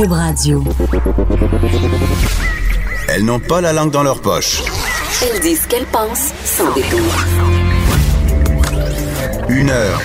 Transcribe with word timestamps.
Cube 0.00 0.12
Radio. 0.12 0.64
Elles 3.08 3.22
n'ont 3.22 3.38
pas 3.38 3.60
la 3.60 3.74
langue 3.74 3.90
dans 3.90 4.02
leur 4.02 4.22
poche. 4.22 4.62
Elles 5.22 5.40
disent 5.40 5.62
ce 5.62 5.68
qu'elles 5.68 5.84
pensent 5.84 6.32
sans 6.42 6.72
détour. 6.72 6.98
Une 9.50 9.68
heure 9.68 10.00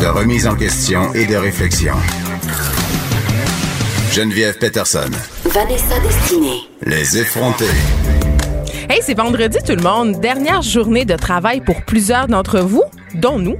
de 0.00 0.06
remise 0.06 0.46
en 0.46 0.54
question 0.54 1.12
et 1.14 1.26
de 1.26 1.34
réflexion. 1.34 1.94
Geneviève 4.12 4.58
Peterson. 4.58 5.10
Vanessa 5.46 5.98
Destinée. 5.98 6.60
Les 6.82 7.18
effrontés. 7.18 7.64
Hey, 8.88 9.00
c'est 9.02 9.16
vendredi 9.16 9.58
tout 9.66 9.74
le 9.74 9.82
monde. 9.82 10.20
Dernière 10.20 10.62
journée 10.62 11.04
de 11.04 11.16
travail 11.16 11.62
pour 11.62 11.82
plusieurs 11.84 12.28
d'entre 12.28 12.60
vous, 12.60 12.84
dont 13.14 13.40
nous. 13.40 13.56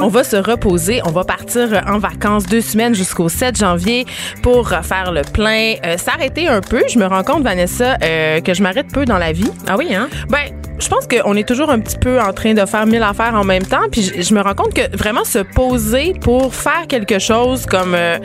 On 0.00 0.08
va 0.08 0.24
se 0.24 0.36
reposer. 0.36 1.00
On 1.04 1.10
va 1.10 1.24
partir 1.24 1.82
en 1.86 1.98
vacances 1.98 2.46
deux 2.46 2.60
semaines 2.60 2.94
jusqu'au 2.94 3.28
7 3.28 3.58
janvier 3.58 4.06
pour 4.42 4.68
faire 4.68 5.12
le 5.12 5.22
plein, 5.22 5.74
euh, 5.84 5.96
s'arrêter 5.96 6.48
un 6.48 6.60
peu. 6.60 6.82
Je 6.88 6.98
me 6.98 7.06
rends 7.06 7.22
compte, 7.22 7.42
Vanessa, 7.42 7.96
euh, 8.02 8.40
que 8.40 8.54
je 8.54 8.62
m'arrête 8.62 8.88
peu 8.92 9.04
dans 9.04 9.18
la 9.18 9.32
vie. 9.32 9.50
Ah 9.66 9.76
oui, 9.78 9.94
hein? 9.94 10.08
Ben, 10.28 10.40
je 10.78 10.88
pense 10.88 11.06
qu'on 11.06 11.34
est 11.36 11.46
toujours 11.46 11.70
un 11.70 11.78
petit 11.80 11.96
peu 11.96 12.20
en 12.20 12.32
train 12.32 12.54
de 12.54 12.64
faire 12.66 12.86
mille 12.86 13.02
affaires 13.02 13.34
en 13.34 13.44
même 13.44 13.64
temps. 13.64 13.88
Puis 13.90 14.02
je, 14.02 14.22
je 14.22 14.34
me 14.34 14.40
rends 14.40 14.54
compte 14.54 14.74
que 14.74 14.96
vraiment 14.96 15.24
se 15.24 15.38
poser 15.38 16.14
pour 16.20 16.54
faire 16.54 16.86
quelque 16.88 17.18
chose 17.18 17.66
comme 17.66 17.94
euh, 17.94 18.18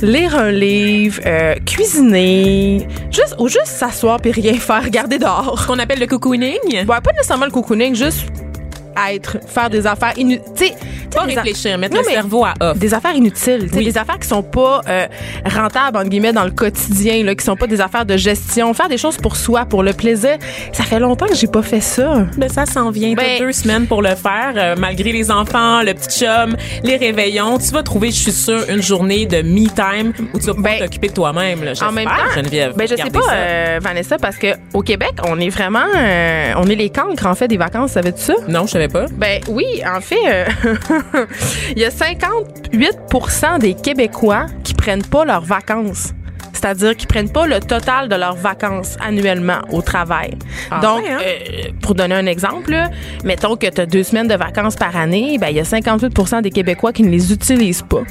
lire 0.00 0.36
un 0.36 0.50
livre, 0.50 1.20
euh, 1.26 1.54
cuisiner, 1.66 2.86
juste 3.10 3.36
ou 3.38 3.48
juste 3.48 3.66
s'asseoir 3.66 4.20
puis 4.20 4.32
rien 4.32 4.54
faire, 4.54 4.82
regarder 4.84 5.18
dehors. 5.18 5.58
Ce 5.60 5.66
qu'on 5.66 5.78
appelle 5.78 6.00
le 6.00 6.06
cocooning? 6.06 6.58
Ouais, 6.72 6.84
pas 6.84 7.12
nécessairement 7.12 7.46
le 7.46 7.50
cocooning, 7.50 7.94
juste 7.94 8.26
être, 9.12 9.38
faire 9.46 9.70
des 9.70 9.86
affaires 9.86 10.12
inutiles. 10.16 10.72
Pas 11.14 11.22
réfléchir, 11.22 11.76
mettre 11.78 11.94
Non, 11.96 12.02
le 12.06 12.08
cerveau 12.12 12.44
à 12.44 12.54
off. 12.60 12.78
Des 12.78 12.94
affaires 12.94 13.14
inutiles, 13.14 13.68
Oui. 13.74 13.84
des 13.84 13.98
affaires 13.98 14.18
qui 14.18 14.28
sont 14.28 14.42
pas 14.44 14.80
euh, 14.88 15.06
rentables 15.44 15.96
entre 15.98 16.08
guillemets 16.08 16.32
dans 16.32 16.44
le 16.44 16.50
quotidien, 16.52 17.24
là, 17.24 17.34
qui 17.34 17.44
sont 17.44 17.56
pas 17.56 17.66
des 17.66 17.80
affaires 17.80 18.06
de 18.06 18.16
gestion, 18.16 18.72
faire 18.74 18.88
des 18.88 18.98
choses 18.98 19.16
pour 19.16 19.36
soi, 19.36 19.64
pour 19.64 19.82
le 19.82 19.92
plaisir. 19.92 20.36
Ça 20.72 20.84
fait 20.84 21.00
longtemps 21.00 21.26
que 21.26 21.34
j'ai 21.34 21.46
pas 21.48 21.62
fait 21.62 21.80
ça. 21.80 22.26
Ben, 22.36 22.48
ça 22.48 22.66
s'en 22.66 22.90
vient. 22.90 23.14
Ben- 23.14 23.38
deux 23.40 23.52
semaines 23.52 23.86
pour 23.86 24.02
le 24.02 24.14
faire. 24.14 24.52
euh, 24.56 24.74
malgré 24.78 25.12
les 25.12 25.30
enfants, 25.30 25.82
le 25.82 25.94
petit 25.94 26.20
chum, 26.24 26.56
les 26.84 26.96
réveillons. 26.96 27.58
Tu 27.58 27.70
vas 27.72 27.82
trouver, 27.82 28.08
je 28.10 28.16
suis 28.16 28.32
sûre, 28.32 28.64
une 28.68 28.82
journée 28.82 29.26
de 29.26 29.42
me-time 29.42 30.12
où 30.34 30.38
tu 30.38 30.46
vas 30.46 30.54
pouvoir 30.54 30.72
Ben, 30.74 30.78
t'occuper 30.80 31.08
de 31.08 31.12
toi-même. 31.14 31.60
En 31.82 31.92
même 31.92 32.06
temps, 32.08 32.12
Geneviève. 32.34 32.74
ben 32.76 32.86
je 32.88 32.94
sais 32.96 33.10
pas, 33.10 33.20
euh, 33.32 33.78
Vanessa, 33.82 34.16
parce 34.18 34.36
que 34.36 34.48
au 34.74 34.82
Québec, 34.82 35.12
on 35.26 35.38
est 35.40 35.48
vraiment, 35.48 35.84
euh, 35.96 36.52
on 36.56 36.66
est 36.68 36.74
les 36.74 36.90
cancres 36.90 37.26
en 37.26 37.34
fait 37.34 37.48
des 37.48 37.56
vacances. 37.56 37.92
Savais-tu 37.92 38.20
ça? 38.22 38.34
Non, 38.48 38.66
je 38.66 38.72
savais 38.72 38.88
pas? 38.92 39.06
Ben 39.12 39.40
oui, 39.48 39.64
en 39.86 40.00
fait, 40.00 40.16
euh, 40.26 40.44
il 41.76 41.78
y 41.82 41.84
a 41.84 41.90
58% 41.90 43.58
des 43.58 43.74
Québécois 43.74 44.46
qui 44.64 44.74
prennent 44.74 45.04
pas 45.04 45.24
leurs 45.24 45.44
vacances. 45.44 46.12
C'est-à-dire 46.52 46.94
qu'ils 46.94 47.08
prennent 47.08 47.30
pas 47.32 47.46
le 47.46 47.58
total 47.60 48.08
de 48.10 48.16
leurs 48.16 48.34
vacances 48.36 48.96
annuellement 49.02 49.60
au 49.72 49.80
travail. 49.80 50.32
Ah 50.70 50.80
Donc, 50.80 51.04
ouais, 51.04 51.08
hein? 51.10 51.18
euh, 51.24 51.70
pour 51.80 51.94
donner 51.94 52.14
un 52.16 52.26
exemple, 52.26 52.72
là, 52.72 52.90
mettons 53.24 53.56
que 53.56 53.66
tu 53.66 53.80
as 53.80 53.86
deux 53.86 54.02
semaines 54.02 54.28
de 54.28 54.34
vacances 54.34 54.76
par 54.76 54.94
année, 54.94 55.38
ben 55.40 55.48
il 55.48 55.56
y 55.56 55.60
a 55.60 55.62
58% 55.62 56.42
des 56.42 56.50
Québécois 56.50 56.92
qui 56.92 57.02
ne 57.02 57.08
les 57.10 57.32
utilisent 57.32 57.82
pas. 57.88 58.02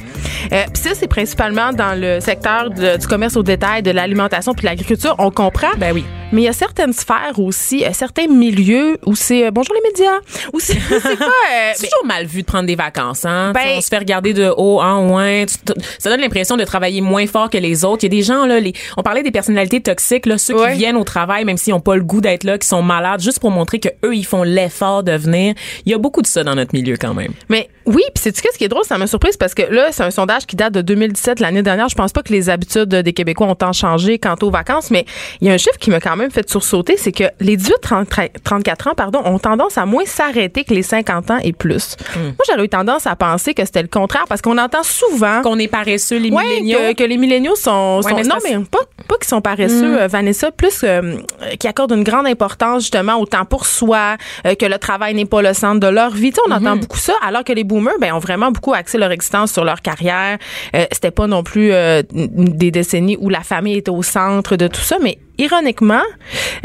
Euh, 0.52 0.64
puis 0.74 0.82
ça, 0.82 0.92
c'est 0.96 1.08
principalement 1.08 1.74
dans 1.74 2.00
le 2.00 2.20
secteur 2.22 2.72
de- 2.72 2.98
du 2.98 3.06
commerce 3.08 3.36
au 3.38 3.44
détail, 3.44 3.84
de 3.84 3.92
l'alimentation 3.92 4.54
puis 4.54 4.62
de 4.62 4.68
l'agriculture. 4.68 5.16
On 5.20 5.30
comprend? 5.30 5.70
Ben 5.78 5.92
oui. 5.94 6.04
Mais 6.32 6.42
il 6.42 6.46
y 6.46 6.48
a 6.48 6.54
certaines 6.54 6.94
sphères 6.94 7.40
aussi, 7.40 7.84
euh, 7.84 7.90
certains 7.92 8.28
milieux 8.28 9.00
où 9.08 9.16
c'est 9.16 9.48
euh, 9.48 9.52
bonjour 9.52 9.74
les 9.74 9.82
médias, 9.90 10.20
où 10.54 10.60
c'est 10.60 10.78
c'est 10.80 11.18
pas 11.18 11.26
euh, 11.26 11.72
C'est 11.74 11.88
toujours 11.90 12.06
mal 12.06 12.28
vu 12.28 12.42
de 12.42 12.46
prendre 12.46 12.68
des 12.68 12.76
vacances, 12.76 13.26
hein? 13.26 13.52
Ben- 13.52 13.78
on 13.78 13.82
se 13.82 13.88
fait 13.88 13.98
regarder 13.98 14.34
de 14.34 14.54
haut 14.56 14.80
en. 14.80 15.18
Tu- 15.48 15.58
t- 15.58 15.74
Ça 15.98 16.12
donne 16.12 16.22
l'impression 16.22 16.56
de 16.56 16.64
travailler 16.66 17.02
moins 17.02 17.26
fort 17.26 17.50
que 17.50 17.58
les 17.58 17.84
autres. 17.84 18.04
Il 18.04 18.14
y 18.14 18.16
a 18.16 18.18
des 18.18 18.22
gens, 18.22 18.46
là, 18.46 18.60
les, 18.60 18.74
on 18.96 19.02
parlait 19.02 19.24
des 19.24 19.32
personnalités 19.32 19.82
toxiques, 19.82 20.28
là, 20.28 20.38
ceux 20.38 20.54
Ouais. 20.56 20.74
qui 20.74 20.78
viennent 20.78 20.98
au 20.98 21.04
travail, 21.04 21.46
même 21.46 21.58
s'ils 21.58 21.74
n'ont 21.74 21.80
pas 21.80 21.96
le 21.96 22.04
goût 22.04 22.22
d'être 22.22 22.44
là, 22.44 22.60
qui 22.60 22.68
sont 22.68 22.84
malades, 22.84 23.22
juste 23.22 23.40
pour 23.40 23.50
montrer 23.50 23.80
que 23.80 23.90
eux, 24.06 24.16
ils 24.16 24.26
font 24.26 24.44
l'effort 24.44 25.02
de 25.02 25.14
venir. 25.14 25.56
Il 25.88 25.92
y 25.92 25.96
a 25.96 25.98
beaucoup 25.98 26.22
de 26.22 26.28
ça 26.28 26.44
dans 26.44 26.54
notre 26.54 26.76
milieu, 26.76 26.96
quand 26.96 27.16
même. 27.16 27.32
Mais 27.50 27.70
oui, 27.88 28.04
puis 28.14 28.22
c'est 28.22 28.36
ce 28.38 28.42
qui 28.58 28.64
est 28.64 28.68
drôle, 28.68 28.84
ça 28.86 29.00
m'a 29.00 29.08
surprise 29.08 29.36
parce 29.36 29.56
que 29.56 29.64
là, 29.64 29.88
c'est 29.92 30.04
un 30.04 30.12
sondage 30.12 30.46
qui 30.46 30.56
date 30.56 30.74
de 30.76 30.82
2017, 30.82 31.40
l'année 31.40 31.64
dernière. 31.64 31.90
Je 31.90 31.96
pense 31.96 32.12
pas 32.12 32.22
que 32.22 32.32
les 32.32 32.52
habitudes 32.52 32.90
des 32.94 33.14
Québécois 33.14 33.48
ont 33.48 33.56
tant 33.56 33.74
changé 33.74 34.20
quant 34.20 34.36
aux 34.44 34.52
vacances, 34.52 34.92
mais 34.92 35.06
il 35.42 35.48
y 35.48 35.50
a 35.50 35.54
un 35.54 35.58
chiffre 35.58 35.78
qui 35.80 35.90
m'a 35.90 36.00
quand 36.00 36.16
même 36.20 36.32
fait 36.32 36.48
sursauter, 36.50 36.96
c'est 36.98 37.12
que 37.12 37.24
les 37.40 37.58
18-34 37.58 38.90
ans, 38.90 38.94
pardon, 38.96 39.22
ont 39.26 39.40
tendance 39.40 39.78
à 39.78 39.86
moins 39.86 40.06
s'arrêter 40.06 40.64
que 40.64 40.74
les 40.74 40.82
50 40.84 41.32
ans 41.32 41.38
et 41.44 41.54
plus. 41.54 41.96
Hmm. 42.16 42.20
Moi, 42.24 42.36
j'aurais 42.50 42.66
eu 42.66 42.70
tendance 42.70 43.08
à 43.08 43.16
penser 43.16 43.54
que 43.54 43.66
c'était 43.66 43.82
le 43.82 43.88
contraire 43.88 44.26
parce 44.28 44.42
qu'on 44.42 44.58
entend 44.58 44.84
souvent 44.84 45.42
Qu'on 45.42 45.60
est 45.60 45.68
paresseux, 45.68 46.18
les 46.18 46.30
Ouais, 46.30 46.44
milléniaux. 46.44 46.80
que, 46.90 46.94
que 46.94 47.04
les 47.04 47.18
milléniaux 47.18 47.56
sont, 47.56 48.02
Ouais, 48.04 48.14
mais 48.14 48.24
non 48.24 48.36
mais 48.44 48.58
pas 48.70 48.80
pas 49.08 49.16
qu'ils 49.18 49.28
sont 49.30 49.42
paresseux 49.42 50.02
euh, 50.02 50.08
Vanessa 50.08 50.52
plus 50.52 50.82
euh, 50.84 51.18
qui 51.60 51.68
accordent 51.68 51.94
une 51.94 52.04
grande 52.04 52.28
importance 52.28 52.84
justement 52.84 53.16
au 53.16 53.26
temps 53.26 53.46
pour 53.46 53.66
soi 53.66 54.18
euh, 54.46 54.54
que 54.56 54.66
le 54.66 54.78
travail 54.78 55.16
n'est 55.16 55.26
pas 55.26 55.42
le 55.42 55.54
centre 55.54 55.80
de 55.80 55.88
leur 55.88 56.12
vie 56.12 56.32
Tu 56.32 56.36
sais, 56.36 56.42
on 56.48 56.52
entend 56.52 56.76
beaucoup 56.76 56.98
ça 56.98 57.14
alors 57.26 57.44
que 57.44 57.54
les 57.54 57.64
boomers 57.64 57.96
ben 58.00 58.14
ont 58.14 58.20
vraiment 58.20 58.52
beaucoup 58.52 58.74
axé 58.74 58.98
leur 58.98 59.12
existence 59.12 59.52
sur 59.52 59.64
leur 59.66 59.82
carrière 59.82 60.38
euh, 60.76 60.86
c'était 60.92 61.12
pas 61.12 61.28
non 61.28 61.44
plus 61.44 61.72
des 62.12 62.72
décennies 62.72 63.18
où 63.20 63.30
la 63.30 63.42
famille 63.42 63.78
était 63.78 63.90
au 63.92 64.04
centre 64.04 64.56
de 64.56 64.68
tout 64.68 64.82
ça 64.82 64.98
mais 65.02 65.18
ironiquement 65.40 66.02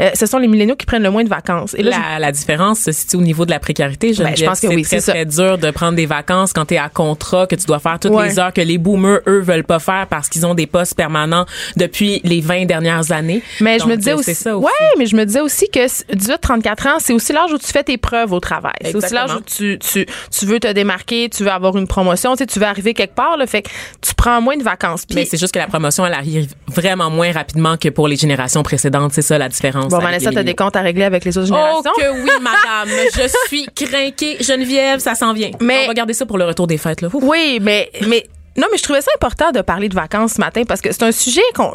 euh, 0.01 0.09
ce 0.13 0.25
sont 0.25 0.37
les 0.37 0.47
milléniaux 0.47 0.75
qui 0.75 0.85
prennent 0.85 1.03
le 1.03 1.09
moins 1.11 1.23
de 1.23 1.29
vacances 1.29 1.73
et 1.77 1.81
là 1.83 1.91
je- 1.91 2.13
La, 2.13 2.19
la 2.19 2.31
différence 2.31 2.79
se 2.81 2.91
situe 2.91 3.15
au 3.17 3.21
niveau 3.21 3.45
de 3.45 3.51
la 3.51 3.59
précarité. 3.59 4.13
Je, 4.13 4.21
Ben, 4.23 4.35
je 4.35 4.45
pense 4.45 4.59
que 4.59 4.67
c'est 4.83 5.01
très, 5.01 5.13
très 5.13 5.25
dur 5.25 5.57
de 5.57 5.71
prendre 5.71 5.95
des 5.95 6.05
vacances 6.05 6.53
quand 6.53 6.65
tu 6.65 6.73
es 6.73 6.77
à 6.77 6.89
contrat, 6.89 7.47
que 7.47 7.55
tu 7.55 7.65
dois 7.65 7.79
faire 7.79 7.99
toutes 7.99 8.11
Ouais. 8.11 8.27
les 8.29 8.39
heures 8.39 8.53
que 8.53 8.61
les 8.61 8.77
boomers, 8.77 9.19
eux, 9.27 9.39
veulent 9.39 9.63
pas 9.63 9.79
faire 9.79 10.07
parce 10.09 10.29
qu'ils 10.29 10.45
ont 10.45 10.53
des 10.53 10.67
postes 10.67 10.95
permanents 10.95 11.45
depuis 11.77 12.21
les 12.23 12.41
20 12.41 12.65
dernières 12.65 13.11
années. 13.11 13.41
Mais 13.61 13.79
je 13.79 13.85
me 13.85 13.95
disais 13.95 14.11
euh, 14.11 14.17
aussi, 14.17 14.49
ouais, 14.49 14.71
mais 14.97 15.05
je 15.05 15.15
me 15.15 15.25
disais 15.25 15.41
aussi 15.41 15.67
que 15.69 15.85
18-34 16.13 16.87
ans, 16.87 16.97
c'est 16.99 17.13
aussi 17.13 17.33
l'âge 17.33 17.51
où 17.53 17.57
tu 17.57 17.67
fais 17.67 17.83
tes 17.83 17.97
preuves 17.97 18.31
au 18.33 18.39
travail. 18.39 18.73
C'est 18.83 18.95
aussi 18.95 19.13
l'âge 19.13 19.35
où 19.35 19.41
tu, 19.41 19.79
tu, 19.79 20.05
tu 20.31 20.45
veux 20.45 20.59
te 20.59 20.71
démarquer, 20.71 21.29
tu 21.29 21.43
veux 21.43 21.51
avoir 21.51 21.77
une 21.77 21.87
promotion, 21.87 22.33
tu 22.33 22.39
sais, 22.39 22.45
tu 22.47 22.59
veux 22.59 22.65
arriver 22.65 22.93
quelque 22.93 23.15
part, 23.15 23.37
là, 23.37 23.47
fait 23.47 23.61
que 23.63 23.69
tu 24.01 24.13
prends 24.15 24.41
moins 24.41 24.57
de 24.57 24.63
vacances. 24.63 25.03
Mais 25.13 25.25
c'est 25.25 25.37
juste 25.39 25.53
que 25.53 25.59
la 25.59 25.67
promotion, 25.67 26.05
elle 26.05 26.13
arrive 26.13 26.53
vraiment 26.67 27.09
moins 27.09 27.31
rapidement 27.31 27.77
que 27.77 27.89
pour 27.89 28.07
les 28.07 28.15
générations 28.15 28.63
précédentes. 28.65 29.13
C'est 29.13 29.21
ça 29.21 29.37
la 29.37 29.47
différence. 29.47 29.87
bon, 29.87 29.99
Vanessa, 29.99 30.31
t'as 30.31 30.43
des 30.43 30.55
comptes 30.55 30.75
à 30.75 30.81
régler 30.81 31.05
avec 31.05 31.23
les 31.23 31.37
autres 31.37 31.49
Oh 31.51 31.55
générations? 31.55 31.91
que 31.97 32.23
oui, 32.23 32.31
madame. 32.41 32.89
Je 33.15 33.27
suis 33.47 33.65
crinquée. 33.73 34.37
Geneviève, 34.43 34.99
ça 34.99 35.15
s'en 35.15 35.31
vient. 35.33 35.51
Mais- 35.61 35.83
On 35.85 35.87
va 35.87 35.93
garder 35.93 36.13
ça 36.13 36.25
pour 36.25 36.37
le 36.37 36.45
retour 36.45 36.67
des 36.67 36.77
fêtes. 36.77 37.01
Là. 37.01 37.07
Ouf. 37.13 37.23
Oui, 37.25 37.59
mais, 37.61 37.89
mais, 38.07 38.25
non, 38.57 38.67
mais 38.71 38.77
je 38.77 38.83
trouvais 38.83 39.01
ça 39.01 39.11
important 39.15 39.51
de 39.51 39.61
parler 39.61 39.87
de 39.89 39.95
vacances 39.95 40.33
ce 40.33 40.41
matin 40.41 40.63
parce 40.67 40.81
que 40.81 40.91
c'est 40.91 41.03
un 41.03 41.11
sujet 41.11 41.41
qu'on, 41.55 41.71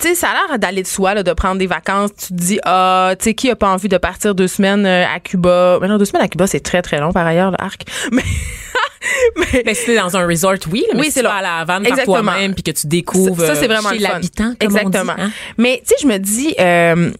tu 0.00 0.08
sais, 0.08 0.14
ça 0.14 0.28
a 0.28 0.48
l'air 0.48 0.58
d'aller 0.58 0.82
de 0.82 0.86
soi, 0.88 1.14
là, 1.14 1.22
de 1.22 1.32
prendre 1.32 1.56
des 1.58 1.66
vacances. 1.66 2.10
Tu 2.18 2.28
te 2.28 2.34
dis, 2.34 2.58
ah, 2.64 3.12
tu 3.18 3.24
sais, 3.24 3.34
qui 3.34 3.50
a 3.50 3.56
pas 3.56 3.68
envie 3.68 3.88
de 3.88 3.98
partir 3.98 4.34
deux 4.34 4.48
semaines 4.48 4.86
euh, 4.86 5.04
à 5.06 5.20
Cuba? 5.20 5.78
Mais 5.80 5.88
non, 5.88 5.98
deux 5.98 6.04
semaines 6.06 6.22
à 6.24 6.28
Cuba, 6.28 6.46
c'est 6.46 6.60
très, 6.60 6.82
très 6.82 6.98
long 7.00 7.12
par 7.12 7.26
ailleurs, 7.26 7.50
le 7.50 7.60
arc. 7.60 7.82
Mais, 9.36 9.62
mais, 9.64 9.74
si 9.74 9.86
t'es 9.86 9.96
dans 9.96 10.16
un 10.16 10.26
resort, 10.26 10.54
oui. 10.72 10.80
là, 10.88 10.94
Mais 10.94 11.00
Oui, 11.00 11.06
si 11.06 11.12
c'est 11.12 11.22
long. 11.22 11.30
à 11.30 11.40
la 11.42 11.58
Havane 11.58 11.82
par 11.84 11.92
Exactement. 11.92 12.22
toi-même 12.22 12.54
puis 12.54 12.62
que 12.64 12.70
tu 12.72 12.86
découvres 12.86 13.44
ça, 13.46 13.54
c'est 13.54 13.68
vraiment 13.68 13.90
chez 13.90 13.98
l'habitant, 13.98 14.52
Exactement. 14.58 15.14
dit, 15.14 15.22
hein? 15.22 15.30
Mais 15.56 15.82
tu 15.86 15.90
sais, 15.90 15.94
je 16.02 16.06
me 16.08 16.18
dis, 16.18 16.54
euh, 16.58 17.10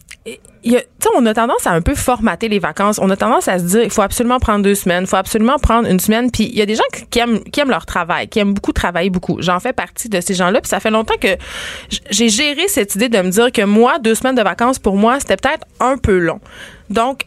tu 0.61 0.71
sais, 0.71 1.09
on 1.15 1.25
a 1.25 1.33
tendance 1.33 1.65
à 1.65 1.71
un 1.71 1.81
peu 1.81 1.95
formater 1.95 2.49
les 2.49 2.59
vacances. 2.59 2.99
On 3.01 3.09
a 3.09 3.15
tendance 3.15 3.47
à 3.47 3.59
se 3.59 3.63
dire, 3.63 3.83
il 3.83 3.89
faut 3.89 4.01
absolument 4.01 4.39
prendre 4.39 4.61
deux 4.63 4.75
semaines, 4.75 5.03
il 5.05 5.07
faut 5.07 5.15
absolument 5.15 5.57
prendre 5.57 5.87
une 5.89 5.99
semaine. 6.01 6.29
Puis 6.31 6.43
il 6.51 6.55
y 6.57 6.61
a 6.61 6.65
des 6.65 6.75
gens 6.75 6.83
qui- 6.93 7.05
qui 7.07 7.19
aiment, 7.19 7.39
qui 7.45 7.59
aiment 7.61 7.69
leur 7.69 7.85
travail, 7.85 8.27
qui 8.27 8.39
aiment 8.39 8.53
beaucoup 8.53 8.73
travailler 8.73 9.09
beaucoup. 9.09 9.37
J'en 9.41 9.59
fais 9.61 9.71
partie 9.73 10.09
de 10.09 10.19
ces 10.19 10.33
gens-là. 10.33 10.59
Puis 10.59 10.69
ça 10.69 10.81
fait 10.81 10.91
longtemps 10.91 11.17
que 11.19 11.29
j'ai 12.11 12.27
géré 12.27 12.67
cette 12.67 12.93
idée 12.95 13.07
de 13.09 13.21
me 13.21 13.29
dire 13.29 13.51
que 13.53 13.61
moi, 13.61 13.99
deux 13.99 14.15
semaines 14.15 14.35
de 14.35 14.43
vacances 14.43 14.79
pour 14.79 14.97
moi, 14.97 15.19
c'était 15.21 15.37
peut-être 15.37 15.65
un 15.79 15.97
peu 15.97 16.17
long. 16.17 16.41
Donc 16.89 17.21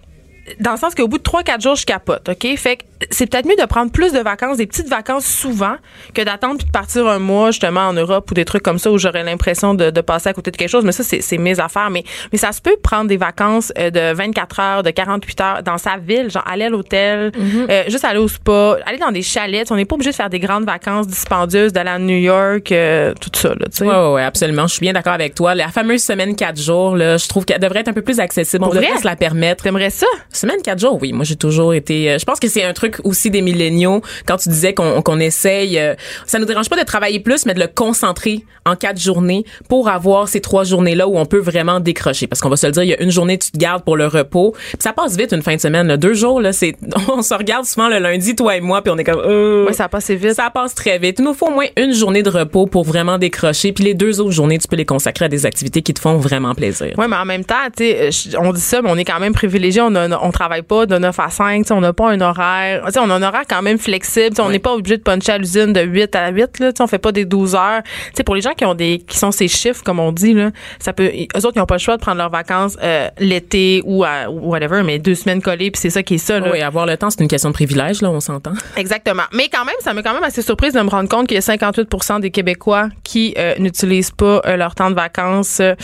dans 0.61 0.73
le 0.73 0.77
sens 0.77 0.95
qu'au 0.95 1.07
bout 1.07 1.19
de 1.19 1.23
3-4 1.23 1.61
jours, 1.63 1.77
je 1.77 1.87
capote, 1.87 2.29
OK? 2.29 2.47
Fait 2.57 2.77
que 2.77 2.83
c'est 3.11 3.27
peut-être 3.31 3.47
mieux 3.47 3.57
de 3.61 3.67
prendre 3.67 3.91
plus 3.91 4.13
de 4.13 4.19
vacances, 4.21 4.57
des 4.57 4.67
petites 4.67 4.89
vacances 4.89 5.27
souvent, 5.27 5.75
que 6.15 6.23
d'attendre 6.23 6.57
puis 6.59 6.67
de 6.67 6.71
partir 6.73 7.07
un 7.07 7.19
mois, 7.19 7.51
justement, 7.51 7.81
en 7.89 7.93
Europe 7.93 8.31
ou 8.31 8.35
des 8.35 8.45
trucs 8.45 8.63
comme 8.63 8.79
ça 8.79 8.91
où 8.91 8.99
j'aurais 8.99 9.23
l'impression 9.25 9.75
de, 9.75 9.91
de 9.91 10.01
passer 10.01 10.29
à 10.29 10.33
côté 10.33 10.51
de 10.51 10.57
quelque 10.57 10.69
chose. 10.71 10.85
Mais 10.85 10.93
ça, 10.93 11.03
c'est 11.05 11.39
mes 11.39 11.59
affaires. 11.61 11.91
Mais, 11.91 12.05
mais 12.33 12.39
ça 12.39 12.53
se 12.53 12.61
peut 12.61 12.77
prendre 12.83 13.09
des 13.09 13.17
vacances 13.17 13.73
euh, 13.79 13.91
de 13.91 14.15
24 14.15 14.61
heures, 14.61 14.83
de 14.83 14.91
48 14.91 15.41
heures 15.41 15.63
dans 15.63 15.79
sa 15.79 15.97
ville, 15.97 16.31
genre 16.31 16.45
aller 16.47 16.65
à 16.65 16.71
l'hôtel, 16.71 17.33
euh, 17.69 17.83
juste 17.89 18.05
aller 18.05 18.19
au 18.19 18.29
spa, 18.29 18.77
aller 18.87 18.99
dans 18.99 19.11
des 19.13 19.23
chalets. 19.23 19.71
On 19.71 19.77
n'est 19.77 19.85
pas 19.85 19.95
obligé 19.95 20.11
de 20.11 20.17
faire 20.17 20.31
des 20.31 20.41
grandes 20.41 20.65
vacances 20.65 21.07
dispendieuses, 21.07 21.73
d'aller 21.73 21.91
à 21.91 21.99
New 21.99 22.17
York, 22.19 22.71
euh, 22.73 23.13
tout 23.21 23.31
ça, 23.35 23.49
là, 23.51 23.67
tu 23.67 23.79
sais. 23.79 23.85
Ouais, 23.87 24.13
ouais, 24.13 24.23
absolument. 24.23 24.67
Je 24.67 24.75
suis 24.75 24.81
bien 24.81 24.93
d'accord 24.93 25.13
avec 25.15 25.35
toi. 25.35 25.55
La 25.55 25.69
fameuse 25.69 26.03
semaine 26.03 26.37
4 26.37 26.61
jours, 26.61 26.97
là, 26.97 27.17
je 27.17 27.29
trouve 27.29 27.45
qu'elle 27.45 27.61
devrait 27.61 27.81
être 27.81 27.89
un 27.89 27.93
peu 27.93 28.03
plus 28.03 28.21
accessible. 28.21 28.65
On 28.65 28.69
devrait 28.69 28.89
vrai? 28.89 28.99
se 29.01 29.05
la 29.07 29.17
permettre. 29.17 29.65
T'aimerais 29.65 29.91
ça? 29.91 30.07
Semaine 30.33 30.61
4 30.63 30.79
jours, 30.79 30.99
oui. 31.01 31.13
Moi, 31.13 31.25
j'ai 31.25 31.37
toujours 31.37 31.75
été. 31.75 32.11
euh, 32.13 32.19
je 32.19 32.25
pense 32.25 32.41
que 32.41 32.49
c'est 32.49 32.65
un 32.65 32.73
truc 32.73 32.92
truc 32.93 33.07
aussi 33.07 33.31
des 33.31 33.43
milléniaux 33.43 34.03
quand 34.27 34.37
tu 34.37 34.49
disais 34.49 34.75
qu'on 34.75 35.03
qu'on 35.03 35.19
essaye. 35.21 35.79
euh, 35.79 35.95
ça 36.27 36.39
nous 36.39 36.45
dérange 36.45 36.69
pas 36.69 36.77
de 36.77 36.85
travailler 36.85 37.21
plus, 37.21 37.47
mais 37.47 37.55
de 37.55 37.61
le 37.61 37.67
concentrer 37.67 38.45
en 38.65 38.77
quatre 38.77 39.01
journées 39.01 39.45
pour 39.69 39.89
avoir 39.89 40.29
ces 40.29 40.41
trois 40.41 40.65
journées-là 40.65 41.09
où 41.09 41.19
on 41.19 41.27
peut 41.27 41.39
vraiment 41.41 41.81
décrocher. 41.81 42.27
Parce 42.27 42.41
qu'on 42.41 42.49
va 42.49 42.57
se 42.57 42.67
le 42.67 42.73
dire, 42.73 42.83
il 42.85 42.91
y 42.91 42.95
a 42.95 43.03
une 43.03 43.11
journée 43.11 43.39
tu 43.39 43.51
te 43.51 43.59
gardes 43.59 43.83
pour 43.85 43.97
le 43.97 44.07
repos. 44.07 44.53
Puis 44.53 44.77
ça 44.81 44.93
passe 44.93 45.17
vite 45.17 45.33
une 45.33 45.43
fin 45.43 45.57
de 45.57 45.61
semaine. 45.61 45.87
là. 45.89 45.97
Deux 45.97 46.15
jours, 46.15 46.41
là, 46.41 46.53
c'est 46.53 46.77
on 47.13 47.23
se 47.23 47.35
regarde 47.35 47.65
souvent 47.65 47.89
le 47.89 47.99
lundi, 47.99 48.37
toi 48.37 48.57
et 48.57 48.61
moi, 48.61 48.83
puis 48.83 48.93
on 48.95 48.99
est 48.99 49.05
comme. 49.05 49.21
euh, 49.25 49.67
Ouais, 49.67 49.73
ça 49.73 49.89
passe 49.89 50.11
vite. 50.11 50.35
ça 50.35 50.51
passe 50.51 50.75
très 50.75 50.99
vite. 50.99 51.17
Il 51.19 51.25
nous 51.25 51.35
faut 51.35 51.47
au 51.49 51.51
moins 51.53 51.67
une 51.77 51.93
journée 51.95 52.23
de 52.23 52.31
repos 52.31 52.67
pour 52.67 52.85
vraiment 52.85 53.19
décrocher. 53.19 53.73
Puis 53.73 53.85
les 53.85 53.95
deux 53.95 54.21
autres 54.21 54.31
journées, 54.33 54.59
tu 54.59 54.69
peux 54.69 54.77
les 54.77 54.85
consacrer 54.87 55.25
à 55.27 55.29
des 55.29 55.47
activités 55.47 55.83
qui 55.83 55.95
te 55.95 56.01
font 56.01 56.17
vraiment 56.19 56.55
plaisir. 56.55 56.93
Oui, 56.99 57.07
mais 57.09 57.17
en 57.17 57.25
même 57.25 57.45
temps, 57.45 57.55
tu 57.77 57.85
sais, 57.85 58.11
je- 58.11 58.37
on 58.39 58.53
dit 58.53 58.61
ça, 58.61 58.83
mais 58.83 58.91
on 58.91 58.97
est 58.97 59.05
quand 59.05 59.19
même 59.21 59.33
privilégié. 59.35 59.81
On, 59.83 59.95
a- 59.95 60.19
on 60.23 60.31
travaille 60.31 60.63
pas 60.63 60.87
de 60.87 60.97
9 60.99 61.19
à 61.19 61.31
5. 61.31 61.63
tu 61.63 61.69
sais, 61.69 61.75
On 61.75 61.81
n'a 61.81 61.93
pas 61.93 62.11
un 62.11 62.21
horaire. 62.21 62.82
Tu 62.87 62.93
sais, 62.93 62.99
on 63.01 63.11
a 63.11 63.15
un 63.15 63.23
horaire 63.23 63.45
quand 63.49 63.63
même 63.63 63.79
flexible. 63.79 64.37
On 64.41 64.51
n'est 64.51 64.59
pas 64.59 64.73
obligé 64.73 64.97
de 64.97 65.03
puncher 65.03 65.33
à 65.33 65.39
l'usine 65.39 65.73
de 65.73 65.81
8 65.81 66.15
à 66.17 66.31
8. 66.31 66.59
Là, 66.59 66.71
on 66.81 66.87
fait 66.87 66.99
pas 66.99 67.13
des 67.13 67.25
12 67.25 67.55
heures. 67.55 67.83
Tu 67.83 67.91
sais, 68.15 68.25
pour 68.25 68.35
les 68.35 68.41
gens 68.41 68.53
qui 68.53 68.65
ont 68.65 68.75
des 68.75 68.99
qui 69.07 69.17
sont 69.19 69.31
ces 69.31 69.49
chiffres, 69.49 69.83
comme 69.83 70.01
on 70.01 70.13
dit, 70.13 70.35
là, 70.35 70.51
ça 70.79 70.93
peut. 70.93 71.05
Eux 71.05 71.47
autres, 71.47 71.53
ils 71.57 71.59
n'ont 71.59 71.67
pas 71.67 71.77
le 71.77 71.81
choix 71.81 71.97
de 71.97 72.01
prendre 72.01 72.19
leurs 72.19 72.31
vacances 72.31 72.77
euh, 72.83 73.09
l'été 73.19 73.83
ou 73.85 74.05
à, 74.05 74.29
whatever, 74.31 74.83
mais 74.83 74.99
deux 74.99 75.15
semaines 75.15 75.43
collées, 75.43 75.71
puis 75.71 75.81
c'est 75.81 75.91
ça 75.91 76.03
qui 76.03 76.15
est 76.15 76.19
ça. 76.19 76.41
Là. 76.41 76.51
Oui, 76.53 76.61
avoir 76.61 76.87
le 76.87 76.97
temps, 76.97 77.11
c'est 77.11 77.21
une 77.21 77.29
question 77.29 77.51
de 77.51 77.55
privilège, 77.55 78.03
là, 78.03 78.11
on 78.11 78.21
s'entend. 78.21 78.53
Exactement. 78.77 79.25
Mais 79.33 79.49
quand 79.49 79.65
même, 79.65 79.75
ça 79.81 79.95
m'a 79.95 80.03
quand 80.03 80.15
même 80.15 80.25
assez 80.25 80.43
surprise 80.43 80.73
de 80.73 80.81
me 80.81 80.91
rendre 80.91 81.09
compte 81.09 81.29
qu'il 81.29 81.37
y 81.37 81.39
a 81.39 81.41
58% 81.41 82.21
des 82.21 82.31
Québécois 82.31 82.89
qui 83.05 83.35
euh, 83.39 83.55
n'utilisent 83.59 84.11
pas 84.11 84.43
euh, 84.47 84.57
leur 84.57 84.75
temps 84.75 84.91
de 84.91 84.95
vacances 84.95 85.61
euh, 85.61 85.75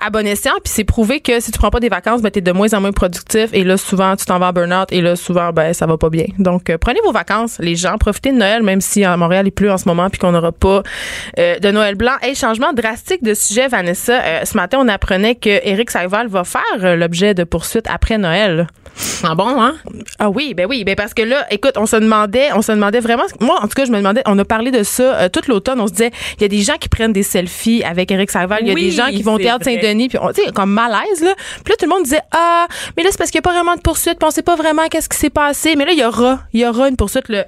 à 0.00 0.10
bon 0.10 0.26
escient. 0.26 0.52
Puis 0.64 0.72
c'est 0.74 0.84
prouvé 0.84 1.20
que 1.20 1.40
si 1.40 1.50
tu 1.50 1.58
prends 1.58 1.70
pas 1.70 1.80
des 1.80 1.88
vacances, 1.88 2.22
ben, 2.22 2.30
tu 2.30 2.38
es 2.38 2.42
de 2.42 2.52
moins 2.52 2.72
en 2.74 2.80
moins 2.80 2.92
productif. 2.92 3.50
Et 3.52 3.64
là, 3.64 3.76
souvent, 3.76 4.16
tu 4.16 4.24
t'en 4.24 4.38
vas 4.38 4.48
en 4.48 4.52
burn-out. 4.52 4.88
Et 4.90 5.00
là, 5.00 5.16
souvent, 5.16 5.52
ben, 5.52 5.72
ça 5.72 5.86
va 5.86 5.96
pas 5.96 6.10
bien. 6.10 6.26
Donc, 6.38 6.70
euh, 6.70 6.78
prenez 6.78 7.00
vos 7.04 7.12
vacances, 7.12 7.56
les 7.58 7.76
gens. 7.76 7.96
Profitez 7.98 8.32
de 8.32 8.36
Noël, 8.36 8.62
même 8.62 8.80
si 8.80 9.04
à 9.04 9.16
Montréal, 9.16 9.46
il 9.46 9.52
pleut 9.52 9.70
en 9.70 9.78
ce 9.78 9.88
moment 9.88 10.08
puis 10.10 10.18
qu'on 10.18 10.32
n'aura 10.32 10.52
pas 10.52 10.82
euh, 11.38 11.58
de 11.58 11.70
Noël 11.70 11.94
blanc. 11.94 12.12
Hey, 12.22 12.34
changement 12.34 12.72
drastique 12.72 13.22
de 13.22 13.34
sujet, 13.34 13.68
Vanessa. 13.68 14.20
Euh, 14.22 14.44
ce 14.44 14.56
matin, 14.56 14.78
on 14.80 14.88
apprenait 14.88 15.34
que 15.34 15.50
Éric 15.66 15.90
Saïval 15.90 16.28
va 16.28 16.44
faire 16.44 16.96
l'objet 16.96 17.34
de 17.34 17.44
poursuites 17.44 17.86
après 17.88 18.18
Noël. 18.18 18.66
Ah 19.24 19.34
bon, 19.34 19.48
hein? 19.62 19.76
Ah 20.18 20.28
oui, 20.28 20.52
ben 20.52 20.66
oui, 20.68 20.84
ben 20.84 20.94
parce 20.94 21.14
que 21.14 21.22
là, 21.22 21.46
écoute, 21.50 21.78
on 21.78 21.86
se 21.86 21.96
demandait, 21.96 22.52
on 22.54 22.60
se 22.60 22.72
demandait 22.72 23.00
vraiment, 23.00 23.22
moi 23.40 23.56
en 23.62 23.62
tout 23.62 23.74
cas, 23.74 23.86
je 23.86 23.90
me 23.90 23.96
demandais, 23.96 24.20
on 24.26 24.38
a 24.38 24.44
parlé 24.44 24.70
de 24.70 24.82
ça 24.82 25.30
toute 25.30 25.46
l'automne, 25.48 25.80
on 25.80 25.86
se 25.86 25.92
disait, 25.92 26.10
il 26.36 26.42
y 26.42 26.44
a 26.44 26.48
des 26.48 26.60
gens 26.60 26.76
qui 26.78 26.90
prennent 26.90 27.12
des 27.14 27.22
selfies 27.22 27.82
avec 27.84 28.10
Eric 28.10 28.30
Saval, 28.30 28.58
il 28.60 28.68
y 28.68 28.70
a 28.70 28.74
Oui, 28.74 28.82
des 28.82 28.90
gens 28.90 29.06
qui 29.06 29.22
vont 29.22 29.34
au 29.34 29.38
théâtre. 29.38 29.64
Saint-Denis, 29.64 30.10
puis 30.10 30.18
on- 30.20 30.28
tu 30.30 30.42
sais, 30.44 30.52
comme 30.52 30.70
malaise 30.72 31.22
là. 31.22 31.34
Puis 31.64 31.70
là, 31.72 31.76
tout 31.78 31.86
le 31.86 31.88
monde 31.88 32.02
disait, 32.02 32.20
ah, 32.32 32.66
mais 32.94 33.02
là 33.02 33.08
c'est 33.10 33.16
parce 33.16 33.30
qu'il 33.30 33.38
n'y 33.38 33.44
a 33.44 33.48
pas 33.48 33.54
vraiment 33.54 33.76
de 33.76 33.80
poursuite, 33.80 34.18
puis 34.18 34.28
on 34.28 34.30
sait 34.30 34.42
pas 34.42 34.56
vraiment 34.56 34.86
qu'est-ce 34.90 35.08
qui 35.08 35.16
s'est 35.16 35.30
passé, 35.30 35.74
mais 35.74 35.86
là 35.86 35.92
il 35.92 35.98
y 35.98 36.04
aura, 36.04 36.21
il 36.52 36.60
y 36.60 36.66
aura 36.66 36.88
une 36.88 36.96
poursuite. 36.96 37.28
Le, 37.28 37.42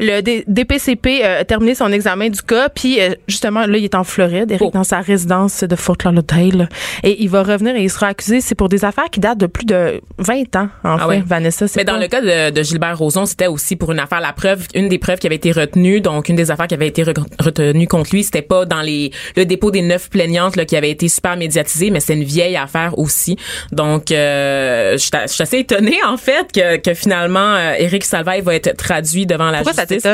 le 0.00 0.20
DPCP 0.46 1.20
euh, 1.22 1.40
a 1.40 1.44
terminé 1.44 1.74
son 1.74 1.90
examen 1.92 2.28
du 2.28 2.42
cas, 2.42 2.68
puis 2.68 3.00
euh, 3.00 3.14
justement 3.28 3.66
là 3.66 3.78
il 3.78 3.84
est 3.84 3.94
en 3.94 4.04
Floride, 4.04 4.50
Eric 4.50 4.62
Oh. 4.66 4.70
dans 4.72 4.84
sa 4.84 5.00
résidence 5.00 5.62
de 5.64 5.76
Fort 5.76 5.96
Lauderdale, 6.04 6.68
et 7.02 7.22
il 7.22 7.28
va 7.28 7.42
revenir 7.42 7.76
et 7.76 7.82
il 7.82 7.90
sera 7.90 8.08
accusé, 8.08 8.40
c'est 8.40 8.54
pour 8.54 8.68
des 8.68 8.84
affaires 8.84 9.10
qui 9.10 9.20
datent 9.20 9.38
de 9.38 9.46
plus 9.46 9.64
de 9.66 10.00
20 10.18 10.56
ans 10.56 10.68
en 10.84 10.96
Ah 10.96 10.98
fait, 11.00 11.04
ouais. 11.06 11.22
Vanessa. 11.26 11.66
Mais 11.76 11.84
dans 11.84 11.94
pas- 11.94 11.98
le 12.00 12.08
cas 12.08 12.20
de, 12.20 12.50
de 12.50 12.62
Gilbert 12.62 12.98
Rozon, 12.98 13.26
c'était 13.26 13.46
aussi 13.46 13.76
pour 13.76 13.92
une 13.92 13.98
affaire. 14.00 14.20
La 14.20 14.32
preuve, 14.32 14.66
une 14.74 14.88
des 14.88 14.98
preuves 14.98 15.18
qui 15.18 15.26
avait 15.26 15.36
été 15.36 15.52
retenue, 15.52 16.00
donc 16.00 16.28
une 16.28 16.36
des 16.36 16.50
affaires 16.50 16.66
qui 16.66 16.74
avait 16.74 16.88
été 16.88 17.02
re- 17.04 17.24
retenue 17.38 17.86
contre 17.86 18.10
lui, 18.12 18.24
c'était 18.24 18.42
pas 18.42 18.64
dans 18.64 18.82
les 18.82 19.10
le 19.36 19.44
dépôt 19.44 19.70
des 19.70 19.82
neuf 19.82 20.10
plaignantes 20.10 20.56
là, 20.56 20.64
qui 20.64 20.76
avait 20.76 20.90
été 20.90 21.08
super 21.08 21.36
médiatisé, 21.36 21.90
mais 21.90 22.00
c'est 22.00 22.14
une 22.14 22.24
vieille 22.24 22.56
affaire 22.56 22.98
aussi. 22.98 23.36
Donc, 23.72 24.10
euh, 24.10 24.92
je 24.92 25.28
suis 25.28 25.42
assez 25.42 25.58
étonnée 25.58 25.98
en 26.06 26.16
fait 26.16 26.50
que, 26.52 26.76
que 26.78 26.94
finalement 26.94 27.54
euh, 27.54 27.74
Éric 27.78 28.04
Salvaille 28.16 28.40
va 28.40 28.54
être 28.54 28.76
traduit 28.76 29.26
devant 29.26 29.50
la 29.50 29.58
Pourquoi 29.58 29.74
ça 29.74 29.82
justice. 29.88 30.10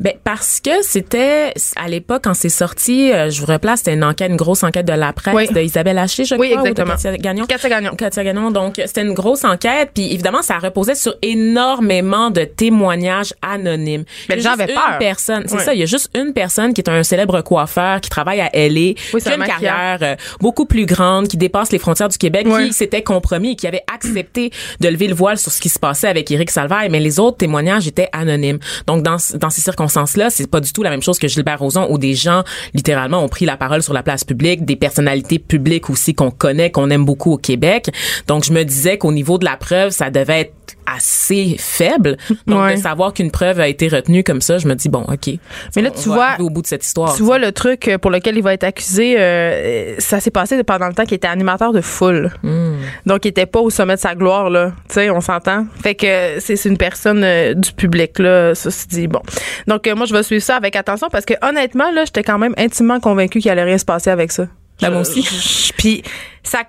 Ben 0.00 0.14
parce 0.24 0.60
que 0.60 0.82
c'était 0.82 1.52
à 1.76 1.88
l'époque 1.88 2.22
quand 2.24 2.34
c'est 2.34 2.48
sorti, 2.48 3.12
euh, 3.12 3.30
je 3.30 3.40
vous 3.40 3.46
replace, 3.46 3.80
c'était 3.80 3.94
une 3.94 4.02
enquête, 4.04 4.30
une 4.30 4.36
grosse 4.36 4.62
enquête 4.64 4.86
de 4.86 4.92
la 4.92 5.12
presse 5.12 5.34
Oui. 5.34 5.48
de 5.48 5.60
Isabelle 5.60 5.98
Haché, 5.98 6.24
je 6.24 6.34
Oui, 6.34 6.50
crois, 6.50 6.62
ou 6.62 6.64
de 6.64 6.70
exactement. 6.70 6.94
Katia 6.96 7.16
Gagnon. 7.18 7.44
Katia 7.46 7.68
Gagnon. 7.68 7.94
Katia 7.94 8.24
Gagnon. 8.24 8.50
Donc, 8.50 8.74
c'était 8.84 9.02
une 9.02 9.14
grosse 9.14 9.44
enquête. 9.44 9.90
Puis, 9.94 10.12
évidemment, 10.12 10.42
ça 10.42 10.58
reposait 10.58 10.94
sur 10.96 11.14
énormément 11.22 12.30
de 12.30 12.44
témoignages 12.44 13.32
anonymes. 13.42 14.04
Mais 14.28 14.34
Il 14.34 14.38
les 14.38 14.42
gens 14.42 14.52
avaient 14.52 14.66
peur. 14.66 14.98
personne. 14.98 15.44
C'est 15.46 15.58
ça. 15.60 15.74
Il 15.74 15.80
y 15.80 15.82
a 15.82 15.86
juste 15.86 16.10
une 16.16 16.32
personne 16.32 16.74
qui 16.74 16.80
est 16.80 16.90
un 16.90 17.02
célèbre 17.02 17.40
coiffeur 17.42 18.00
qui 18.00 18.10
travaille 18.10 18.40
à 18.40 18.50
LA, 18.54 18.94
qui 18.94 19.28
a 19.28 19.32
un 19.32 19.36
une 19.36 19.44
carrière 19.44 19.98
euh, 20.02 20.14
beaucoup 20.40 20.66
plus 20.66 20.86
grande, 20.86 21.28
qui 21.28 21.36
dépasse 21.36 21.70
les 21.72 21.78
frontières 21.78 22.08
du 22.08 22.18
Québec, 22.18 22.46
qui 22.48 22.72
s'était 22.72 23.02
compromis 23.02 23.52
et 23.52 23.56
qui 23.56 23.66
avait 23.66 23.82
accepté 23.92 24.50
de 24.80 24.88
lever 24.88 25.08
le 25.08 25.14
voile 25.14 25.38
sur 25.38 25.52
ce 25.52 25.60
qui 25.60 25.68
se 25.68 25.78
passait 25.78 26.08
avec 26.08 26.30
Éric 26.30 26.50
Salvaille. 26.50 26.88
Mais 26.90 27.00
les 27.00 27.18
autres 27.20 27.35
témoignages 27.36 27.86
étaient 27.86 28.08
anonymes. 28.12 28.58
Donc, 28.86 29.02
dans, 29.02 29.16
dans 29.34 29.50
ces 29.50 29.60
circonstances-là, 29.60 30.30
c'est 30.30 30.50
pas 30.50 30.60
du 30.60 30.72
tout 30.72 30.82
la 30.82 30.90
même 30.90 31.02
chose 31.02 31.18
que 31.18 31.28
Gilbert 31.28 31.58
Rozon 31.58 31.86
où 31.90 31.98
des 31.98 32.14
gens, 32.14 32.44
littéralement, 32.74 33.22
ont 33.22 33.28
pris 33.28 33.44
la 33.44 33.56
parole 33.56 33.82
sur 33.82 33.92
la 33.92 34.02
place 34.02 34.24
publique, 34.24 34.64
des 34.64 34.76
personnalités 34.76 35.38
publiques 35.38 35.90
aussi 35.90 36.14
qu'on 36.14 36.30
connaît, 36.30 36.70
qu'on 36.70 36.90
aime 36.90 37.04
beaucoup 37.04 37.32
au 37.32 37.38
Québec. 37.38 37.90
Donc, 38.26 38.44
je 38.44 38.52
me 38.52 38.64
disais 38.64 38.98
qu'au 38.98 39.12
niveau 39.12 39.38
de 39.38 39.44
la 39.44 39.56
preuve, 39.56 39.90
ça 39.90 40.10
devait 40.10 40.40
être 40.40 40.65
assez 40.86 41.56
faible. 41.58 42.16
Donc, 42.46 42.62
Ouais. 42.62 42.76
de 42.76 42.80
savoir 42.80 43.12
qu'une 43.12 43.30
preuve 43.30 43.60
a 43.60 43.68
été 43.68 43.88
retenue 43.88 44.22
comme 44.24 44.40
ça, 44.40 44.58
je 44.58 44.68
me 44.68 44.74
dis, 44.74 44.88
bon, 44.88 45.02
OK. 45.08 45.30
Mais 45.74 45.82
là, 45.82 45.90
On 45.94 46.00
tu 46.00 46.08
va 46.08 46.14
vois- 46.14 46.36
au 46.40 46.50
bout 46.50 46.62
de 46.62 46.66
cette 46.66 46.84
histoire. 46.84 47.14
Tu 47.14 47.22
vois 47.22 47.38
le 47.38 47.52
truc 47.52 47.88
euh, 47.88 47.98
pour 47.98 48.10
lequel 48.10 48.36
il 48.36 48.42
va 48.42 48.54
être 48.54 48.64
accusé, 48.64 49.16
euh, 49.18 49.94
ça 49.98 50.20
s'est 50.20 50.30
passé 50.30 50.62
pendant 50.64 50.86
le 50.88 50.94
temps 50.94 51.04
qu'il 51.04 51.14
était 51.14 51.26
animateur 51.28 51.72
de 51.72 51.80
foule. 51.80 52.32
Hmm. 52.42 52.76
Donc 53.04 53.24
il 53.24 53.28
était 53.28 53.46
pas 53.46 53.60
au 53.60 53.70
sommet 53.70 53.94
de 53.96 54.00
sa 54.00 54.14
gloire 54.14 54.50
là, 54.50 54.72
tu 54.88 54.94
sais, 54.94 55.10
on 55.10 55.20
s'entend. 55.20 55.66
Fait 55.82 55.94
que 55.94 56.38
c'est 56.40 56.64
une 56.64 56.78
personne 56.78 57.22
euh, 57.24 57.54
du 57.54 57.72
public 57.72 58.18
là, 58.18 58.54
ça 58.54 58.70
se 58.70 58.86
dit 58.86 59.06
bon. 59.08 59.20
Donc 59.66 59.86
euh, 59.86 59.94
moi 59.94 60.06
je 60.06 60.12
vais 60.14 60.22
suivre 60.22 60.42
ça 60.42 60.56
avec 60.56 60.76
attention 60.76 61.08
parce 61.10 61.24
que 61.24 61.34
honnêtement 61.42 61.90
là, 61.92 62.04
j'étais 62.04 62.22
quand 62.22 62.38
même 62.38 62.54
intimement 62.56 63.00
convaincue 63.00 63.40
qu'il 63.40 63.50
allait 63.50 63.64
rien 63.64 63.78
se 63.78 63.84
passer 63.84 64.10
avec 64.10 64.32
ça. 64.32 64.46
Ben, 64.80 64.90
moi 64.90 65.00
aussi. 65.00 65.72
Puis 65.78 66.02
ça 66.42 66.60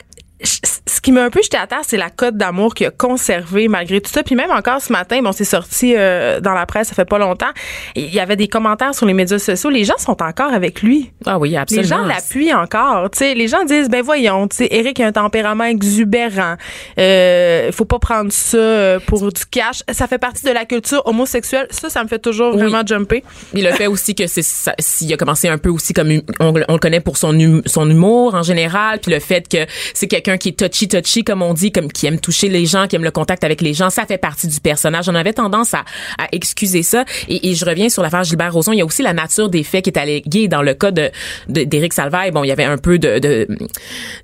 ce 0.43 1.01
qui 1.01 1.11
m'a 1.11 1.23
un 1.23 1.29
peu 1.29 1.41
jeté 1.41 1.57
à 1.57 1.67
terre, 1.67 1.81
c'est 1.85 1.97
la 1.97 2.09
cote 2.09 2.37
d'amour 2.37 2.73
qu'il 2.75 2.85
a 2.87 2.91
conservé 2.91 3.67
malgré 3.67 4.01
tout 4.01 4.11
ça. 4.11 4.23
Puis 4.23 4.35
même 4.35 4.51
encore 4.51 4.81
ce 4.81 4.91
matin, 4.91 5.21
bon, 5.21 5.31
c'est 5.31 5.43
sorti 5.45 5.93
euh, 5.97 6.39
dans 6.39 6.53
la 6.53 6.65
presse, 6.65 6.89
ça 6.89 6.93
fait 6.95 7.05
pas 7.05 7.17
longtemps. 7.17 7.49
Il 7.95 8.13
y 8.13 8.19
avait 8.19 8.35
des 8.35 8.47
commentaires 8.47 8.93
sur 8.93 9.05
les 9.05 9.13
médias 9.13 9.39
sociaux. 9.39 9.69
Les 9.69 9.83
gens 9.83 9.97
sont 9.97 10.21
encore 10.21 10.53
avec 10.53 10.81
lui. 10.81 11.11
Ah 11.25 11.39
oui, 11.39 11.49
Les 11.51 11.57
absolument. 11.57 11.87
gens 11.87 12.03
l'appuient 12.05 12.53
encore. 12.53 13.09
Tu 13.11 13.19
sais, 13.19 13.33
les 13.33 13.47
gens 13.47 13.63
disent, 13.65 13.89
ben 13.89 14.01
voyons, 14.03 14.47
tu 14.47 14.57
sais, 14.57 14.67
Eric 14.71 14.99
a 14.99 15.07
un 15.07 15.11
tempérament 15.11 15.63
exubérant. 15.65 16.55
Euh, 16.99 17.71
faut 17.71 17.85
pas 17.85 17.99
prendre 17.99 18.31
ça 18.31 18.57
euh, 18.57 18.99
pour 19.05 19.31
du 19.31 19.45
cash. 19.49 19.83
Ça 19.91 20.07
fait 20.07 20.17
partie 20.17 20.45
de 20.45 20.51
la 20.51 20.65
culture 20.65 21.01
homosexuelle. 21.05 21.67
Ça, 21.71 21.89
ça 21.89 22.03
me 22.03 22.07
fait 22.07 22.19
toujours 22.19 22.53
Oui. 22.55 22.61
vraiment 22.61 22.85
jumper. 22.85 23.23
Puis 23.53 23.61
le 23.61 23.71
fait 23.71 23.87
aussi 23.87 24.13
que 24.15 24.27
c'est 24.27 24.43
s'il 24.79 25.11
a 25.13 25.17
commencé 25.17 25.47
un 25.47 25.57
peu 25.57 25.69
aussi 25.69 25.93
comme 25.93 26.09
hum- 26.09 26.21
on, 26.39 26.53
on 26.67 26.73
le 26.73 26.79
connaît 26.79 26.99
pour 26.99 27.17
son 27.17 27.29
hum- 27.39 27.61
son 27.65 27.89
humour 27.89 28.35
en 28.35 28.43
général, 28.43 28.99
puis 28.99 29.11
le 29.11 29.19
fait 29.19 29.47
que 29.47 29.65
c'est 29.93 30.07
quelqu'un 30.07 30.26
qui 30.35 30.49
est 30.49 30.59
touchy 30.59 30.89
touchy 30.89 31.23
comme 31.23 31.41
on 31.41 31.53
dit, 31.53 31.71
comme 31.71 31.89
qui 31.89 32.05
aime 32.07 32.19
toucher 32.19 32.49
les 32.49 32.65
gens, 32.65 32.87
qui 32.87 32.97
aime 32.97 33.05
le 33.05 33.11
contact 33.11 33.45
avec 33.45 33.61
les 33.61 33.73
gens, 33.73 33.89
ça 33.89 34.05
fait 34.05 34.17
partie 34.17 34.47
du 34.47 34.59
personnage. 34.59 35.07
On 35.07 35.15
avait 35.15 35.31
tendance 35.31 35.73
à, 35.73 35.85
à 36.17 36.27
excuser 36.33 36.83
ça 36.83 37.05
et, 37.29 37.49
et 37.49 37.55
je 37.55 37.63
reviens 37.63 37.87
sur 37.87 38.03
l'affaire 38.03 38.25
Gilbert 38.25 38.51
Rozon, 38.51 38.73
il 38.73 38.79
y 38.79 38.81
a 38.81 38.85
aussi 38.85 39.03
la 39.03 39.13
nature 39.13 39.47
des 39.47 39.63
faits 39.63 39.85
qui 39.85 39.91
est 39.91 39.97
alléguée 39.97 40.49
dans 40.49 40.61
le 40.61 40.73
cas 40.73 40.91
de 40.91 41.09
d'Éric 41.47 41.93
Salvaille. 41.93 42.31
Bon, 42.31 42.43
il 42.43 42.47
y 42.47 42.51
avait 42.51 42.65
un 42.65 42.77
peu 42.77 42.99
de 42.99 43.19
de- 43.19 43.47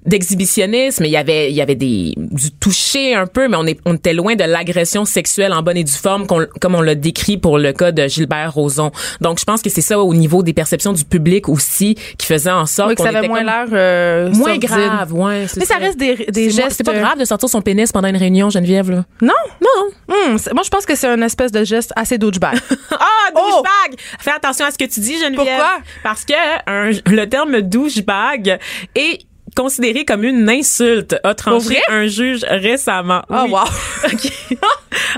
d'exhibitionnisme, 0.06 1.06
il 1.06 1.12
y 1.12 1.18
avait 1.18 1.50
il 1.50 1.56
y 1.56 1.62
avait 1.62 1.76
des 1.76 2.14
du 2.18 2.52
toucher 2.52 3.16
un 3.16 3.28
peu, 3.28 3.48
mais 3.48 3.58
on 3.58 3.66
est 3.66 3.80
on 3.86 3.96
était 3.96 4.14
loin 4.14 4.36
de 4.36 4.44
l'agression 4.44 5.06
sexuelle 5.06 5.54
en 5.54 5.62
bonne 5.62 5.78
et 5.78 5.84
due 5.84 5.92
forme 5.92 6.28
qu'on- 6.28 6.48
comme 6.60 6.76
on 6.76 6.82
l'a 6.82 6.96
décrit 6.96 7.38
pour 7.38 7.58
le 7.58 7.72
cas 7.74 7.92
de 7.92 8.08
Gilbert 8.08 8.54
Rozon. 8.54 8.92
Donc 9.22 9.40
je 9.40 9.46
pense 9.46 9.62
que 9.62 9.70
c'est 9.70 9.82
ça 9.82 10.00
au 10.00 10.14
niveau 10.14 10.44
des 10.44 10.54
perceptions 10.54 10.94
du 10.94 11.06
public 11.06 11.48
aussi 11.50 11.96
qui 12.18 12.26
faisait 12.26 12.52
en 12.52 12.66
sorte 12.66 12.90
Oui, 12.90 12.96
que 12.96 13.04
ça 13.04 13.10
avait 13.10 13.20
était 13.20 13.28
moins 13.28 13.44
l'air 13.44 13.66
euh, 13.72 14.30
moins 14.32 14.50
sordide. 14.52 14.70
grave, 14.70 15.14
ouais. 15.14 15.46
Mais 15.58 15.66
ça 15.66 15.76
reste 15.78 15.93
des, 15.98 16.50
gestes. 16.50 16.78
C'est 16.78 16.84
pas 16.84 16.94
grave 16.94 17.20
de 17.20 17.26
sortir 17.26 17.50
son 17.50 17.62
pénis 17.62 17.92
pendant 17.92 18.08
une 18.10 18.18
réunion, 18.18 18.50
Geneviève 18.50 18.90
là. 18.92 19.06
Non? 19.22 19.34
Non. 19.62 20.38
C'est- 20.38 20.54
moi, 20.54 20.64
je 20.64 20.70
pense 20.70 20.86
que 20.86 20.96
c'est 20.96 21.08
une 21.08 21.24
espèce 21.24 21.52
de 21.52 21.64
geste 21.64 21.92
assez 21.96 22.18
douchebag. 22.18 22.60
Ah, 22.92 23.30
Oh! 23.36 23.40
douchebag! 23.40 24.00
Fais 24.20 24.32
attention 24.32 24.66
à 24.66 24.72
ce 24.72 24.78
que 24.78 24.84
tu 24.86 25.00
dis, 25.00 25.14
Geneviève. 25.18 25.36
Pourquoi? 25.36 25.78
Parce 26.04 26.24
que 26.26 26.34
un- 26.68 26.92
le 27.08 27.26
terme 27.26 27.62
douchebag 27.62 28.60
est 28.96 29.20
considéré 29.56 30.06
comme 30.06 30.24
une 30.24 30.50
insulte, 30.50 31.16
a 31.24 31.34
tranché 31.36 31.78
un 31.90 32.08
juge 32.08 32.42
récemment. 32.50 33.22
Ah, 33.30 33.46
Oui. 33.46 33.52
wow. 33.52 33.60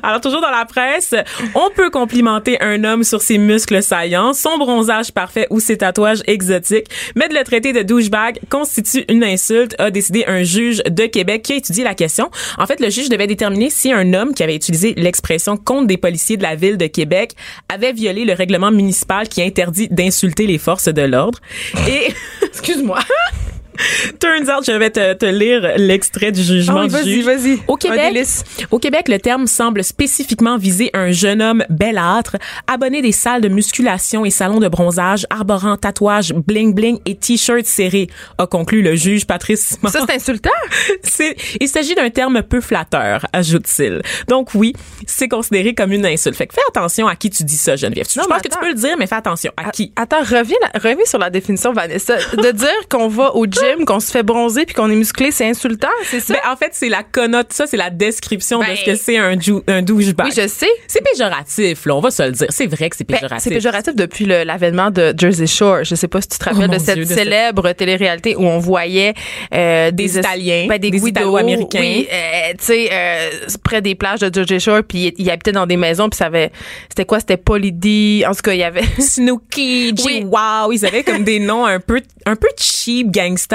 Alors, 0.04 0.22
toujours 0.22 0.42
dans 0.42 0.52
la 0.52 0.66
presse, 0.66 1.14
on 1.54 1.70
peut 1.76 1.90
complimenter 1.90 2.62
un 2.62 2.84
homme 2.84 3.04
sur 3.04 3.22
ses 3.22 3.38
muscles 3.38 3.82
saillants, 3.84 4.34
son 4.34 4.58
bronzage 4.58 5.12
parfait 5.12 5.48
ou 5.50 5.60
ses 5.60 5.78
tatouages 5.78 6.22
exotiques, 6.28 6.88
mais 7.16 7.28
de 7.28 7.34
le 7.34 7.44
traiter 7.44 7.74
de 7.74 7.82
douchebag 7.82 8.40
constitue 8.50 9.04
une 9.10 9.24
insulte, 9.24 9.76
a 9.80 9.92
décidé 9.92 10.24
un 10.28 10.44
juge 10.44 10.82
de 10.90 11.06
Québec 11.06 11.44
qui 11.44 11.54
a 11.54 11.56
étudié 11.58 11.84
la 11.84 11.96
question. 11.96 12.30
En 12.58 12.66
fait, 12.66 12.80
le 12.80 12.90
juge 12.90 13.10
devait 13.10 13.28
déterminer 13.28 13.70
si 13.70 13.92
un 13.92 14.14
homme 14.14 14.34
qui 14.34 14.44
avait 14.44 14.56
utilisé 14.56 14.94
l'expression 14.98 15.58
contre 15.58 15.88
des 15.88 15.98
policiers 15.98 16.38
de 16.38 16.44
la 16.44 16.56
ville 16.56 16.78
de 16.78 16.88
Québec 16.88 17.32
avait 17.70 17.94
violé 17.94 18.26
le 18.26 18.34
règlement 18.34 18.72
municipal 18.72 19.28
qui 19.28 19.42
interdit 19.42 19.88
d'insulter 19.90 20.46
les 20.48 20.58
forces 20.58 20.88
de 20.90 21.02
l'ordre. 21.02 21.40
Et 21.88 22.14
Excuse-moi. 22.46 23.00
Turns 24.20 24.50
out, 24.50 24.64
je 24.66 24.72
vais 24.72 24.90
te, 24.90 25.14
te 25.14 25.26
lire 25.26 25.74
l'extrait 25.78 26.32
du 26.32 26.42
jugement 26.44 26.82
oui, 26.82 26.88
du 26.88 26.94
vas-y, 26.94 27.12
juge. 27.14 27.26
vas-y. 27.26 27.60
Au 27.68 27.76
Québec, 27.76 28.26
au 28.72 28.80
Québec, 28.80 29.08
le 29.08 29.20
terme 29.20 29.48
semble 29.48 29.84
spécifiquement 29.84 30.58
viser 30.58 30.90
un 30.94 31.12
jeune 31.12 31.42
homme 31.42 31.64
belâtre, 31.70 32.38
abonné 32.68 33.02
des 33.02 33.12
salles 33.12 33.42
de 33.42 33.48
musculation 33.50 34.26
et 34.26 34.30
salons 34.30 34.60
de 34.60 34.68
bronzage, 34.68 35.26
arborant 35.30 35.78
tatouages, 35.78 36.34
bling 36.34 36.74
bling 36.74 37.00
et 37.06 37.16
t-shirts 37.16 37.66
serrés, 37.66 38.08
a 38.38 38.48
conclu 38.48 38.82
le 38.82 38.96
juge 38.96 39.26
Patrice 39.26 39.76
Simard. 39.76 39.92
Ça, 39.92 40.00
c'est 40.08 40.16
insultant. 40.16 40.50
C'est- 41.04 41.36
il 41.60 41.68
s'agit 41.68 41.96
d'un 41.96 42.10
terme 42.10 42.42
peu 42.44 42.62
flatteur, 42.62 43.26
ajoute-t-il. 43.34 44.02
Donc 44.28 44.50
oui, 44.56 44.74
c'est 45.06 45.28
considéré 45.28 45.74
comme 45.74 45.92
une 45.92 46.06
insulte. 46.06 46.36
Fait 46.36 46.48
que 46.48 46.54
fais 46.54 46.62
attention 46.70 47.08
à 47.08 47.16
qui 47.16 47.30
tu 47.30 47.44
dis 47.44 47.58
ça, 47.58 47.76
Geneviève. 47.76 48.06
Non, 48.16 48.24
je 48.24 48.30
pense 48.30 48.42
que 48.42 48.48
tu 48.50 48.58
peux 48.60 48.68
le 48.70 48.74
dire, 48.76 48.96
mais 48.98 49.08
fais 49.08 49.16
attention 49.16 49.52
à 49.58 49.72
qui. 49.72 49.92
Attends, 49.96 50.22
reviens, 50.22 50.58
la- 50.62 50.80
reviens 50.80 51.06
sur 51.06 51.20
la 51.20 51.30
définition, 51.30 51.74
Vanessa. 51.74 52.16
De 52.18 52.52
dire 52.52 52.70
qu'on 52.90 53.08
va 53.08 53.36
au 53.36 53.46
gym, 53.46 53.64
qu'on 53.86 54.00
se 54.00 54.12
fait 54.12 54.24
bronzer 54.24 54.66
puis 54.66 54.74
qu'on 54.76 54.90
est 54.90 54.96
musclé, 54.96 55.32
c'est 55.32 55.48
insultant, 55.48 55.88
c'est 56.06 56.20
ça? 56.20 56.34
Ben, 56.34 56.52
en 56.52 56.56
fait, 56.56 56.70
c'est 56.74 56.90
la 56.90 57.04
connote, 57.04 57.54
ça, 57.54 57.68
c'est 57.68 57.78
la 57.78 57.90
description 57.90 58.60
Ben, 58.60 58.72
de 58.72 58.76
ce 58.76 58.86
que 58.86 58.96
c'est 58.96 59.18
un, 59.18 59.38
un 59.68 59.82
douchebag. 59.82 60.28
oui, 60.28 60.32
je 60.36 60.48
sais. 60.48 60.68
C'est 60.88 61.04
péjoratif, 61.04 61.86
là, 61.86 61.96
on 61.96 62.00
va 62.02 62.12
se 62.12 62.24
le 62.24 62.32
dire. 62.32 62.48
C'est 62.50 62.68
vrai 62.68 62.90
que 62.90 62.96
c'est 62.96 63.08
Ben, 63.08 63.16
péjoratif. 63.16 63.44
c'est 63.44 63.50
péjoratif 63.56 63.96
depuis 63.96 64.26
l'avènement 64.26 64.92
de 64.92 65.14
Jersey 65.18 65.48
Shore. 65.48 65.84
Je 65.84 65.96
sais 65.96 66.08
pas 66.08 66.22
si 66.22 66.28
tu 66.30 66.38
te 66.38 66.44
rappelles 66.46 66.64
Oh, 66.66 66.68
mon 66.68 66.74
de 66.74 66.80
cette 66.80 66.96
Dieu, 66.96 67.04
de 67.04 67.10
cette- 67.10 67.18
célèbre 67.20 67.72
télé-réalité 67.74 68.36
où 68.36 68.46
on 68.46 68.60
voyait 68.60 69.14
euh, 69.54 69.92
Des 69.92 70.18
es- 70.18 70.20
Italiens, 70.20 70.66
ben, 70.68 70.78
des, 70.80 70.90
des 70.92 70.98
Guido, 70.98 71.08
Italo-Américains. 71.08 71.80
Oui, 71.80 72.08
euh, 72.12 72.52
tu 72.58 72.66
sais, 72.66 72.90
euh, 72.92 73.30
près 73.64 73.82
des 73.82 73.96
plages 73.96 74.20
de 74.22 74.32
Jersey 74.34 74.60
Shore, 74.60 74.82
puis 74.88 75.14
ils 75.18 75.30
habitaient 75.30 75.52
dans 75.52 75.66
des 75.68 75.78
maisons, 75.78 76.10
puis 76.10 76.18
ça 76.18 76.26
avait, 76.28 76.52
c'était 76.90 77.06
quoi, 77.06 77.20
c'était 77.20 77.38
Polydie. 77.38 78.24
En 78.28 78.32
tout 78.34 78.42
cas, 78.44 78.54
il 78.54 78.60
y 78.60 78.64
avait. 78.64 78.84
Snooki, 79.00 79.96
G 79.96 80.04
Oui. 80.06 80.26
Wow, 80.26 80.72
ils 80.72 80.86
avaient 80.86 81.04
comme 81.04 81.24
des 81.24 81.40
noms 81.40 81.66
un 81.66 81.80
peu, 81.80 82.02
un 82.26 82.36
peu 82.36 82.48
cheap, 82.58 83.12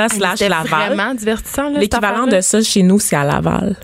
slash 0.09 0.40
Laval. 0.40 0.66
vraiment 0.66 1.14
divertissant. 1.14 1.71
L'équivalent 1.71 2.26
de 2.26 2.40
ça 2.40 2.62
chez 2.62 2.83
nous, 2.83 2.99
c'est 2.99 3.16
à 3.16 3.25
Laval. 3.25 3.76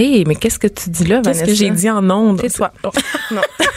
Hey, 0.00 0.24
mais 0.26 0.34
qu'est-ce 0.34 0.58
que 0.58 0.66
tu 0.66 0.88
dis 0.88 1.04
là, 1.04 1.16
Qu'est-ce 1.16 1.40
Vanessa? 1.40 1.46
que 1.46 1.52
j'ai 1.54 1.68
dit 1.68 1.90
en 1.90 2.08
ondes? 2.08 2.40
C'est 2.42 2.56
toi. 2.56 2.72
non. 3.30 3.40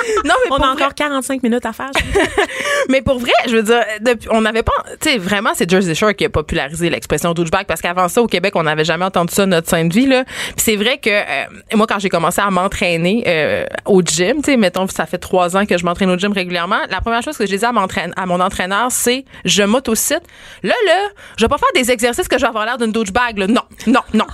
non, 0.24 0.34
mais 0.44 0.50
On 0.50 0.56
a 0.56 0.58
vrai- 0.58 0.68
encore 0.84 0.94
45 0.94 1.42
minutes 1.42 1.64
à 1.66 1.72
faire. 1.72 1.90
Mais 2.88 3.02
pour 3.02 3.18
vrai, 3.18 3.32
je 3.46 3.56
veux 3.56 3.62
dire, 3.62 3.82
depuis, 4.00 4.28
on 4.32 4.40
n'avait 4.40 4.62
pas, 4.62 4.72
tu 5.00 5.10
sais, 5.10 5.18
vraiment, 5.18 5.50
c'est 5.54 5.68
Jersey 5.70 5.94
Shore 5.94 6.14
qui 6.14 6.24
a 6.24 6.28
popularisé 6.28 6.90
l'expression 6.90 7.32
douchebag 7.34 7.66
parce 7.66 7.80
qu'avant 7.80 8.08
ça, 8.08 8.22
au 8.22 8.26
Québec, 8.26 8.54
on 8.56 8.62
n'avait 8.64 8.84
jamais 8.84 9.04
entendu 9.04 9.32
ça 9.34 9.46
notre 9.46 9.68
sainte 9.68 9.92
vie, 9.92 10.06
là. 10.06 10.24
Puis 10.24 10.54
c'est 10.58 10.76
vrai 10.76 10.98
que, 10.98 11.10
euh, 11.10 11.44
moi, 11.74 11.86
quand 11.86 11.98
j'ai 11.98 12.08
commencé 12.08 12.40
à 12.40 12.50
m'entraîner 12.50 13.22
euh, 13.26 13.64
au 13.84 14.02
gym, 14.02 14.36
tu 14.42 14.50
sais, 14.52 14.56
mettons, 14.56 14.86
ça 14.88 15.06
fait 15.06 15.18
trois 15.18 15.56
ans 15.56 15.66
que 15.66 15.76
je 15.78 15.84
m'entraîne 15.84 16.10
au 16.10 16.18
gym 16.18 16.32
régulièrement, 16.32 16.80
la 16.88 17.00
première 17.00 17.22
chose 17.22 17.36
que 17.36 17.46
j'ai 17.46 17.58
dit 17.58 17.64
à, 17.64 17.70
à 18.16 18.26
mon 18.26 18.40
entraîneur, 18.40 18.88
c'est, 18.90 19.24
je 19.44 19.62
m'autocite. 19.62 20.22
Là, 20.62 20.74
là, 20.86 21.08
je 21.36 21.44
vais 21.44 21.48
pas 21.48 21.58
faire 21.58 21.82
des 21.82 21.90
exercices 21.90 22.28
que 22.28 22.36
je 22.38 22.42
vais 22.42 22.48
avoir 22.48 22.64
l'air 22.66 22.78
d'une 22.78 22.92
douchebag, 22.92 23.38
là. 23.38 23.46
Non, 23.46 23.62
non, 23.86 24.00
non. 24.14 24.26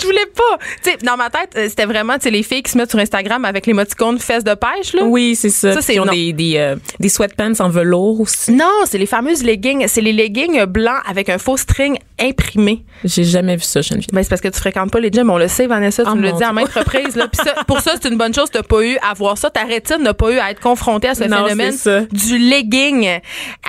Je 0.00 0.06
voulais 0.06 0.26
pas. 0.34 0.58
Tu 0.82 0.90
sais, 0.90 0.96
dans 1.02 1.16
ma 1.16 1.30
tête, 1.30 1.50
euh, 1.56 1.68
c'était 1.68 1.86
vraiment, 1.86 2.16
les 2.24 2.42
filles 2.42 2.62
qui 2.62 2.70
se 2.70 2.78
mettent 2.78 2.90
sur 2.90 2.98
Instagram 2.98 3.44
avec 3.44 3.66
l'émoticône 3.66 4.18
fesses 4.18 4.44
de 4.44 4.54
pêche, 4.54 4.92
là. 4.92 5.02
Oui, 5.04 5.34
c'est 5.36 5.50
ça. 5.50 5.72
Ça, 5.74 5.82
c'est 5.82 5.94
Ils 5.94 6.00
ont 6.00 6.06
des, 6.06 6.32
des, 6.32 6.56
euh, 6.56 6.76
des 6.98 7.08
sweatpants 7.08 7.52
en 7.60 7.68
velours 7.68 8.20
aussi. 8.20 8.52
Non, 8.52 8.70
c'est 8.84 8.98
les 8.98 9.06
fameuses 9.06 9.42
leggings. 9.42 9.86
C'est 9.88 10.00
les 10.00 10.12
leggings 10.12 10.64
blancs 10.64 11.00
avec 11.08 11.28
un 11.28 11.38
faux 11.38 11.56
string 11.56 11.96
imprimé. 12.20 12.84
J'ai 13.04 13.24
jamais 13.24 13.56
vu 13.56 13.62
ça, 13.62 13.80
Geneviève. 13.80 14.08
Ben, 14.12 14.22
c'est 14.22 14.28
parce 14.28 14.40
que 14.40 14.48
tu 14.48 14.58
fréquentes 14.58 14.90
pas 14.90 15.00
les 15.00 15.10
gyms, 15.10 15.30
on 15.30 15.38
le 15.38 15.48
sait, 15.48 15.66
Vanessa, 15.66 16.04
tu 16.04 16.10
Oh 16.12 16.14
me 16.14 16.22
l'as 16.22 16.32
mon 16.32 16.38
dit 16.38 16.44
à 16.44 16.52
maintes 16.52 16.72
reprises. 16.72 17.16
Là. 17.16 17.28
Puis 17.28 17.40
ça, 17.44 17.64
pour 17.66 17.80
ça, 17.80 17.92
c'est 18.00 18.08
une 18.08 18.18
bonne 18.18 18.34
chose, 18.34 18.50
t'as 18.52 18.62
pas 18.62 18.82
eu 18.82 18.98
à 19.08 19.14
voir 19.14 19.38
ça. 19.38 19.50
Ta 19.50 19.64
rétine 19.64 20.02
n'a 20.02 20.14
pas 20.14 20.30
eu 20.30 20.38
à 20.38 20.50
être 20.50 20.60
confrontée 20.60 21.08
à 21.08 21.14
ce 21.14 21.24
Non, 21.24 21.46
phénomène 21.46 21.74
du 22.12 22.38
legging 22.38 23.20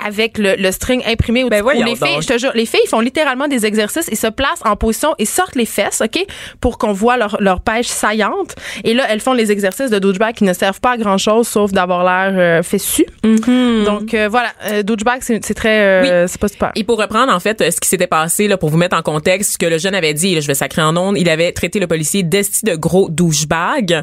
avec 0.05 0.37
le, 0.37 0.55
le 0.55 0.71
string 0.71 1.01
imprimé. 1.07 1.45
Ben 1.49 1.63
les 1.73 1.95
filles, 1.95 2.21
je 2.21 2.27
te 2.27 2.37
jure, 2.37 2.51
les 2.53 2.65
filles 2.65 2.87
font 2.87 2.99
littéralement 2.99 3.47
des 3.47 3.65
exercices, 3.65 4.07
ils 4.11 4.17
se 4.17 4.27
placent 4.27 4.61
en 4.65 4.75
position 4.75 5.15
et 5.17 5.25
sortent 5.25 5.55
les 5.55 5.65
fesses, 5.65 6.00
OK, 6.01 6.25
pour 6.60 6.77
qu'on 6.77 6.93
voit 6.93 7.17
leur, 7.17 7.38
leur 7.39 7.62
pêche 7.62 7.88
saillante. 7.88 8.55
Et 8.84 8.93
là, 8.93 9.05
elles 9.10 9.22
font 9.22 9.34
les 9.34 9.51
exercices 9.51 9.89
de 9.89 10.00
douchebag 10.00 10.36
qui 10.36 10.43
ne 10.43 10.53
servent 10.53 10.81
pas 10.81 10.91
à 10.91 10.98
grand 10.98 11.17
chose 11.17 11.48
sauf 11.48 11.72
d'avoir 11.72 12.03
l'air 12.03 12.34
euh, 12.38 12.63
fessu. 12.63 13.05
Donc 13.24 14.13
euh, 14.13 14.27
voilà, 14.29 14.50
euh, 14.67 14.84
douchebag, 14.84 15.22
c'est 15.22 15.53
très, 15.53 16.05
euh, 16.05 16.27
c'est 16.27 16.39
pas 16.39 16.48
super. 16.48 16.72
Et 16.75 16.84
pour 16.84 17.00
reprendre, 17.00 17.34
en 17.34 17.39
fait, 17.39 17.62
euh, 17.62 17.72
ce 17.72 17.79
qui 17.79 17.88
s'était 17.88 18.08
passé, 18.08 18.48
là, 18.48 18.58
pour 18.58 18.70
vous 18.70 18.77
mettre 18.77 18.98
en 18.98 19.01
contexte, 19.01 19.53
ce 19.53 19.58
que 19.58 19.65
le 19.65 19.77
jeune 19.77 19.96
avait 19.96 20.13
dit, 20.13 20.36
là, 20.36 20.41
je 20.41 20.48
vais 20.48 20.55
sacrer 20.55 20.81
en 20.81 20.96
ondes, 20.96 21.17
il 21.17 21.29
avait 21.29 21.51
traité 21.51 21.79
le 21.79 21.88
policier 21.88 22.24
d'esti 22.24 22.65
de 22.65 22.75
gros 22.75 23.10
douchebag. 23.10 24.01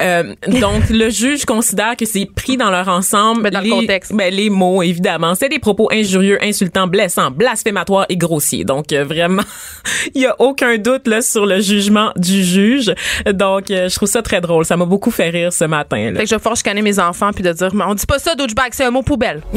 Donc, 0.00 0.88
le 0.90 1.10
juge 1.10 1.44
considère 1.44 1.96
que 1.96 2.06
c'est 2.06 2.26
pris 2.26 2.56
dans 2.56 2.70
leur 2.70 2.88
ensemble. 2.88 3.42
Mais 3.42 3.50
dans 3.50 3.60
le 3.60 3.70
contexte. 3.70 4.12
Ben, 4.14 4.32
les 4.32 4.50
mots, 4.50 4.82
évidemment. 4.82 5.34
C'est 5.34 5.48
des 5.48 5.58
propos 5.58 5.88
injurieux, 5.92 6.38
insultants, 6.42 6.86
blessants, 6.86 7.30
blasphématoires 7.30 8.06
et 8.08 8.16
grossiers. 8.16 8.64
Donc, 8.64 8.92
vraiment, 8.92 9.42
il 10.14 10.22
y 10.22 10.26
a 10.26 10.34
aucun 10.38 10.78
doute, 10.78 11.06
là, 11.06 11.22
sur 11.22 11.37
le 11.46 11.60
jugement 11.60 12.12
du 12.16 12.42
juge. 12.44 12.92
Donc, 13.32 13.70
euh, 13.70 13.88
je 13.88 13.94
trouve 13.94 14.08
ça 14.08 14.22
très 14.22 14.40
drôle. 14.40 14.64
Ça 14.64 14.76
m'a 14.76 14.84
beaucoup 14.84 15.10
fait 15.10 15.30
rire 15.30 15.52
ce 15.52 15.64
matin, 15.64 16.10
là. 16.10 16.20
Fait 16.20 16.24
que 16.24 16.30
je 16.30 16.34
vais 16.36 16.56
chicaner 16.56 16.82
mes 16.82 16.98
enfants 16.98 17.30
puis 17.32 17.42
de 17.42 17.52
dire, 17.52 17.74
Mais 17.74 17.84
on 17.86 17.94
dit 17.94 18.06
pas 18.06 18.18
ça, 18.18 18.34
douchebag, 18.34 18.70
c'est 18.72 18.84
un 18.84 18.90
mot 18.90 19.02
poubelle. 19.02 19.42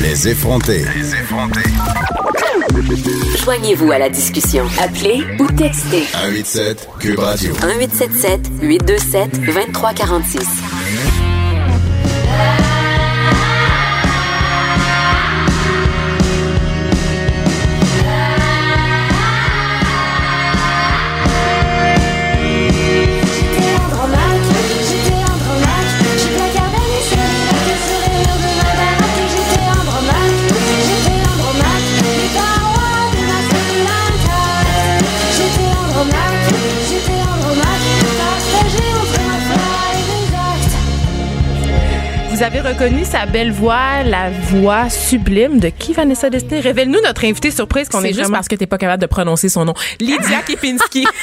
Les 0.00 0.28
effrontés. 0.28 0.84
Joignez-vous 3.42 3.90
à 3.90 3.98
la 3.98 4.08
discussion. 4.08 4.64
Appelez 4.80 5.24
ou 5.40 5.46
textez 5.46 6.04
187 6.04 6.88
Cube 7.00 7.18
Radio. 7.18 7.52
1877 7.52 8.40
827 8.62 9.40
2346. 9.44 11.17
Vous 42.38 42.44
avez 42.44 42.60
reconnu 42.60 43.04
sa 43.04 43.26
belle 43.26 43.50
voix, 43.50 44.04
la 44.04 44.30
voix 44.30 44.88
sublime 44.88 45.58
de 45.58 45.70
qui, 45.70 45.92
Vanessa 45.92 46.30
Destinée? 46.30 46.60
Révèle-nous 46.60 47.00
notre 47.00 47.24
invité 47.24 47.50
surprise 47.50 47.88
qu'on 47.88 48.00
C'est 48.00 48.04
est 48.06 48.08
juste 48.10 48.20
vraiment... 48.20 48.36
parce 48.36 48.46
que 48.46 48.54
t'es 48.54 48.68
pas 48.68 48.78
capable 48.78 49.00
de 49.02 49.08
prononcer 49.08 49.48
son 49.48 49.64
nom. 49.64 49.74
Lydia 50.00 50.42
Kepinski. 50.46 51.04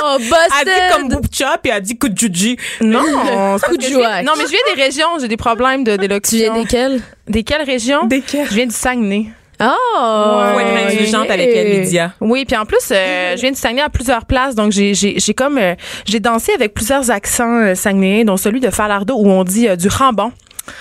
Oh, 0.00 0.16
Elle 0.20 0.64
dit 0.64 0.70
comme 0.94 1.08
Boupcha 1.08 1.58
puis 1.60 1.72
elle 1.74 1.82
dit 1.82 1.98
Kudjuji. 1.98 2.56
Non, 2.82 3.02
viens- 3.24 3.90
joie. 3.90 4.22
Non, 4.22 4.32
mais 4.38 4.44
je 4.44 4.50
viens 4.50 4.74
des 4.76 4.80
régions, 4.80 5.08
j'ai 5.20 5.26
des 5.26 5.36
problèmes 5.36 5.82
de 5.82 5.92
Tu 5.92 5.98
d'élocution. 5.98 6.52
viens 6.54 6.62
desquels? 6.62 7.00
Des 7.26 7.42
quelles 7.42 7.62
régions? 7.64 8.04
Desquelles? 8.06 8.46
Je 8.48 8.54
viens 8.54 8.66
du 8.66 8.74
Saguenay. 8.74 9.26
Oh! 9.60 10.40
Faut 10.54 10.60
être 10.60 10.86
indulgente 10.86 11.30
avec 11.30 11.48
elle, 11.48 11.80
Lydia. 11.80 12.12
Oui, 12.20 12.44
puis 12.44 12.56
en 12.56 12.64
plus, 12.64 12.90
euh, 12.90 13.36
je 13.36 13.40
viens 13.40 13.50
du 13.50 13.58
Saguenay 13.58 13.82
à 13.82 13.88
plusieurs 13.88 14.24
places, 14.24 14.54
donc 14.54 14.72
j'ai 14.72 14.94
j'ai 14.94 15.18
j'ai 15.18 15.34
comme 15.34 15.58
euh, 15.58 15.74
j'ai 16.06 16.20
dansé 16.20 16.52
avec 16.52 16.74
plusieurs 16.74 17.10
accents 17.10 17.60
euh, 17.60 17.74
saguenayens, 17.74 18.24
dont 18.24 18.36
celui 18.36 18.60
de 18.60 18.70
Falardeau 18.70 19.16
où 19.16 19.28
on 19.28 19.44
dit 19.44 19.68
euh, 19.68 19.76
du 19.76 19.88
rambon. 19.88 20.32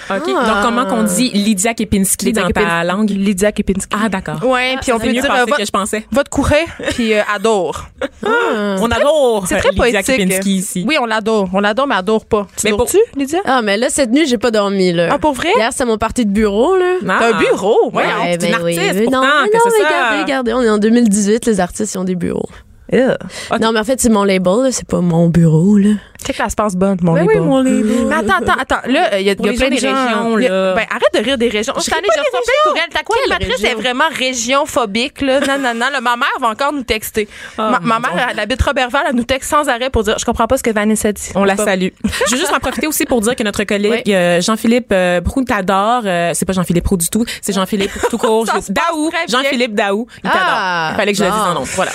OK. 0.09 0.21
Ah. 0.35 0.45
Donc, 0.45 0.63
comment 0.63 0.85
qu'on 0.85 1.03
dit 1.03 1.29
Lydia 1.29 1.73
Kepinski 1.73 2.33
dans 2.33 2.41
ta 2.43 2.47
Kepinski. 2.47 2.85
langue? 2.87 3.09
Lydia 3.09 3.51
Kepinski. 3.51 3.95
Ah, 3.99 4.09
d'accord. 4.09 4.43
Ouais, 4.43 4.75
puis 4.81 4.91
on 4.91 4.99
peut 4.99 5.07
mieux 5.07 5.13
dire 5.21 5.27
passé 5.27 5.51
euh, 5.51 5.55
que 5.57 5.65
je 5.65 5.71
pensais. 5.71 6.05
votre 6.11 6.29
couret 6.29 6.65
puis 6.91 7.13
euh, 7.13 7.21
adore. 7.33 7.85
On 8.23 8.89
adore 8.91 9.45
C'est 9.47 9.57
très 9.57 9.69
Lydia 9.69 10.01
poétique. 10.01 10.17
Kepinski 10.17 10.55
ici. 10.57 10.85
Oui, 10.87 10.95
on 11.01 11.05
l'adore, 11.05 11.49
on 11.53 11.59
l'adore 11.59 11.87
mais 11.87 11.95
adore 11.95 12.25
pas. 12.25 12.47
Tu 12.55 12.65
Mais 12.65 12.71
mais 12.71 12.77
pour- 12.77 12.87
tu 12.87 12.97
Lydia? 13.15 13.39
Ah, 13.45 13.61
mais 13.61 13.77
là, 13.77 13.87
cette 13.89 14.11
nuit, 14.11 14.25
j'ai 14.27 14.37
pas 14.37 14.51
dormi, 14.51 14.91
là. 14.93 15.09
Ah 15.11 15.17
pour 15.19 15.33
vrai? 15.33 15.49
Hier, 15.55 15.69
c'est 15.73 15.85
mon 15.85 15.97
party 15.97 16.25
de 16.25 16.31
bureau, 16.31 16.75
là. 16.75 16.95
Ah. 17.07 17.15
T'as 17.19 17.35
un 17.35 17.39
bureau, 17.39 17.89
voyons. 17.91 18.09
Ouais, 18.21 18.37
c'est 18.39 18.47
une 18.47 18.53
artiste, 18.55 18.79
mais 18.95 19.01
pourtant, 19.03 19.21
non, 19.21 19.27
mais 19.43 19.49
non, 19.53 19.71
ça. 19.71 19.85
regardez, 19.85 20.21
regardez, 20.21 20.53
on 20.53 20.61
est 20.61 20.69
en 20.69 20.77
2018, 20.77 21.45
les 21.45 21.59
artistes, 21.59 21.93
ils 21.93 21.97
ont 21.97 22.03
des 22.03 22.15
bureaux. 22.15 22.49
Ew. 22.91 23.11
Ok. 23.51 23.59
Non, 23.59 23.73
mais 23.73 23.79
en 23.79 23.83
fait, 23.83 23.99
c'est 23.99 24.09
mon 24.09 24.23
label, 24.23 24.63
là, 24.63 24.71
c'est 24.71 24.87
pas 24.87 25.01
mon 25.01 25.27
bureau, 25.27 25.77
là. 25.77 25.89
Check 26.25 26.37
la 26.37 26.49
se 26.49 26.55
passe 26.55 26.75
bonne, 26.75 26.97
mon 27.01 27.13
Ben 27.13 27.25
oui, 27.25 27.37
mon. 27.37 27.63
Mais 27.63 28.15
attends, 28.15 28.37
attends, 28.41 28.59
attends. 28.59 28.87
Là, 28.91 29.19
il 29.19 29.25
y 29.25 29.29
a, 29.29 29.35
Pour 29.35 29.47
y 29.47 29.49
a 29.49 29.53
plein 29.53 29.69
de 29.69 29.73
régions, 29.75 30.35
a- 30.35 30.39
là. 30.39 30.73
Ben, 30.75 30.85
arrête 30.89 31.13
de 31.13 31.19
rire 31.23 31.37
des 31.37 31.49
régions. 31.49 31.73
J'ai 31.75 31.91
reçu 31.91 32.51
courriels. 32.65 32.83
T'as 32.91 33.03
quoi, 33.03 33.15
Quelle 33.21 33.37
Patrice 33.37 33.63
est 33.63 33.75
vraiment 33.75 34.05
région 34.13 34.65
phobique, 34.65 35.21
là? 35.21 35.39
Non, 35.41 35.57
non, 35.59 35.73
non. 35.73 35.87
là, 35.91 36.01
ma 36.01 36.15
mère 36.17 36.27
va 36.39 36.49
encore 36.49 36.73
nous 36.73 36.83
texter. 36.83 37.27
ma, 37.57 37.79
ma 37.81 37.99
mère, 37.99 38.27
elle 38.31 38.39
habite 38.39 38.61
Robertval, 38.61 39.05
elle 39.09 39.15
nous 39.15 39.23
texte 39.23 39.49
sans 39.49 39.67
arrêt 39.69 39.89
pour 39.89 40.03
dire 40.03 40.17
Je 40.19 40.25
comprends 40.25 40.47
pas 40.47 40.57
ce 40.57 40.63
que 40.63 40.71
Vanessa 40.71 41.11
dit. 41.11 41.29
On 41.35 41.43
la 41.43 41.53
C'est 41.53 41.57
pas- 41.57 41.71
salue. 41.71 41.87
Je 42.27 42.31
veux 42.31 42.37
juste 42.37 42.53
en 42.53 42.59
profiter 42.59 42.87
aussi 42.87 43.05
pour 43.05 43.21
dire 43.21 43.35
que 43.35 43.43
notre 43.43 43.63
collègue 43.63 44.03
Oui. 44.05 44.13
euh, 44.13 44.41
Jean-Philippe 44.41 44.87
euh, 44.91 45.21
t'adore. 45.47 46.01
euh, 46.05 46.31
c'est 46.33 46.45
pas 46.45 46.53
Jean-Philippe 46.53 46.83
Brou 46.85 46.97
du 46.97 47.09
tout, 47.09 47.25
c'est 47.41 47.53
Jean-Philippe 47.53 47.91
tout 48.09 48.17
court. 48.17 48.45
Daou. 48.45 49.11
Jean-Philippe 49.29 49.75
Daou. 49.75 50.07
Il 50.23 50.29
t'adore. 50.29 50.89
Il 50.91 50.95
fallait 50.97 51.11
que 51.13 51.17
je 51.17 51.23
le 51.23 51.29
dise 51.29 51.39
en 51.39 51.53
nom. 51.53 51.63
Voilà. 51.63 51.91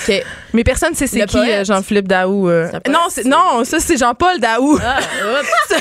Mais 0.53 0.63
personne 0.63 0.93
sait 0.93 1.07
c'est 1.07 1.25
qui 1.25 1.37
euh, 1.37 1.63
Jean-Philippe 1.63 2.07
Daou. 2.07 2.49
euh. 2.49 2.69
C'est. 2.71 2.91
Non, 2.91 2.99
c'est, 3.09 3.25
non, 3.25 3.63
ça, 3.63 3.79
c'est 3.79 3.97
Jean, 3.97 4.12
Jean-Paul 4.13 4.39
Daou. 4.39 4.79
Ah. 4.83 4.99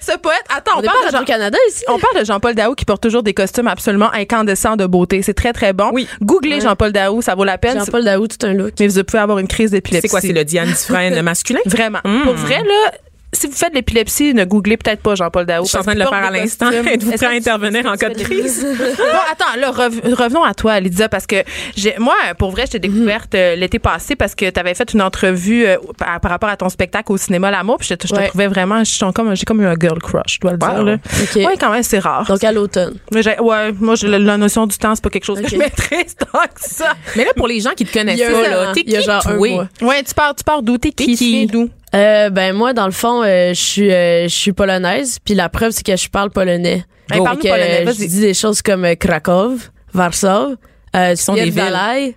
Ce 0.00 0.16
poète. 0.18 0.36
Attends, 0.54 0.78
On 0.78 0.82
parle 0.82 0.96
de 1.06 1.10
Jean- 1.10 1.18
Radio-Canada 1.18 1.58
ici. 1.68 1.84
on 1.88 1.98
parle 1.98 2.20
de 2.20 2.24
Jean-Paul 2.24 2.54
Daou 2.54 2.74
qui 2.74 2.84
porte 2.84 3.02
toujours 3.02 3.22
des 3.22 3.34
costumes 3.34 3.66
absolument 3.68 4.10
incandescents 4.12 4.76
de 4.76 4.86
beauté. 4.86 5.20
C'est 5.22 5.34
très, 5.34 5.52
très 5.52 5.72
bon. 5.72 5.90
Oui. 5.92 6.08
Googlez 6.22 6.56
Ouais. 6.56 6.60
Jean-Paul 6.60 6.92
Daou, 6.92 7.20
ça 7.22 7.34
vaut 7.34 7.44
la 7.44 7.58
peine. 7.58 7.78
Jean-Paul 7.78 8.04
Daou, 8.04 8.26
tout 8.26 8.46
un 8.46 8.52
look. 8.54 8.72
Mais 8.80 8.88
vous 8.88 9.04
pouvez 9.04 9.18
avoir 9.22 9.38
une 9.38 9.48
crise 9.48 9.72
d'épilepsie. 9.72 10.02
C'est 10.02 10.08
quoi, 10.08 10.20
c'est 10.20 10.32
le 10.32 10.44
Diane 10.44 10.68
Dufresne 10.68 11.20
masculin? 11.22 11.60
Vraiment. 11.66 11.98
Mm. 12.04 12.22
Pour 12.22 12.34
vrai, 12.34 12.62
là, 12.62 12.92
si 13.34 13.46
vous 13.46 13.52
faites 13.52 13.70
de 13.70 13.76
l'épilepsie, 13.76 14.32
ne 14.34 14.44
googlez 14.44 14.76
peut-être 14.76 15.00
pas 15.02 15.14
Jean-Paul 15.14 15.44
Daou. 15.46 15.64
Je 15.64 15.68
suis 15.68 15.78
en 15.78 15.82
train 15.82 15.94
de 15.94 15.98
le 15.98 16.06
faire 16.06 16.24
à 16.24 16.30
l'instant. 16.30 16.70
Êtes-vous 16.70 17.12
prêt 17.12 17.26
à 17.26 17.30
intervenir 17.30 17.84
en 17.86 17.96
cas 17.96 18.08
de 18.08 18.22
crise? 18.22 18.64
bon, 18.78 19.18
attends, 19.30 19.58
là, 19.60 19.70
rev- 19.70 20.14
revenons 20.14 20.42
à 20.44 20.54
toi, 20.54 20.80
Lydia, 20.80 21.08
parce 21.08 21.26
que 21.26 21.36
j'ai, 21.76 21.94
moi, 21.98 22.14
pour 22.38 22.50
vrai, 22.50 22.64
je 22.66 22.72
t'ai 22.72 22.78
découverte 22.78 23.34
euh, 23.34 23.56
l'été 23.56 23.78
passé 23.78 24.16
parce 24.16 24.34
que 24.34 24.48
tu 24.48 24.58
avais 24.60 24.74
fait 24.74 24.92
une 24.92 25.02
entrevue 25.02 25.66
euh, 25.66 25.76
par, 25.98 26.20
par 26.20 26.30
rapport 26.30 26.48
à 26.48 26.56
ton 26.56 26.68
spectacle 26.68 27.12
au 27.12 27.16
cinéma 27.16 27.50
L'amour, 27.50 27.78
puis 27.78 27.88
je, 27.88 27.94
te- 27.94 28.06
je 28.06 28.12
te 28.12 28.18
Ouais. 28.18 28.28
trouvais 28.28 28.46
vraiment, 28.46 28.82
comme, 29.14 29.34
j'ai 29.34 29.44
comme 29.44 29.60
eu 29.60 29.66
un 29.66 29.74
girl 29.78 29.98
crush, 29.98 30.34
je 30.36 30.40
dois 30.40 30.52
le 30.52 30.58
dire. 30.58 30.82
Là. 30.84 30.96
Ouais, 31.36 31.56
quand 31.58 31.70
même, 31.70 31.82
c'est 31.82 31.98
rare. 31.98 32.24
Donc, 32.26 32.42
à 32.44 32.52
l'automne. 32.52 32.96
Mais 33.12 33.20
ouais, 33.40 33.72
moi, 33.72 33.94
j'ai 33.96 34.06
la, 34.08 34.18
la 34.18 34.36
notion 34.36 34.66
du 34.66 34.76
temps, 34.78 34.94
c'est 34.94 35.02
pas 35.02 35.10
quelque 35.10 35.24
chose 35.24 35.40
que 35.40 35.48
je 35.48 35.56
maîtrise 35.56 36.14
tant 36.16 36.26
que 36.54 36.60
ça. 36.60 36.92
Mais 37.16 37.24
là, 37.24 37.32
pour 37.36 37.48
les 37.48 37.60
gens 37.60 37.70
qui 37.76 37.84
te 37.84 37.92
connaissent 37.92 38.20
pas, 38.20 38.48
là, 38.48 38.70
an. 38.70 38.72
t'es 38.72 38.84
qui, 38.84 39.02
genre 39.02 39.22
toi? 39.22 39.34
Ouais, 39.36 40.02
tu 40.02 40.14
pars, 40.14 40.34
tu 40.34 40.44
pars 40.44 40.62
d'où? 40.62 40.78
T'es 40.78 40.92
qui? 40.92 41.46
d'où? 41.46 41.68
Euh, 41.94 42.30
ben 42.30 42.52
moi, 42.54 42.72
dans 42.72 42.86
le 42.86 42.92
fond, 42.92 43.22
euh, 43.22 43.50
je 43.54 43.60
suis 43.62 43.92
euh, 43.92 44.24
je 44.24 44.34
suis 44.34 44.52
polonaise, 44.52 45.18
puis 45.24 45.34
la 45.34 45.48
preuve 45.48 45.70
c'est 45.70 45.84
que 45.86 45.96
je 45.96 46.08
parle 46.08 46.30
polonais. 46.30 46.84
Hey, 47.10 47.18
Donc, 47.18 47.40
polonais, 47.40 47.86
euh, 47.86 47.92
je 47.92 48.04
dis 48.06 48.20
des 48.20 48.34
choses 48.34 48.62
comme 48.62 48.84
euh, 48.84 48.94
Krakow, 48.96 49.56
Warsaw, 49.94 50.56
euh, 50.96 51.16
sont 51.16 51.34
des 51.34 51.50
villes. 51.50 52.14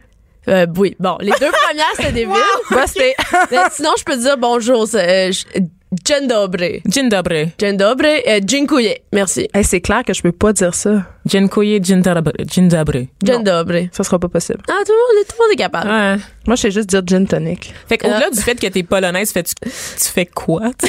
Euh, 0.50 0.66
oui, 0.78 0.96
bon, 1.00 1.18
les 1.20 1.32
deux 1.40 1.52
premières 1.68 1.86
c'était 1.96 2.12
des 2.14 2.26
villes. 2.26 2.56
Bah, 2.72 2.86
c'était. 2.88 3.16
Mais 3.52 3.58
sinon, 3.72 3.92
je 4.00 4.04
peux 4.04 4.18
dire 4.18 4.38
bonjour. 4.38 4.88
c'est, 4.88 5.30
Euh, 5.30 5.32
je- 5.32 5.62
Dzień 6.04 6.28
dobry. 6.28 6.82
Dzień 6.86 7.10
dobry. 7.10 7.52
Dzień 7.58 7.78
dobry. 7.78 8.22
Dziękuję. 8.44 8.96
Merci. 9.14 9.48
Hey, 9.54 9.64
c'est 9.64 9.80
clair 9.82 10.04
que 10.04 10.14
je 10.14 10.22
peux 10.22 10.34
pas 10.34 10.52
dire 10.54 10.74
ça. 10.76 11.06
Dobry. 12.70 13.10
Dzień 13.24 13.44
dobry. 13.44 13.90
Ça 13.92 14.04
sera 14.04 14.20
pas 14.20 14.30
possible. 14.30 14.60
Ah, 14.70 14.74
tout 14.86 14.92
le 14.92 15.18
monde, 15.18 15.26
tout 15.28 15.36
le 15.40 15.44
monde 15.44 15.54
est 15.54 15.56
capable. 15.58 15.90
Ouais. 15.90 16.16
Moi, 16.48 16.56
je 16.56 16.62
sais 16.62 16.72
juste 16.72 16.90
dire 16.90 17.02
gin 17.06 17.26
tonic. 17.28 17.74
Fait 17.90 17.98
qu'au-delà 17.98 18.30
du 18.30 18.40
fait 18.42 18.56
que 18.56 18.68
t'es 18.68 18.84
polonaise, 18.84 19.32
fais-tu, 19.32 19.54
tu 19.64 20.10
fais 20.14 20.26
quoi? 20.26 20.62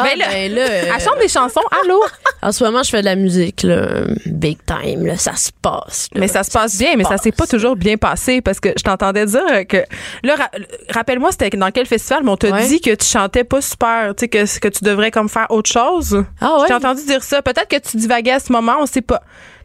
Ah, 0.00 0.04
Ben 0.04 0.16
là, 0.16 0.26
ben 0.30 0.54
là, 0.54 0.60
euh, 0.62 0.82
Elle 0.94 1.02
chante 1.02 1.18
des 1.20 1.26
chansons, 1.26 1.60
allô? 1.82 2.00
en 2.42 2.52
ce 2.52 2.62
moment, 2.62 2.84
je 2.84 2.90
fais 2.90 3.00
de 3.00 3.04
la 3.06 3.16
musique, 3.16 3.64
là, 3.64 4.02
big 4.26 4.58
time, 4.64 5.06
là, 5.06 5.16
ça 5.16 5.34
se 5.34 5.50
passe. 5.60 6.08
là. 6.12 6.20
Mais 6.20 6.28
ça 6.28 6.44
se 6.44 6.52
passe 6.52 6.78
bien, 6.78 6.94
mais 6.96 7.02
ça 7.02 7.16
s'est 7.18 7.32
pas 7.32 7.48
toujours 7.48 7.74
bien 7.74 7.96
passé 7.96 8.40
parce 8.40 8.60
que 8.60 8.68
je 8.78 8.84
t'entendais 8.84 9.26
dire 9.26 9.66
que 9.68 9.78
là, 10.22 10.36
ra- 10.36 10.50
rappelle-moi, 10.90 11.32
c'était 11.32 11.50
dans 11.56 11.72
quel 11.72 11.86
festival, 11.86 12.22
mais 12.22 12.30
on 12.30 12.36
t'a 12.36 12.50
Ouais. 12.50 12.68
dit 12.68 12.80
que 12.80 12.94
tu 12.94 13.06
chantais 13.06 13.42
pas 13.42 13.60
super, 13.60 14.14
tu 14.14 14.20
sais, 14.20 14.28
que, 14.28 14.58
que 14.60 14.68
tu 14.68 14.84
devrais 14.84 15.10
comme 15.10 15.28
faire 15.28 15.46
autre 15.50 15.68
chose. 15.72 16.22
Ah 16.40 16.54
ouais? 16.58 16.60
Je 16.62 16.66
t'ai 16.68 16.74
entendu 16.74 17.04
dire 17.04 17.24
ça. 17.24 17.42
Peut-être 17.42 17.66
que 17.68 17.78
tu 17.80 17.96
divaguais 17.96 18.32
à 18.32 18.38
ce 18.40 18.52
moment, 18.52 18.76
on 18.80 18.86
sait 18.86 19.02
pas. 19.02 19.22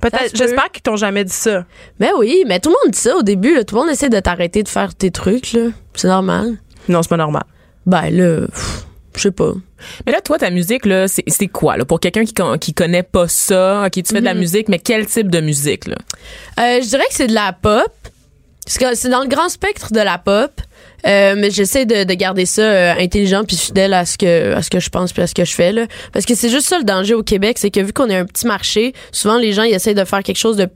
Peut-être, 0.10 0.36
j'espère 0.36 0.70
qu'ils 0.72 0.82
t'ont 0.84 0.96
jamais 0.98 1.24
dit 1.24 1.34
ça. 1.34 1.66
Ben 2.00 2.10
oui, 2.18 2.44
mais 2.48 2.60
tout 2.60 2.70
le 2.70 2.76
monde 2.84 2.94
dit 2.94 3.00
ça 3.00 3.16
au 3.18 3.24
début, 3.24 3.56
là, 3.56 3.64
tout 3.64 3.76
le 3.76 3.82
monde 3.82 3.90
essaie 3.92 4.10
de 4.10 4.20
t'arrêter 4.20 4.62
de 4.64 4.68
faire 4.70 4.94
tes 4.96 5.12
trucs, 5.12 5.54
là. 5.54 5.68
C'est 5.96 6.08
normal. 6.08 6.58
Non, 6.90 7.02
c'est 7.02 7.10
pas 7.10 7.18
normal. 7.18 7.44
Ben 7.86 8.10
là, 8.10 8.46
je 9.16 9.22
sais 9.22 9.32
pas. 9.32 9.54
Mais 10.06 10.12
là, 10.12 10.22
toi, 10.22 10.38
ta 10.38 10.50
musique, 10.50 10.86
là, 10.86 11.08
c'est, 11.08 11.24
c'est 11.28 11.48
quoi, 11.48 11.78
là? 11.78 11.86
Pour 11.86 12.00
quelqu'un 12.00 12.24
qui, 12.26 12.34
con- 12.34 12.58
qui 12.58 12.74
connaît 12.74 13.04
pas 13.04 13.28
ça, 13.28 13.84
OK, 13.86 13.92
tu 13.92 14.04
fais 14.14 14.20
de 14.22 14.26
la 14.26 14.34
musique, 14.34 14.70
mais 14.70 14.80
quel 14.80 15.06
type 15.06 15.30
de 15.30 15.40
musique, 15.42 15.88
là? 15.88 15.96
Euh, 16.60 16.82
je 16.82 16.88
dirais 16.88 17.04
que 17.10 17.14
c'est 17.14 17.28
de 17.28 17.34
la 17.34 17.54
pop. 17.54 17.92
C'est 18.66 19.10
dans 19.10 19.22
le 19.22 19.28
grand 19.28 19.50
spectre 19.50 19.92
de 19.92 20.00
la 20.00 20.18
pop. 20.18 20.52
Euh, 21.06 21.36
mais 21.38 21.52
j'essaie 21.52 21.86
de, 21.86 22.06
de 22.06 22.14
garder 22.14 22.46
ça 22.46 22.62
euh, 22.62 22.94
intelligent 22.98 23.44
puis 23.44 23.58
fidèle 23.58 23.94
à 23.94 24.06
ce 24.06 24.18
que 24.18 24.54
à 24.54 24.62
ce 24.62 24.70
que 24.70 24.80
je 24.80 24.90
pense 24.90 25.12
puis 25.12 25.22
à 25.22 25.28
ce 25.28 25.34
que 25.34 25.44
je 25.44 25.54
fais 25.54 25.74
là 25.74 25.86
parce 26.14 26.26
que 26.26 26.34
c'est 26.34 26.48
juste 26.48 26.70
ça 26.70 26.78
le 26.78 26.86
danger 26.86 27.14
au 27.14 27.24
Québec 27.24 27.58
c'est 27.60 27.72
que 27.72 27.82
vu 27.82 27.92
qu'on 27.92 28.10
est 28.10 28.16
un 28.16 28.26
petit 28.26 28.48
marché 28.48 28.94
souvent 29.12 29.38
les 29.38 29.52
gens 29.52 29.64
ils 29.64 29.74
essayent 29.74 29.96
de 29.96 30.06
faire 30.06 30.24
quelque 30.24 30.38
chose 30.38 30.56
de 30.56 30.70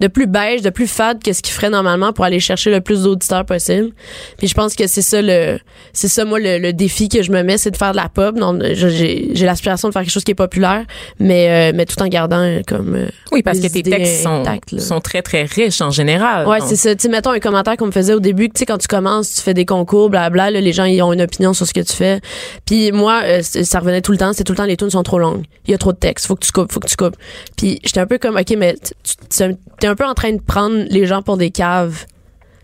de 0.00 0.06
plus 0.06 0.26
beige, 0.26 0.62
de 0.62 0.70
plus 0.70 0.86
fade 0.86 1.22
que 1.22 1.32
ce 1.32 1.42
qu'ils 1.42 1.52
feraient 1.54 1.70
normalement 1.70 2.12
pour 2.12 2.24
aller 2.24 2.40
chercher 2.40 2.70
le 2.70 2.80
plus 2.80 3.02
d'auditeurs 3.02 3.44
possible. 3.44 3.90
Puis 4.38 4.46
je 4.48 4.54
pense 4.54 4.74
que 4.74 4.86
c'est 4.86 5.02
ça 5.02 5.20
le 5.22 5.58
c'est 5.92 6.08
ça 6.08 6.24
moi 6.24 6.38
le, 6.38 6.58
le 6.58 6.72
défi 6.72 7.08
que 7.08 7.22
je 7.22 7.32
me 7.32 7.42
mets, 7.42 7.58
c'est 7.58 7.70
de 7.70 7.76
faire 7.76 7.92
de 7.92 7.96
la 7.96 8.08
pop. 8.08 8.36
Je- 8.72 8.88
j'ai 8.88 9.30
j'ai 9.32 9.46
l'aspiration 9.46 9.88
de 9.88 9.92
faire 9.92 10.02
quelque 10.02 10.12
chose 10.12 10.24
qui 10.24 10.30
est 10.32 10.36
populaire, 10.36 10.84
mais 11.18 11.72
euh, 11.72 11.72
mais 11.74 11.86
tout 11.86 12.00
en 12.02 12.06
gardant 12.08 12.38
euh, 12.40 12.60
comme 12.66 12.94
euh, 12.94 13.06
Oui, 13.32 13.42
parce 13.42 13.58
que 13.60 13.66
tes 13.66 13.82
textes 13.82 14.22
sont, 14.22 14.40
intactes, 14.42 14.78
sont 14.80 15.00
très, 15.00 15.22
très 15.22 15.42
riches 15.44 15.80
en 15.80 15.90
général. 15.90 16.46
Ouais, 16.46 16.60
Donc, 16.60 16.68
c'est 16.68 16.76
ça. 16.76 16.94
Tu 16.94 17.02
sais, 17.02 17.08
mettons 17.08 17.30
un 17.30 17.40
commentaire 17.40 17.76
qu'on 17.76 17.86
me 17.86 17.92
faisait 17.92 18.14
au 18.14 18.20
début, 18.20 18.48
que 18.48 18.54
tu 18.54 18.60
sais, 18.60 18.66
quand 18.66 18.78
tu 18.78 18.88
commences, 18.88 19.34
tu 19.34 19.40
fais 19.40 19.54
des 19.54 19.64
concours, 19.64 20.10
blabla, 20.10 20.50
là, 20.50 20.60
les 20.60 20.72
gens, 20.72 20.84
ils 20.84 21.02
ont 21.02 21.12
une 21.12 21.22
opinion 21.22 21.52
sur 21.52 21.66
ce 21.66 21.72
que 21.74 21.80
tu 21.80 21.92
fais. 21.92 22.20
Puis 22.66 22.92
moi, 22.92 23.22
euh, 23.24 23.42
ça 23.42 23.80
revenait 23.80 24.00
tout 24.02 24.12
le 24.12 24.18
temps, 24.18 24.32
c'est 24.32 24.44
tout 24.44 24.52
le 24.52 24.56
temps, 24.56 24.64
les 24.64 24.76
tunes 24.76 24.90
sont 24.90 25.02
trop 25.02 25.18
longues. 25.18 25.44
Il 25.66 25.70
y 25.70 25.74
a 25.74 25.78
trop 25.78 25.92
de 25.92 25.98
texte, 25.98 26.26
faut 26.26 26.36
que 26.36 26.44
tu 26.44 26.52
coupes, 26.52 26.70
faut 26.72 26.80
que 26.80 26.88
tu 26.88 26.96
coupes. 26.96 27.16
Puis 27.56 27.80
j'étais 27.84 28.00
un 28.00 28.06
peu 28.06 28.18
comme, 28.18 28.36
OK, 28.36 28.54
mais 28.56 28.74
tu- 28.74 28.92
tu- 29.28 29.56
t'es 29.80 29.86
un 29.86 29.94
peu 29.94 30.04
en 30.04 30.14
train 30.14 30.32
de 30.32 30.40
prendre 30.40 30.84
les 30.88 31.06
gens 31.06 31.22
pour 31.22 31.36
des 31.36 31.50
caves. 31.50 32.04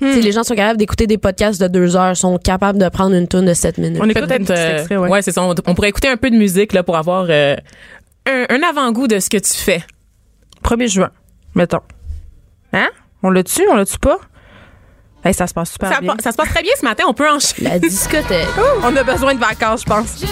Sais, 0.00 0.22
les 0.22 0.32
gens 0.32 0.44
sont 0.44 0.54
capables 0.54 0.78
d'écouter 0.78 1.06
des 1.06 1.18
podcasts 1.18 1.60
de 1.60 1.68
deux 1.68 1.94
heures, 1.94 2.16
sont 2.16 2.38
capables 2.38 2.78
de 2.78 2.88
prendre 2.88 3.14
une 3.14 3.28
tune 3.28 3.44
de 3.44 3.52
sept 3.52 3.76
minutes. 3.76 4.00
On 4.02 4.08
écoute 4.08 4.30
un 4.32 4.50
euh, 4.50 4.76
extrait, 4.78 4.96
ouais, 4.96 5.08
ouais. 5.10 5.20
c'est 5.20 5.30
ça. 5.32 5.42
On, 5.42 5.54
on 5.66 5.74
pourrait 5.74 5.90
écouter 5.90 6.08
un 6.08 6.16
peu 6.16 6.30
de 6.30 6.36
musique, 6.36 6.72
là, 6.72 6.82
pour 6.82 6.96
avoir 6.96 7.26
euh, 7.28 7.54
un, 8.26 8.46
un 8.48 8.62
avant-goût 8.62 9.08
de 9.08 9.18
ce 9.18 9.28
que 9.28 9.36
tu 9.36 9.52
fais. 9.52 9.84
1er 10.64 10.88
juin, 10.88 11.10
mettons. 11.54 11.80
Hein? 12.72 12.88
On 13.22 13.28
l'a 13.30 13.42
tu 13.42 13.60
On 13.70 13.74
l'a 13.76 13.84
tu 13.84 13.98
pas? 13.98 14.16
Hey, 15.22 15.34
ça 15.34 15.46
se 15.46 15.52
passe 15.52 15.72
super 15.72 15.92
Ça, 15.92 16.00
bien. 16.00 16.16
pa- 16.16 16.22
ça 16.22 16.32
se 16.32 16.36
passe 16.38 16.48
très 16.48 16.62
bien 16.62 16.72
ce 16.80 16.84
matin, 16.86 17.04
on 17.06 17.12
peut 17.12 17.28
enchaîner. 17.28 17.68
La 17.68 17.78
discothèque. 17.78 18.46
On 18.82 18.96
a 18.96 19.02
besoin 19.02 19.34
de 19.34 19.40
vacances, 19.40 19.82
je 19.82 19.86
pense. 19.86 20.24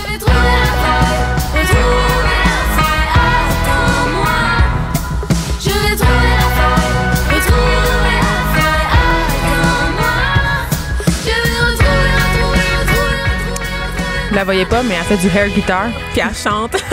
Vous 14.28 14.34
la 14.34 14.44
voyez 14.44 14.66
pas, 14.66 14.82
mais 14.82 14.94
elle 14.94 15.04
fait 15.04 15.16
du 15.16 15.28
hair 15.34 15.48
guitar. 15.48 15.86
Puis 16.12 16.20
elle 16.20 16.34
chante. 16.34 16.76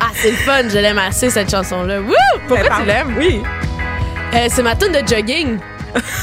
Ah, 0.00 0.10
c'est 0.12 0.32
le 0.32 0.36
fun, 0.36 0.68
je 0.68 0.76
l'aime 0.78 0.98
assez, 0.98 1.30
cette 1.30 1.50
chanson-là. 1.50 2.00
Wouh! 2.00 2.12
Pourquoi 2.48 2.68
tu 2.80 2.84
l'aimes? 2.84 3.14
Oui. 3.16 3.40
Euh, 4.34 4.48
c'est 4.50 4.62
ma 4.62 4.74
tune 4.74 4.90
de 4.92 5.06
jogging. 5.06 5.56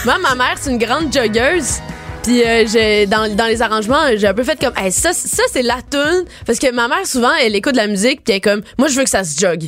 Moi, 0.05 0.17
ma 0.19 0.35
mère, 0.35 0.55
c'est 0.59 0.71
une 0.71 0.77
grande 0.77 1.11
joggeuse. 1.11 1.79
Puis 2.23 2.43
euh, 2.43 2.65
j'ai- 2.71 3.07
dans, 3.07 3.33
dans 3.35 3.47
les 3.47 3.63
arrangements, 3.63 3.97
j'ai 4.15 4.27
un 4.27 4.33
peu 4.35 4.43
fait 4.43 4.59
comme 4.59 4.73
Hey, 4.77 4.91
ça, 4.91 5.11
ça 5.11 5.41
c'est 5.51 5.63
la 5.63 5.77
tune 5.89 6.23
parce 6.45 6.59
que 6.59 6.71
ma 6.71 6.87
mère 6.87 7.05
souvent 7.07 7.31
elle 7.43 7.55
écoute 7.55 7.71
de 7.73 7.77
la 7.77 7.87
musique 7.87 8.23
puis 8.23 8.31
elle 8.31 8.35
est 8.35 8.41
comme 8.41 8.61
moi 8.77 8.87
je 8.89 8.95
veux 8.95 9.03
que 9.03 9.09
ça 9.09 9.23
se 9.23 9.39
jogue. 9.39 9.63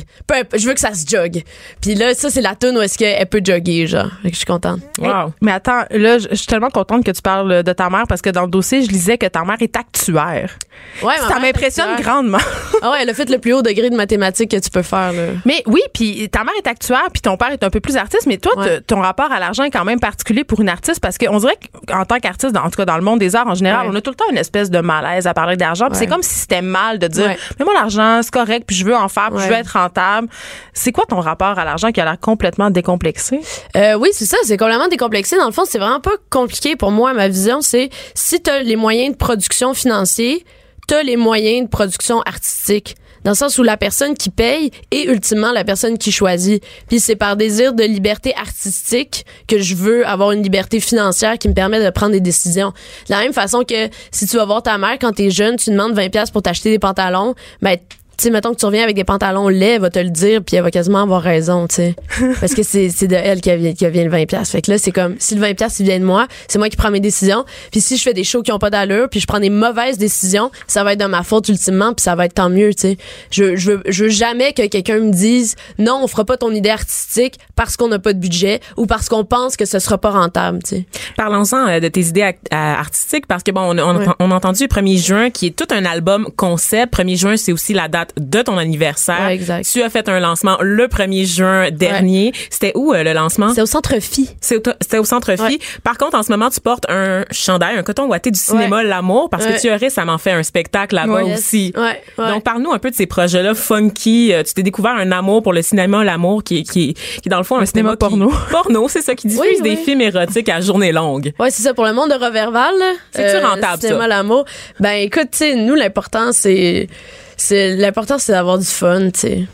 Je 0.56 0.66
veux 0.66 0.74
que 0.74 0.80
ça 0.80 0.94
se 0.94 1.04
jogue. 1.04 1.42
Puis 1.80 1.96
là 1.96 2.14
ça 2.14 2.30
c'est 2.30 2.40
la 2.40 2.54
tune 2.54 2.78
où 2.78 2.80
est-ce 2.80 2.96
qu'elle 2.96 3.26
peut 3.26 3.40
jogger 3.44 3.88
genre. 3.88 4.08
Fait 4.22 4.28
que 4.28 4.34
je 4.34 4.38
suis 4.38 4.46
contente. 4.46 4.80
Wow. 4.98 5.32
Mais 5.42 5.50
attends, 5.50 5.82
là, 5.90 6.18
je 6.18 6.34
suis 6.34 6.46
tellement 6.46 6.70
contente 6.70 7.04
que 7.04 7.10
tu 7.10 7.22
parles 7.22 7.62
de 7.64 7.72
ta 7.72 7.90
mère 7.90 8.04
parce 8.08 8.22
que 8.22 8.30
dans 8.30 8.42
le 8.42 8.48
dossier, 8.48 8.82
je 8.84 8.88
lisais 8.88 9.18
que 9.18 9.26
ta 9.26 9.44
mère 9.44 9.56
est 9.60 9.76
actuaire. 9.76 10.56
Ouais, 11.02 11.14
ma 11.20 11.28
Ça 11.28 11.40
m'impressionne 11.40 11.96
grandement. 12.00 12.38
Ah 12.82 12.90
ouais, 12.90 12.98
elle 13.02 13.08
a 13.10 13.14
fait 13.14 13.30
le 13.30 13.38
plus 13.38 13.54
haut 13.54 13.62
degré 13.62 13.88
de 13.88 13.96
mathématiques 13.96 14.50
que 14.50 14.58
tu 14.58 14.68
peux 14.68 14.82
faire 14.82 15.12
là. 15.12 15.28
Mais 15.46 15.62
oui, 15.66 15.80
puis 15.94 16.28
ta 16.28 16.44
mère 16.44 16.52
est 16.58 16.66
actuaire, 16.66 17.06
puis 17.12 17.22
ton 17.22 17.36
père 17.38 17.50
est 17.50 17.62
un 17.64 17.70
peu 17.70 17.80
plus 17.80 17.96
artiste, 17.96 18.26
mais 18.26 18.36
toi, 18.36 18.52
Ouais. 18.58 18.80
ton 18.82 19.00
rapport 19.00 19.32
à 19.32 19.40
l'argent 19.40 19.62
est 19.64 19.70
quand 19.70 19.84
même 19.86 20.00
particulier 20.00 20.44
pour 20.44 20.60
une 20.60 20.68
artiste 20.68 21.00
parce 21.00 21.16
qu'on 21.16 21.38
dirait 21.38 21.56
qu'en 21.88 22.04
tant 22.04 22.18
qu'artiste, 22.20 22.43
en 22.48 22.70
tout 22.70 22.76
cas 22.76 22.84
dans 22.84 22.96
le 22.96 23.02
monde 23.02 23.18
des 23.18 23.34
arts 23.36 23.46
en 23.46 23.54
général, 23.54 23.86
Ouais. 23.86 23.92
on 23.92 23.96
a 23.96 24.00
tout 24.00 24.10
le 24.10 24.16
temps 24.16 24.24
une 24.30 24.38
espèce 24.38 24.70
de 24.70 24.80
malaise 24.80 25.26
à 25.26 25.34
parler 25.34 25.56
d'argent. 25.56 25.86
Ouais. 25.88 25.94
c'est 25.94 26.06
comme 26.06 26.22
si 26.22 26.34
c'était 26.34 26.62
mal 26.62 26.98
de 26.98 27.06
dire, 27.06 27.34
mais 27.58 27.64
moi 27.64 27.74
l'argent 27.74 28.20
c'est 28.22 28.30
correct, 28.32 28.64
puis 28.66 28.76
je 28.76 28.84
veux 28.84 28.94
en 28.96 29.08
faire, 29.08 29.30
puis 29.30 29.42
je 29.42 29.48
veux 29.48 29.54
être 29.54 29.72
rentable. 29.78 30.28
C'est 30.72 30.92
quoi 30.92 31.04
ton 31.06 31.20
rapport 31.20 31.58
à 31.58 31.64
l'argent 31.64 31.90
qui 31.92 32.00
a 32.00 32.04
l'air 32.04 32.18
complètement 32.20 32.70
décomplexé? 32.70 33.40
Euh, 33.76 33.94
oui, 33.94 34.10
c'est 34.12 34.26
ça, 34.26 34.36
c'est 34.44 34.56
complètement 34.56 34.88
décomplexé. 34.88 35.36
Dans 35.36 35.46
le 35.46 35.52
fond, 35.52 35.64
c'est 35.64 35.78
vraiment 35.78 36.00
pas 36.00 36.12
compliqué 36.30 36.76
pour 36.76 36.90
moi. 36.90 37.12
Ma 37.14 37.28
vision, 37.28 37.60
c'est 37.60 37.90
si 38.14 38.42
tu 38.42 38.50
as 38.50 38.62
les 38.62 38.76
moyens 38.76 39.12
de 39.12 39.16
production 39.18 39.74
financiers, 39.74 40.44
tu 40.88 40.94
as 40.94 41.02
les 41.02 41.16
moyens 41.16 41.64
de 41.66 41.70
production 41.70 42.20
artistique. 42.22 42.96
Dans 43.24 43.30
le 43.32 43.36
sens 43.36 43.58
où 43.58 43.62
la 43.62 43.76
personne 43.76 44.14
qui 44.14 44.30
paye 44.30 44.70
est 44.90 45.04
ultimement 45.04 45.52
la 45.52 45.64
personne 45.64 45.98
qui 45.98 46.12
choisit. 46.12 46.62
Puis 46.88 47.00
c'est 47.00 47.16
par 47.16 47.36
désir 47.36 47.72
de 47.72 47.82
liberté 47.82 48.34
artistique 48.36 49.24
que 49.48 49.58
je 49.58 49.74
veux 49.74 50.06
avoir 50.06 50.32
une 50.32 50.42
liberté 50.42 50.80
financière 50.80 51.38
qui 51.38 51.48
me 51.48 51.54
permet 51.54 51.82
de 51.84 51.90
prendre 51.90 52.12
des 52.12 52.20
décisions. 52.20 52.72
De 53.08 53.14
la 53.14 53.20
même 53.20 53.32
façon 53.32 53.64
que 53.64 53.88
si 54.10 54.26
tu 54.26 54.36
vas 54.36 54.44
voir 54.44 54.62
ta 54.62 54.78
mère 54.78 54.98
quand 55.00 55.12
t'es 55.12 55.30
jeune, 55.30 55.56
tu 55.56 55.70
demandes 55.70 55.94
20 55.94 56.10
pièces 56.10 56.30
pour 56.30 56.42
t'acheter 56.42 56.70
des 56.70 56.78
pantalons, 56.78 57.34
ben 57.62 57.78
tu 58.16 58.24
sais, 58.24 58.30
mettons 58.30 58.52
que 58.52 58.58
tu 58.58 58.66
reviens 58.66 58.82
avec 58.82 58.96
des 58.96 59.04
pantalons 59.04 59.48
laids, 59.48 59.74
elle 59.74 59.80
va 59.80 59.90
te 59.90 59.98
le 59.98 60.10
dire, 60.10 60.42
puis 60.44 60.56
elle 60.56 60.62
va 60.62 60.70
quasiment 60.70 61.02
avoir 61.02 61.22
raison, 61.22 61.66
tu 61.66 61.76
sais. 61.76 61.96
Parce 62.40 62.54
que 62.54 62.62
c'est, 62.62 62.88
c'est 62.90 63.06
de 63.08 63.14
elle 63.16 63.40
qui 63.40 63.54
vient, 63.56 63.72
qui 63.74 63.86
vient 63.88 64.04
le 64.04 64.10
20$. 64.10 64.26
piastres. 64.26 64.52
Fait 64.52 64.62
que 64.62 64.70
là, 64.70 64.78
c'est 64.78 64.92
comme, 64.92 65.16
si 65.18 65.34
le 65.34 65.40
20$, 65.40 65.54
piastres, 65.54 65.80
il 65.80 65.86
vient 65.86 65.98
de 65.98 66.04
moi, 66.04 66.26
c'est 66.48 66.58
moi 66.58 66.68
qui 66.68 66.76
prends 66.76 66.90
mes 66.90 67.00
décisions. 67.00 67.44
Puis 67.70 67.80
si 67.80 67.96
je 67.96 68.02
fais 68.02 68.14
des 68.14 68.24
shows 68.24 68.42
qui 68.42 68.52
ont 68.52 68.58
pas 68.58 68.70
d'allure, 68.70 69.08
puis 69.10 69.20
je 69.20 69.26
prends 69.26 69.40
des 69.40 69.50
mauvaises 69.50 69.98
décisions, 69.98 70.50
ça 70.66 70.84
va 70.84 70.92
être 70.94 71.00
de 71.00 71.06
ma 71.06 71.22
faute 71.22 71.48
ultimement, 71.48 71.92
puis 71.94 72.02
ça 72.02 72.14
va 72.14 72.26
être 72.26 72.34
tant 72.34 72.50
mieux, 72.50 72.72
tu 72.74 72.80
sais. 72.82 72.96
Je, 73.30 73.56
je, 73.56 73.72
veux, 73.72 73.82
je 73.88 74.04
veux 74.04 74.10
jamais 74.10 74.52
que 74.52 74.66
quelqu'un 74.66 74.98
me 74.98 75.10
dise, 75.12 75.56
non, 75.78 76.00
on 76.02 76.06
fera 76.06 76.24
pas 76.24 76.36
ton 76.36 76.50
idée 76.52 76.70
artistique 76.70 77.34
parce 77.56 77.76
qu'on 77.76 77.88
n'a 77.88 77.98
pas 77.98 78.12
de 78.12 78.18
budget 78.18 78.60
ou 78.76 78.86
parce 78.86 79.08
qu'on 79.08 79.24
pense 79.24 79.56
que 79.56 79.64
ce 79.64 79.78
sera 79.78 79.98
pas 79.98 80.10
rentable, 80.10 80.60
tu 80.62 80.76
sais. 80.76 80.86
Parlons-en 81.16 81.68
euh, 81.68 81.80
de 81.80 81.88
tes 81.88 82.02
idées 82.02 82.22
euh, 82.22 82.32
artistiques 82.50 83.26
parce 83.26 83.42
que 83.42 83.50
bon, 83.50 83.62
on, 83.62 83.78
on, 83.78 83.94
Ouais. 83.94 84.06
on 84.18 84.30
a 84.32 84.34
entendu 84.34 84.62
le 84.64 84.68
1er 84.68 84.98
juin 85.04 85.30
qui 85.30 85.46
est 85.46 85.56
tout 85.56 85.66
un 85.72 85.84
album 85.84 86.28
concept. 86.36 86.94
1er 86.96 87.16
juin, 87.16 87.36
c'est 87.36 87.52
aussi 87.52 87.72
la 87.72 87.86
date 87.88 88.03
de 88.18 88.42
ton 88.42 88.58
anniversaire. 88.58 89.20
Ouais, 89.26 89.34
exact. 89.34 89.68
Tu 89.70 89.82
as 89.82 89.90
fait 89.90 90.08
un 90.08 90.20
lancement 90.20 90.56
le 90.60 90.86
1er 90.88 91.24
juin 91.26 91.70
dernier. 91.70 92.32
C'était 92.50 92.72
où 92.74 92.92
euh, 92.92 93.02
le 93.02 93.12
lancement? 93.12 93.52
C'est 93.54 93.62
au 93.62 93.66
centre 93.66 93.98
Phi. 94.00 94.30
C'est 94.40 94.56
au- 94.68 94.72
C'était 94.80 94.98
au 94.98 95.04
Centre 95.04 95.34
Phi. 95.36 95.42
Ouais. 95.42 95.58
Par 95.82 95.96
contre, 95.98 96.16
en 96.16 96.22
ce 96.22 96.30
moment, 96.30 96.50
tu 96.50 96.60
portes 96.60 96.84
un 96.88 97.24
chandail, 97.30 97.76
un 97.76 97.82
coton 97.82 98.04
ouaté 98.06 98.30
du 98.30 98.38
cinéma 98.38 98.82
L'Amour 98.82 99.28
parce 99.30 99.46
que 99.46 99.60
tu 99.60 99.68
as 99.70 99.76
récemment 99.76 100.18
fait 100.18 100.32
un 100.32 100.42
spectacle 100.42 100.94
là-bas 100.94 101.22
aussi. 101.24 101.72
Donc, 102.18 102.42
parle-nous 102.44 102.72
un 102.72 102.78
peu 102.78 102.90
de 102.90 102.94
ces 102.96 103.06
projets-là 103.06 103.54
funky. 103.54 104.32
Euh, 104.32 104.42
Tu 104.42 104.54
t'es 104.54 104.62
découvert 104.62 104.92
un 104.94 105.10
amour 105.12 105.42
pour 105.42 105.52
le 105.52 105.62
cinéma 105.62 106.04
L'Amour 106.04 106.42
qui, 106.44 106.58
est- 106.58 106.62
qui, 106.62 106.94
qui 106.94 107.22
est 107.26 107.28
dans 107.28 107.38
le 107.38 107.44
fond 107.44 107.58
un, 107.58 107.66
cinéma 107.66 107.92
qui- 107.92 107.98
porno. 107.98 108.30
porno, 108.50 108.88
c'est 108.88 109.02
ça, 109.02 109.14
qui 109.14 109.26
diffuse 109.28 109.40
Oui, 109.56 109.62
des 109.62 109.70
oui. 109.70 109.76
films 109.84 110.00
érotiques 110.00 110.48
à 110.48 110.60
journée 110.60 110.92
longue. 110.92 111.32
Ouais, 111.38 111.50
c'est 111.50 111.62
ça 111.62 111.74
pour 111.74 111.84
le 111.84 111.92
monde 111.92 112.10
de 112.10 112.14
Reverval. 112.14 112.74
là. 112.78 112.92
C'est-tu 113.12 113.44
rentable, 113.44 113.80
cinéma 113.82 114.08
l'amour. 114.08 114.44
Ben 114.80 114.92
écoute, 114.94 115.28
tu 115.32 115.38
sais, 115.38 115.54
nous 115.56 115.74
l'important 115.74 116.32
c'est 116.32 116.88
c'est 117.36 117.76
l'important 117.76 118.18
c'est 118.18 118.32
d'avoir 118.32 118.58
du 118.58 118.64
fun, 118.66 119.10
tu 119.10 119.20
sais. 119.20 119.46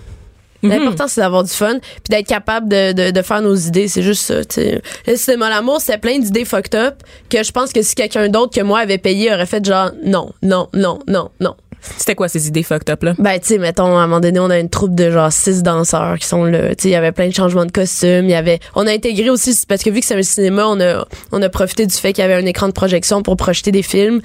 Mhm. 0.63 0.71
L'important, 0.71 1.09
c'est 1.09 1.21
d'avoir 1.21 1.43
du 1.43 1.51
fun, 1.51 1.79
puis 1.81 2.11
d'être 2.11 2.27
capable 2.27 2.69
de, 2.69 2.93
de, 2.93 3.11
de 3.11 3.23
faire 3.23 3.41
nos 3.41 3.55
idées. 3.55 3.89
C'est 3.89 4.03
juste 4.03 4.23
ça. 4.23 4.45
tu 4.45 4.57
sais. 4.57 4.83
Le 5.07 5.17
cinéma 5.17 5.49
l'amour, 5.49 5.81
c'est 5.81 5.99
plein 5.99 6.19
d'idées 6.19 6.45
fucked 6.45 6.75
up 6.75 6.97
que 7.31 7.43
je 7.43 7.51
pense 7.51 7.73
que 7.73 7.81
si 7.83 7.95
quelqu'un 7.95 8.29
d'autre 8.29 8.55
que 8.55 8.61
moi 8.61 8.81
avait 8.81 8.99
payé 8.99 9.33
aurait 9.33 9.47
fait 9.47 9.65
genre 9.65 9.91
non, 10.05 10.33
non, 10.43 10.69
non, 10.75 10.99
non, 11.09 11.31
non. 11.41 11.55
C'était 11.97 12.15
quoi 12.15 12.29
ces 12.29 12.49
idées 12.49 12.63
fucked 12.63 12.91
up 12.91 13.03
là? 13.03 13.15
Ben, 13.19 13.39
tu 13.39 13.47
sais, 13.47 13.59
mettons, 13.59 13.97
à 13.97 14.03
un 14.03 14.07
moment 14.07 14.21
donné, 14.21 14.39
on 14.39 14.51
a 14.51 14.59
une 14.59 14.69
troupe 14.69 14.95
de 14.95 15.11
genre 15.11 15.33
six 15.33 15.63
danseurs 15.63 16.19
qui 16.19 16.27
sont 16.27 16.45
là. 16.45 16.75
Tu 16.75 16.83
sais, 16.83 16.89
il 16.89 16.93
y 16.93 16.95
avait 16.95 17.13
plein 17.13 17.29
de 17.29 17.35
changements 17.35 17.67
de 17.67 17.73
costumes. 17.73 18.25
Il 18.25 18.31
y 18.31 18.35
avait, 18.35 18.61
on 18.75 18.87
a 18.87 18.93
intégré 18.93 19.31
aussi, 19.31 19.59
parce 19.69 19.83
que 19.83 19.91
vu 19.91 20.01
que 20.01 20.07
c'est 20.07 20.17
un 20.17 20.23
cinéma, 20.23 20.67
on 20.67 20.81
a, 20.81 21.07
on 21.33 21.43
a 21.43 21.49
profité 21.49 21.87
du 21.87 21.95
fait 21.95 22.13
qu'il 22.13 22.23
y 22.23 22.25
avait 22.25 22.35
un 22.35 22.47
écran 22.47 22.69
de 22.69 22.73
projection 22.73 23.23
pour 23.23 23.37
projeter 23.37 23.73
des 23.73 23.83
films. 23.83 24.21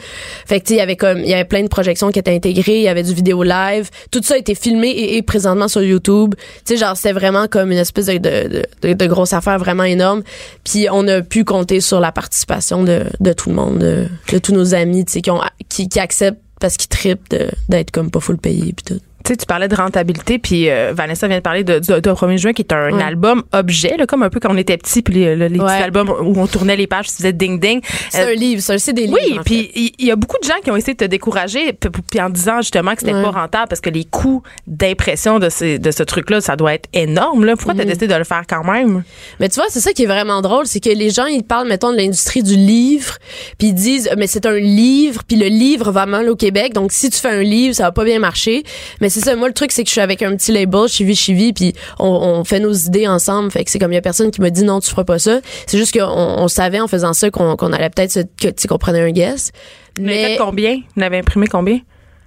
Fait 0.46 0.60
que, 0.60 0.66
tu 0.66 0.70
sais, 0.70 0.76
il 0.76 0.78
y 0.78 0.82
avait 0.82 0.96
comme, 0.96 1.20
il 1.20 1.30
y 1.30 1.34
avait 1.34 1.46
plein 1.46 1.64
de 1.64 1.68
projections 1.68 2.12
qui 2.12 2.20
étaient 2.20 2.36
intégrées. 2.36 2.78
Il 2.78 2.84
y 2.84 2.88
avait 2.88 3.04
du 3.04 3.14
vidéo 3.14 3.44
live. 3.44 3.90
Tout 4.12 4.22
ça 4.24 4.36
a 4.36 4.38
été 4.38 4.56
filmé 4.56 4.90
et 4.90 5.22
présentement 5.22 5.68
sur 5.68 5.82
YouTube. 5.82 6.36
Tu 6.66 6.74
sais, 6.74 6.78
genre, 6.78 6.96
c'était 6.96 7.14
vraiment 7.14 7.48
comme 7.48 7.72
une 7.72 7.78
espèce 7.78 8.08
de, 8.08 8.18
de, 8.18 8.64
de, 8.82 8.94
de 8.94 9.08
grosse 9.08 9.34
affaire 9.34 9.58
vraiment 9.58 9.84
énorme. 9.84 10.24
Puis 10.64 10.88
on 10.92 11.08
a 11.08 11.22
pu 11.22 11.44
compter 11.44 11.82
sur 11.82 12.00
la 12.00 12.12
participation 12.12 12.84
de, 12.84 13.04
de 13.20 13.34
tout 13.34 13.50
le 13.50 13.56
monde, 13.56 13.80
de, 13.80 14.08
de 14.32 14.38
tous 14.38 14.54
nos 14.54 14.74
amis, 14.74 15.06
tu 15.06 15.14
sais, 15.14 15.22
qui 15.22 15.32
ont, 15.32 15.42
qui, 15.70 15.90
qui 15.90 16.00
acceptent 16.00 16.40
parce 16.60 16.78
qu'ils 16.78 16.90
trippent 16.90 17.30
de- 17.30 17.52
d'être 17.70 17.92
comme 17.92 18.12
pas 18.12 18.20
full 18.20 18.38
payé 18.38 18.74
puis 18.74 18.84
tout. 18.86 19.02
Tu 19.26 19.30
sais, 19.34 19.38
tu 19.38 19.46
parlais 19.48 19.68
de 19.68 19.76
rentabilité, 19.76 20.38
puis 20.38 20.70
euh, 20.70 20.94
Vanessa 20.96 21.28
vient 21.28 21.38
de 21.38 21.42
parler 21.42 21.64
de, 21.64 21.80
de, 21.80 22.00
de 22.00 22.10
1er 22.12 22.38
juin, 22.38 22.54
qui 22.54 22.62
est 22.62 22.72
un 22.72 23.00
album 23.00 23.42
objet, 23.54 23.98
là, 23.98 24.06
comme 24.06 24.22
un 24.22 24.30
peu 24.30 24.40
quand 24.40 24.54
on 24.54 24.58
était 24.58 24.78
petit, 24.78 25.02
puis 25.02 25.16
les, 25.16 25.36
les- 25.36 25.50
les 25.50 25.60
Ouais. 25.60 25.66
petits 25.66 25.84
albums 25.84 26.10
où 26.22 26.40
on 26.40 26.46
tournait 26.46 26.76
les 26.76 26.86
pages, 26.86 27.08
tu 27.08 27.14
faisais 27.16 27.34
ding 27.34 27.60
ding. 27.60 27.82
C'est 28.12 28.22
Euh, 28.22 28.30
un 28.32 28.34
livre, 28.36 28.62
c'est 28.62 28.78
c'est 28.78 28.94
des 28.94 29.08
livres. 29.08 29.18
oui, 29.20 29.40
puis 29.44 29.72
il 30.00 30.06
y, 30.06 30.12
a 30.12 30.16
beaucoup 30.16 30.38
de 30.40 30.48
gens 30.48 30.54
qui 30.64 30.70
ont 30.70 30.76
essayé 30.76 30.94
de 30.94 31.00
te 31.00 31.10
décourager, 31.10 31.74
puis 31.74 32.22
en 32.22 32.30
disant 32.30 32.58
justement 32.62 32.94
que 32.94 33.00
c'était 33.00 33.14
pas 33.14 33.32
rentable 33.32 33.68
parce 33.68 33.82
que 33.82 33.90
les 33.90 34.04
coûts 34.06 34.44
d'impression 34.68 35.40
de, 35.40 35.50
ces- 35.50 35.80
de 35.80 35.90
ce 35.92 36.04
truc-là, 36.04 36.40
ça 36.42 36.56
doit 36.56 36.74
être 36.76 36.88
énorme. 36.94 37.46
Là. 37.46 37.56
Pourquoi 37.56 37.74
Mhm. 37.74 37.80
t'as 37.80 37.86
décidé 37.86 38.08
de 38.08 38.14
le 38.16 38.24
faire 38.26 38.44
quand 38.48 38.64
même? 38.64 39.04
Mais 39.40 39.50
tu 39.50 39.56
vois, 39.56 39.66
c'est 39.70 39.80
ça 39.80 39.92
qui 39.94 40.04
est 40.04 40.08
vraiment 40.08 40.42
drôle, 40.42 40.68
c'est 40.68 40.80
que 40.80 40.90
les 40.90 41.10
gens 41.10 41.26
ils 41.26 41.44
parlent 41.44 41.68
mettons 41.68 41.92
de 41.92 41.98
l'industrie 41.98 42.44
du 42.44 42.56
livre, 42.56 43.16
puis 43.58 43.70
ils 43.70 43.74
disent 43.74 44.10
mais 44.18 44.28
c'est 44.28 44.46
un 44.46 44.58
livre, 44.60 45.24
puis 45.28 45.38
le 45.38 45.48
livre 45.48 45.92
va 45.92 46.06
mal 46.06 46.30
au 46.30 46.36
Québec, 46.36 46.74
donc 46.74 46.92
si 46.92 47.10
tu 47.10 47.18
fais 47.18 47.30
un 47.32 47.42
livre, 47.42 47.74
ça 47.74 47.84
va 47.86 47.92
pas 47.92 48.04
bien 48.04 48.20
marcher. 48.20 48.64
Mais 49.02 49.10
c'est 49.16 49.22
ça, 49.22 49.36
moi 49.36 49.48
le 49.48 49.54
truc 49.54 49.72
c'est 49.72 49.84
que 49.84 49.88
je 49.88 49.94
suis 49.94 50.02
avec 50.02 50.22
un 50.22 50.36
petit 50.36 50.52
label 50.52 50.88
Chivi 50.90 51.16
Chivi, 51.16 51.54
puis 51.54 51.74
on, 52.00 52.08
on 52.08 52.44
fait 52.44 52.60
nos 52.60 52.74
idées 52.74 53.08
ensemble, 53.08 53.50
fait 53.50 53.64
que 53.64 53.72
c'est 53.72 53.80
comme 53.80 53.92
il 53.92 53.96
y 53.96 53.98
a 53.98 54.02
personne 54.02 54.30
qui 54.30 54.42
m'a 54.42 54.50
dit 54.50 54.64
non, 54.64 54.82
tu 54.82 54.90
feras 54.90 55.06
pas 55.06 55.20
ça. 55.20 55.40
C'est 55.68 55.78
juste 55.78 55.98
qu'on 55.98 56.06
on 56.06 56.48
savait 56.48 56.80
en 56.80 56.88
faisant 56.88 57.14
ça 57.14 57.30
qu'on 57.30 57.56
allait 57.72 57.90
peut-être 57.90 58.14
que 58.38 58.48
tu 58.48 58.54
sais, 58.58 58.68
qu'on 58.68 58.78
prenait 58.78 59.02
un 59.02 59.12
guess. 59.12 59.52
Mais 60.00 60.32
fait 60.32 60.38
combien? 60.38 60.82
Vous 60.98 61.04
avez 61.04 61.20
imprimé 61.20 61.48
combien? 61.48 61.80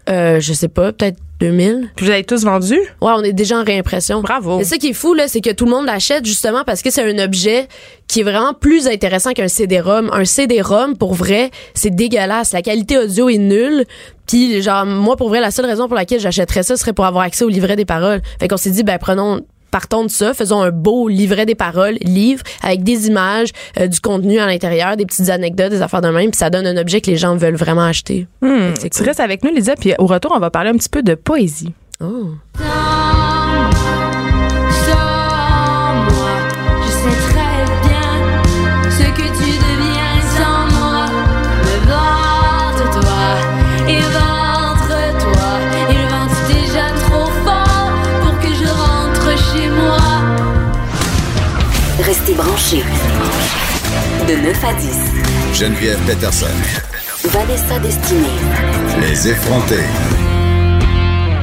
euh, 0.09 0.41
je 0.41 0.53
sais 0.55 0.69
pas, 0.69 0.93
peut-être 0.93 1.19
2000. 1.41 1.91
Puis 1.95 2.07
vous 2.07 2.13
avez 2.13 2.25
tous 2.25 2.45
vendu? 2.45 2.75
Ouais, 2.75 3.13
on 3.17 3.23
est 3.23 3.33
déjà 3.33 3.59
en 3.59 3.65
réimpression. 3.65 4.23
Bravo. 4.23 4.59
C'est 4.59 4.65
ça 4.65 4.77
qui 4.77 4.89
est 4.89 4.93
fou, 4.93 5.15
là, 5.15 5.29
c'est 5.29 5.41
que 5.41 5.51
tout 5.51 5.65
le 5.65 5.71
monde 5.71 5.87
l'achète 5.87 6.25
justement 6.25 6.65
parce 6.65 6.83
que 6.83 6.91
c'est 6.91 7.03
un 7.03 7.25
objet 7.25 7.69
qui 8.09 8.21
est 8.21 8.25
vraiment 8.25 8.55
plus 8.55 8.87
intéressant 8.87 9.33
qu'un 9.33 9.49
CD-ROM. 9.49 10.11
Un 10.13 10.25
CD-ROM, 10.25 10.97
pour 10.97 11.15
vrai, 11.15 11.51
c'est 11.75 11.95
dégueulasse. 11.95 12.53
La 12.53 12.63
qualité 12.63 12.99
audio 12.99 13.29
est 13.29 13.39
nulle. 13.39 13.85
Puis, 14.27 14.61
genre, 14.63 14.85
moi, 14.85 15.17
pour 15.17 15.29
vrai, 15.29 15.41
la 15.41 15.51
seule 15.51 15.67
raison 15.67 15.87
pour 15.87 15.97
laquelle 15.97 16.21
j'achèterais 16.21 16.63
ça 16.63 16.77
serait 16.77 16.93
pour 16.93 17.07
avoir 17.07 17.25
accès 17.25 17.45
au 17.45 17.49
livret 17.49 17.77
des 17.77 17.85
paroles. 17.85 18.21
Fait 18.41 18.49
qu'on 18.49 18.57
s'est 18.57 18.71
dit, 18.71 18.83
ben, 18.83 18.99
prenons 18.99 19.41
partons 19.71 20.05
de 20.05 20.11
ça, 20.11 20.35
faisons 20.35 20.61
un 20.63 20.71
beau 20.71 21.09
livret 21.09 21.47
des 21.47 21.55
paroles, 21.55 21.97
livre 22.01 22.43
avec 22.63 22.83
des 22.83 23.09
images, 23.09 23.51
euh, 23.79 23.87
du 23.87 24.01
contenu 24.01 24.39
à 24.39 24.47
l'intérieur, 24.47 24.97
des 24.97 25.07
petites 25.07 25.29
anecdotes, 25.29 25.71
des 25.71 25.83
affaires 25.83 26.03
de 26.03 26.09
même, 26.09 26.31
puis 26.31 26.39
ça 26.39 26.51
donne 26.51 26.67
un 26.67 26.77
objet 26.77 27.01
que 27.01 27.11
les 27.11 27.17
gens 27.17 27.37
veulent 27.37 27.57
vraiment 27.57 27.85
acheter. 27.85 28.27
Hmm. 28.41 28.73
Tu 28.81 28.89
cool. 28.91 29.07
restes 29.07 29.21
avec 29.21 29.45
nous, 29.45 29.55
Lydia, 29.55 29.75
puis 29.77 29.95
au 29.99 30.07
retour, 30.07 30.33
on 30.35 30.41
va 30.41 30.51
parler 30.51 30.71
un 30.71 30.77
petit 30.77 30.89
peu 30.89 31.03
de 31.03 31.15
poésie. 31.15 31.73
Oh. 32.01 32.31
De 52.71 52.75
9 54.45 54.63
à 54.63 54.75
10. 54.75 55.59
Geneviève 55.59 55.99
Peterson. 56.07 56.45
Vanessa 57.25 57.79
Destinée. 57.79 58.29
Les 59.01 59.29
effrontés. 59.29 59.87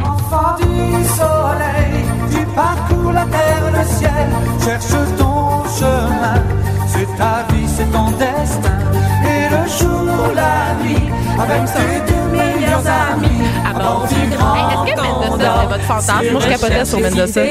Enfant 0.03 0.55
du 0.57 1.03
soleil, 1.17 2.05
tu 2.29 2.45
parcours 2.53 3.11
la 3.11 3.25
terre, 3.25 3.71
le 3.73 3.83
ciel, 3.97 4.29
cherche 4.63 4.91
ton 5.17 5.63
chemin. 5.79 6.43
C'est 6.89 7.17
ta 7.17 7.51
vie, 7.51 7.67
c'est 7.75 7.91
ton 7.91 8.11
destin. 8.11 8.77
Et 9.25 9.49
le 9.49 9.67
jour, 9.79 10.31
la 10.35 10.75
nuit, 10.83 11.09
avec 11.39 11.65
tes 11.73 12.13
deux 12.13 12.37
meilleurs 12.37 12.85
amis, 12.85 13.47
à 13.67 13.73
bord 13.73 14.07
du 14.07 14.29
grand 14.29 14.85
Est-ce 14.85 14.93
que 14.93 15.01
Mendoza, 15.01 15.53
c'est 15.59 15.69
votre 15.69 15.85
fantasme? 15.85 16.31
Moi, 16.33 16.41
je 16.41 16.47
capotais 16.49 16.85
sur 16.85 16.99
Mendoza. 16.99 17.41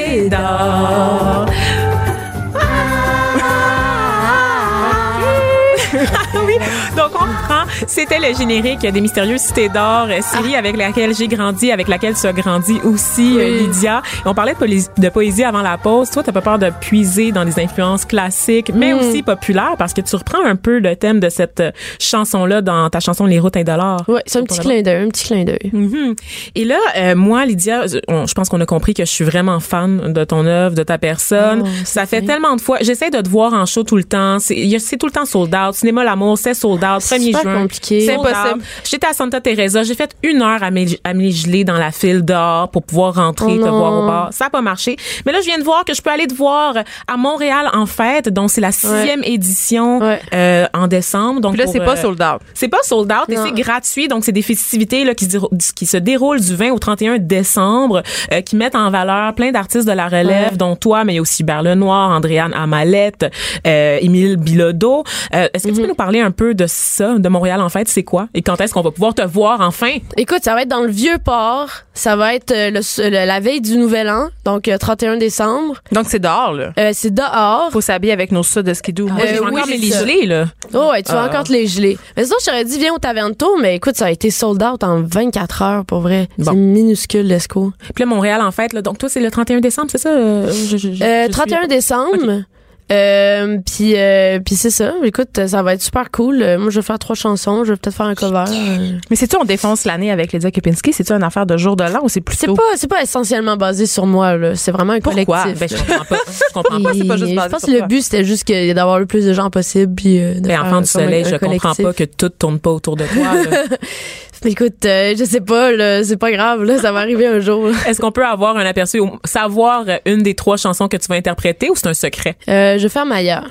C'était 7.87 8.19
le 8.19 8.35
générique 8.35 8.79
des 8.79 9.01
Mystérieuses 9.01 9.41
Cités 9.41 9.69
d'Or, 9.69 10.07
euh, 10.09 10.19
série 10.21 10.55
avec 10.55 10.75
laquelle 10.77 11.13
j'ai 11.15 11.27
grandi, 11.27 11.71
avec 11.71 11.87
laquelle 11.87 12.15
tu 12.15 12.25
as 12.25 12.33
grandi 12.33 12.79
aussi, 12.83 13.37
euh, 13.39 13.59
Lydia. 13.59 14.01
Et 14.25 14.27
on 14.27 14.33
parlait 14.33 14.53
de, 14.53 14.57
poésie- 14.57 14.89
de 14.97 15.09
poésie 15.09 15.43
avant 15.43 15.61
la 15.61 15.77
pause. 15.77 16.09
Toi, 16.09 16.23
t'as 16.23 16.31
pas 16.31 16.41
peur 16.41 16.59
de 16.59 16.69
puiser 16.81 17.31
dans 17.31 17.45
des 17.45 17.59
influences 17.59 18.05
classiques, 18.05 18.71
mais 18.73 18.93
aussi 18.93 19.23
populaires, 19.23 19.75
parce 19.77 19.93
que 19.93 20.01
tu 20.01 20.15
reprends 20.15 20.43
un 20.43 20.55
peu 20.55 20.79
le 20.79 20.95
thème 20.95 21.19
de 21.19 21.29
cette 21.29 21.59
euh, 21.59 21.71
chanson-là 21.99 22.61
dans 22.61 22.89
ta 22.89 22.99
chanson 22.99 23.25
Les 23.25 23.39
routes 23.39 23.57
indolores. 23.57 24.03
Ouais, 24.07 24.21
c'est 24.25 24.39
un 24.39 24.43
petit 24.43 24.59
clin 24.59 24.81
d'œil, 24.81 25.03
un 25.05 25.09
petit 25.09 25.25
clin 25.25 25.43
d'œil. 25.43 25.69
Mhm. 25.71 26.15
Et 26.55 26.65
là, 26.65 26.79
euh, 26.97 27.15
moi, 27.15 27.45
Lydia, 27.45 27.87
je 27.87 27.97
on- 28.07 28.25
je 28.25 28.33
pense 28.33 28.49
qu'on 28.49 28.61
a 28.61 28.65
compris 28.65 28.93
que 28.93 29.05
je 29.05 29.11
suis 29.11 29.25
vraiment 29.25 29.59
fan 29.59 30.11
de 30.13 30.23
ton 30.23 30.45
œuvre, 30.45 30.75
de 30.75 30.83
ta 30.83 30.97
personne. 30.97 31.63
Oh, 31.65 31.69
ça 31.85 32.05
fait 32.05 32.21
tellement 32.21 32.55
de 32.55 32.61
fois. 32.61 32.77
J'essaie 32.81 33.09
de 33.09 33.21
te 33.21 33.29
voir 33.29 33.53
en 33.53 33.65
show 33.65 33.83
tout 33.83 33.95
le 33.97 34.03
temps. 34.03 34.37
C'est 34.39 34.97
tout 34.97 35.05
le 35.05 35.11
temps 35.11 35.25
sold 35.25 35.53
out. 35.55 35.73
Cinéma 35.75 36.03
L'amour, 36.03 36.37
c'est 36.37 36.53
sold 36.53 36.83
out. 36.83 37.01
C'est 37.01 37.17
1er 37.17 37.25
super 37.37 37.41
juin. 37.41 37.67
Compliqué. 37.79 38.05
C'est 38.05 38.13
impossible. 38.15 38.63
J'étais 38.83 39.07
à 39.07 39.13
Santa 39.13 39.41
Teresa. 39.41 39.83
J'ai 39.83 39.95
fait 39.95 40.11
une 40.23 40.41
heure 40.41 40.63
à 40.63 40.71
m'é- 40.71 40.99
à 41.03 41.13
me 41.13 41.29
geler 41.29 41.63
dans 41.63 41.77
la 41.77 41.91
file 41.91 42.23
dehors 42.23 42.69
pour 42.69 42.83
pouvoir 42.83 43.15
rentrer, 43.15 43.53
Oh 43.59 43.63
te 43.63 43.65
non. 43.69 43.77
voir 43.77 43.93
au 44.03 44.07
bar. 44.07 44.29
Ça 44.31 44.45
n'a 44.45 44.49
pas 44.49 44.61
marché. 44.61 44.95
Mais 45.25 45.31
là, 45.31 45.39
je 45.41 45.45
viens 45.45 45.57
de 45.59 45.63
voir 45.63 45.85
que 45.85 45.93
je 45.93 46.01
peux 46.01 46.09
aller 46.09 46.27
te 46.27 46.33
voir 46.33 46.75
à 47.07 47.17
Montréal 47.17 47.69
en 47.73 47.85
fête. 47.85 48.29
Donc, 48.29 48.49
c'est 48.51 48.61
la 48.61 48.71
sixième 48.71 49.23
édition 49.23 49.99
Ouais. 49.99 50.19
euh, 50.33 50.65
en 50.73 50.87
décembre. 50.87 51.41
Donc, 51.41 51.53
Puis 51.53 51.61
là, 51.65 51.67
c'est 51.71 51.79
pas 51.79 51.97
euh, 51.97 52.01
sold 52.01 52.21
out. 52.21 52.41
c'est 52.53 52.67
pas 52.67 52.81
sold 52.83 53.11
out 53.11 53.29
et 53.29 53.35
Non. 53.35 53.43
c'est 53.45 53.51
gratuit. 53.61 54.07
Donc, 54.07 54.23
c'est 54.23 54.31
des 54.31 54.41
festivités 54.41 55.03
là, 55.03 55.13
qui, 55.15 55.25
se 55.25 55.29
déro- 55.37 55.49
qui 55.75 55.85
se 55.85 55.97
déroulent 55.97 56.39
du 56.41 56.55
20 56.55 56.71
au 56.71 56.79
31 56.79 57.17
décembre, 57.17 58.03
euh, 58.31 58.41
qui 58.41 58.55
mettent 58.55 58.75
en 58.75 58.89
valeur 58.89 59.33
plein 59.35 59.51
d'artistes 59.51 59.87
de 59.87 59.91
la 59.93 60.05
relève, 60.07 60.51
Ouais. 60.51 60.57
dont 60.57 60.75
toi, 60.75 61.03
mais 61.03 61.13
il 61.13 61.15
y 61.17 61.19
a 61.19 61.21
aussi 61.21 61.43
Hubert 61.43 61.63
Lenoir, 61.63 62.09
Andréane 62.11 62.53
Amalette, 62.53 63.25
euh, 63.67 63.97
Émile 64.01 64.37
Bilodeau. 64.37 65.03
Euh, 65.33 65.47
Est-ce 65.53 65.67
que 65.67 65.73
tu 65.73 65.81
peux 65.81 65.87
nous 65.87 65.95
parler 65.95 66.19
un 66.21 66.31
peu 66.31 66.53
de 66.53 66.65
ça, 66.67 67.17
de 67.17 67.29
Montréal 67.29 67.61
en 67.61 67.64
fait, 67.69 67.87
c'est 67.87 68.03
quoi? 68.03 68.27
Et 68.33 68.41
quand 68.41 68.59
est-ce 68.61 68.73
qu'on 68.73 68.81
va 68.81 68.91
pouvoir 68.91 69.13
te 69.13 69.21
voir 69.21 69.61
enfin? 69.61 69.97
Écoute, 70.17 70.39
ça 70.43 70.53
va 70.53 70.61
être 70.63 70.67
dans 70.69 70.81
le 70.81 70.91
vieux 70.91 71.17
port. 71.23 71.69
Ça 71.93 72.15
va 72.15 72.35
être 72.35 72.51
euh, 72.51 72.71
le, 72.71 72.79
le- 73.09 73.25
la 73.25 73.39
veille 73.39 73.61
du 73.61 73.77
nouvel 73.77 74.09
an, 74.09 74.29
donc 74.43 74.67
euh, 74.67 74.77
31 74.77 75.17
décembre. 75.17 75.75
Donc, 75.91 76.05
c'est 76.09 76.19
dehors, 76.19 76.51
là? 76.53 76.73
Euh, 76.77 76.91
c'est 76.93 77.13
dehors. 77.13 77.69
Faut 77.71 77.79
s'habiller 77.81 78.11
avec 78.13 78.31
nos 78.31 78.43
suds 78.43 78.63
de 78.63 78.73
skidoo. 78.73 79.07
Moi, 79.07 79.21
Euh, 79.21 79.27
je 79.27 79.33
vais 79.33 79.39
encore 79.39 79.65
les 79.67 79.77
geler, 79.81 80.25
là. 80.25 80.45
Oh, 80.73 80.89
ouais, 80.91 81.03
tu 81.03 81.11
vas 81.11 81.23
Ah. 81.23 81.29
encore 81.29 81.43
te 81.45 81.53
les 81.53 81.67
geler. 81.67 81.97
Mais 82.17 82.23
sinon, 82.25 82.35
je 82.41 82.45
t'aurais 82.47 82.65
dit, 82.65 82.77
viens 82.79 82.93
au 82.93 82.97
Tavento, 82.99 83.57
mais 83.61 83.75
écoute, 83.75 83.95
ça 83.95 84.07
a 84.07 84.11
été 84.11 84.29
sold 84.29 84.61
out 84.61 84.83
en 84.83 85.01
24 85.03 85.61
heures, 85.61 85.85
pour 85.85 85.99
vrai. 86.01 86.27
Bon. 86.37 86.51
C'est 86.51 86.57
minuscule, 86.57 87.27
l'ESCO. 87.27 87.71
Puis 87.93 88.03
là, 88.03 88.05
Montréal, 88.05 88.41
en 88.41 88.51
fait, 88.51 88.73
là, 88.73 88.81
donc 88.81 88.97
toi, 88.97 89.07
c'est 89.09 89.21
le 89.21 89.31
31 89.31 89.59
décembre, 89.61 89.87
c'est 89.91 89.97
ça? 89.97 90.09
Euh, 90.09 90.51
je- 90.51 90.77
je- 90.77 90.93
je- 90.93 91.03
Euh, 91.03 91.25
je 91.27 91.31
31 91.31 91.59
suis- 91.59 91.67
décembre. 91.69 92.43
Euh, 92.91 93.57
puis 93.65 93.93
euh, 93.95 94.39
puis 94.45 94.53
c'est 94.55 94.69
ça. 94.69 94.93
Écoute, 95.03 95.47
ça 95.47 95.63
va 95.63 95.73
être 95.73 95.81
super 95.81 96.11
cool. 96.11 96.41
Euh, 96.43 96.59
moi, 96.59 96.69
je 96.69 96.79
vais 96.79 96.85
faire 96.85 96.99
trois 96.99 97.15
chansons. 97.15 97.63
Je 97.63 97.71
vais 97.73 97.77
peut-être 97.77 97.95
faire 97.95 98.05
un 98.05 98.13
cover. 98.13 98.43
Euh, 98.47 98.91
Mais 99.09 99.15
c'est-tu, 99.15 99.35
on 99.37 99.43
défonce 99.43 99.85
l'année 99.85 100.11
avec 100.11 100.31
Lydia 100.33 100.51
Kepinski? 100.51 100.93
C'est-tu 100.93 101.11
une 101.11 101.23
affaire 101.23 101.47
de 101.47 101.57
jour 101.57 101.75
de 101.75 101.83
l'an 101.83 102.01
ou 102.03 102.09
c'est 102.09 102.21
C'est 102.29 102.45
plutôt. 102.45 102.53
pas, 102.53 102.63
c'est 102.75 102.87
pas 102.87 103.01
essentiellement 103.01 103.57
basé 103.57 103.87
sur 103.87 104.05
moi. 104.05 104.37
là. 104.37 104.55
C'est 104.55 104.71
vraiment 104.71 104.93
un 104.93 104.99
Pourquoi? 104.99 105.43
collectif. 105.43 105.59
Ben, 105.59 105.69
Je 105.69 105.75
comprends 105.83 106.05
pas. 106.05 106.17
Je 106.27 106.53
comprends 106.53 106.81
pas. 106.81 106.91
C'est 106.93 107.07
pas 107.07 107.17
juste 107.17 107.31
je 107.31 107.35
basé 107.35 107.49
pense 107.49 107.59
sur 107.61 107.69
que 107.69 107.73
le 107.81 107.87
but 107.87 108.01
c'était 108.03 108.23
juste 108.23 108.43
que 108.47 108.73
d'avoir 108.73 108.99
le 108.99 109.07
plus 109.07 109.25
de 109.25 109.33
gens 109.33 109.49
possible 109.49 109.95
puis 109.95 110.21
euh, 110.21 110.35
de 110.35 110.41
Ben, 110.41 110.49
faire 110.49 110.65
enfant 110.65 110.81
du 110.81 110.87
soleil, 110.87 111.23
je 111.25 111.35
comprends 111.37 111.57
collectif. 111.57 111.85
pas 111.85 111.93
que 111.93 112.03
tout 112.03 112.29
tourne 112.29 112.59
pas 112.59 112.69
autour 112.71 112.95
de 112.97 113.05
toi. 113.05 113.33
là. 113.49 113.63
Écoute, 114.45 114.85
euh, 114.85 115.15
je 115.17 115.23
sais 115.23 115.41
pas, 115.41 115.71
là, 115.71 116.03
c'est 116.03 116.17
pas 116.17 116.31
grave, 116.31 116.63
là, 116.63 116.77
ça 116.79 116.91
va 116.91 116.99
arriver 116.99 117.25
un 117.27 117.39
jour. 117.39 117.69
Est-ce 117.87 117.99
qu'on 118.01 118.11
peut 118.11 118.25
avoir 118.25 118.57
un 118.57 118.65
aperçu, 118.65 118.99
savoir 119.23 119.85
euh, 119.87 119.97
une 120.05 120.21
des 120.23 120.33
trois 120.35 120.57
chansons 120.57 120.87
que 120.87 120.97
tu 120.97 121.07
vas 121.07 121.15
interpréter 121.15 121.69
ou 121.69 121.75
c'est 121.75 121.87
un 121.87 121.93
secret? 121.93 122.35
Euh, 122.47 122.77
je 122.77 122.83
vais 122.83 122.89
faire 122.89 123.05
Maya. 123.05 123.43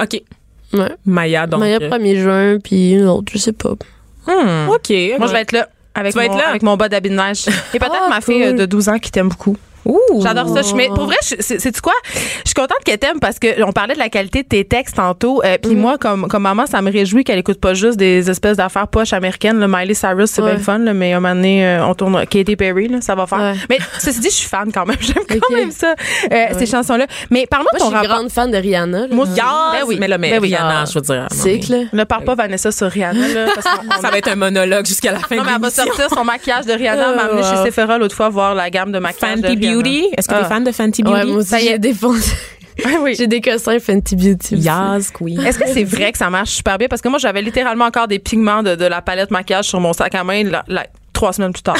OK. 0.00 0.20
Ouais. 0.72 0.92
Maya, 1.04 1.46
donc. 1.46 1.60
Maya 1.60 1.78
euh, 1.82 1.88
1er 1.90 2.16
juin 2.20 2.58
puis 2.62 2.92
une 2.92 3.06
autre, 3.06 3.32
je 3.32 3.38
sais 3.38 3.52
pas. 3.52 3.74
Hmm. 4.26 4.68
OK. 4.68 4.90
Moi, 5.18 5.26
je 5.26 5.32
vais 5.32 5.40
être 5.40 5.52
là. 5.52 5.68
Avec, 5.94 6.12
Tu 6.12 6.18
vas 6.18 6.26
mon, 6.28 6.32
être 6.34 6.38
là? 6.40 6.48
avec 6.50 6.62
mon 6.62 6.76
bas 6.76 6.88
d'habit 6.88 7.10
de 7.10 7.16
neige. 7.16 7.46
Et 7.74 7.78
peut-être 7.80 7.92
Ah, 8.06 8.08
ma 8.08 8.20
fille 8.20 8.40
cool. 8.42 8.52
euh, 8.54 8.60
de 8.60 8.66
12 8.66 8.88
ans 8.90 8.98
qui 8.98 9.10
t'aime 9.10 9.28
beaucoup. 9.28 9.56
J'adore 10.22 10.48
ça. 10.54 10.62
Je, 10.62 10.74
mais 10.74 10.88
pour 10.88 11.04
vrai, 11.06 11.16
c'est 11.20 11.80
quoi? 11.80 11.92
Je 12.14 12.18
suis 12.46 12.54
contente 12.54 12.78
qu'elle 12.84 12.98
t'aime 12.98 13.18
parce 13.20 13.38
que 13.38 13.62
on 13.64 13.72
parlait 13.72 13.94
de 13.94 13.98
la 13.98 14.08
qualité 14.08 14.42
de 14.42 14.48
tes 14.48 14.64
textes 14.64 14.96
tantôt. 14.96 15.42
Euh. 15.44 15.56
Puis 15.62 15.74
moi, 15.74 15.96
comme, 15.98 16.28
comme 16.28 16.42
maman, 16.42 16.66
ça 16.66 16.82
me 16.82 16.90
réjouit 16.92 17.24
qu'elle 17.24 17.38
écoute 17.38 17.60
pas 17.60 17.74
juste 17.74 17.96
des 17.98 18.28
espèces 18.30 18.56
d'affaires 18.56 18.88
poches 18.88 19.12
américaines. 19.12 19.58
Le 19.58 19.68
Miley 19.68 19.94
Cyrus, 19.94 20.30
c'est 20.30 20.42
Ouais. 20.42 20.54
bien 20.54 20.62
fun, 20.62 20.78
là, 20.78 20.92
mais 20.94 21.12
un 21.12 21.20
moment 21.20 21.34
donné, 21.34 21.64
euh, 21.66 21.86
on 21.86 21.94
tourne 21.94 22.24
Katy 22.26 22.56
Perry, 22.56 22.88
là, 22.88 23.00
ça 23.00 23.14
va 23.14 23.26
faire. 23.26 23.38
Ouais. 23.38 23.54
Mais 23.68 23.78
ceci 23.98 24.20
dit, 24.20 24.30
je 24.30 24.34
suis 24.34 24.48
fan 24.48 24.70
quand 24.72 24.86
même. 24.86 24.96
J'aime 25.00 25.22
quand 25.28 25.36
Ok. 25.36 25.54
même 25.56 25.70
ça, 25.70 25.94
euh, 26.32 26.46
ces 26.58 26.66
chansons-là. 26.66 27.06
Mais 27.30 27.46
parle-moi 27.46 27.70
de 27.74 27.78
ton 27.78 27.84
je 27.86 27.88
suis 27.90 27.96
rapport. 27.96 28.16
grande 28.18 28.30
fan 28.30 28.50
de 28.50 28.56
Rihanna. 28.56 29.00
là. 29.00 29.06
Moi. 29.10 29.26
Yes! 29.28 29.36
Ben 29.72 29.86
oui. 29.86 29.96
Mais 30.00 30.08
là, 30.08 30.18
mais 30.18 30.30
Ben 30.30 30.40
oui. 30.40 30.48
Rihanna, 30.48 30.80
Ah. 30.82 30.84
je 30.86 30.94
veux 30.94 31.00
dire. 31.00 31.26
Là. 31.70 31.84
Ne 31.92 32.04
parle 32.04 32.24
pas 32.24 32.34
Vanessa 32.34 32.70
sur 32.72 32.88
Rihanna, 32.88 33.28
là, 33.28 33.46
parce 33.54 33.66
on- 33.98 34.00
Ça 34.02 34.10
va 34.10 34.18
être 34.18 34.28
un 34.28 34.36
monologue 34.36 34.86
jusqu'à 34.86 35.12
la 35.12 35.18
fin 35.20 35.36
Non, 35.36 35.42
mais 35.44 35.52
elle 35.56 35.60
va 35.62 35.70
sortir 35.70 36.08
son 36.14 36.24
maquillage 36.24 36.66
de 36.66 36.72
Rihanna. 36.72 37.10
Elle 37.10 37.16
m'a 37.16 37.22
amené 37.30 37.42
chez. 37.42 37.56
Sephora 37.64 37.98
l'autre 37.98 38.14
fois 38.16 38.28
voir 38.28 38.54
la 38.54 38.70
gamme 38.70 38.92
de 38.92 38.98
maquillage 38.98 39.40
de 39.40 39.46
Rihanna. 39.48 39.69
Beauty? 39.74 40.04
Est-ce 40.16 40.28
que 40.28 40.34
t'es 40.34 40.40
Ah. 40.42 40.48
fan 40.48 40.64
de 40.64 40.72
Fenty 40.72 41.02
Ouais, 41.02 41.10
Beauty? 41.20 41.26
moi 41.26 41.36
aussi, 41.40 41.48
Ça 41.48 41.60
y 41.60 41.66
est. 41.66 41.70
j'ai 41.72 41.78
des 41.78 41.94
Ah 42.84 42.88
oui. 43.02 43.14
J'ai 43.16 43.26
des 43.26 43.40
cossins 43.40 43.78
Fenty 43.78 44.16
Beauty. 44.16 44.56
Yes, 44.56 45.10
queen. 45.10 45.40
Est-ce 45.40 45.58
que 45.58 45.68
c'est 45.68 45.84
vrai 45.84 46.12
que 46.12 46.18
ça 46.18 46.30
marche 46.30 46.50
super 46.50 46.78
bien? 46.78 46.88
Parce 46.88 47.02
que 47.02 47.08
moi, 47.08 47.18
j'avais 47.18 47.42
littéralement 47.42 47.84
encore 47.84 48.08
des 48.08 48.18
pigments 48.18 48.62
de, 48.62 48.74
de 48.74 48.84
la 48.86 49.02
palette 49.02 49.30
maquillage 49.30 49.66
sur 49.66 49.80
mon 49.80 49.92
sac 49.92 50.14
à 50.14 50.24
main 50.24 50.44
la- 50.44 50.64
la- 50.68 50.86
trois 51.20 51.32
semaines 51.34 51.52
plus 51.52 51.62
tard. 51.62 51.76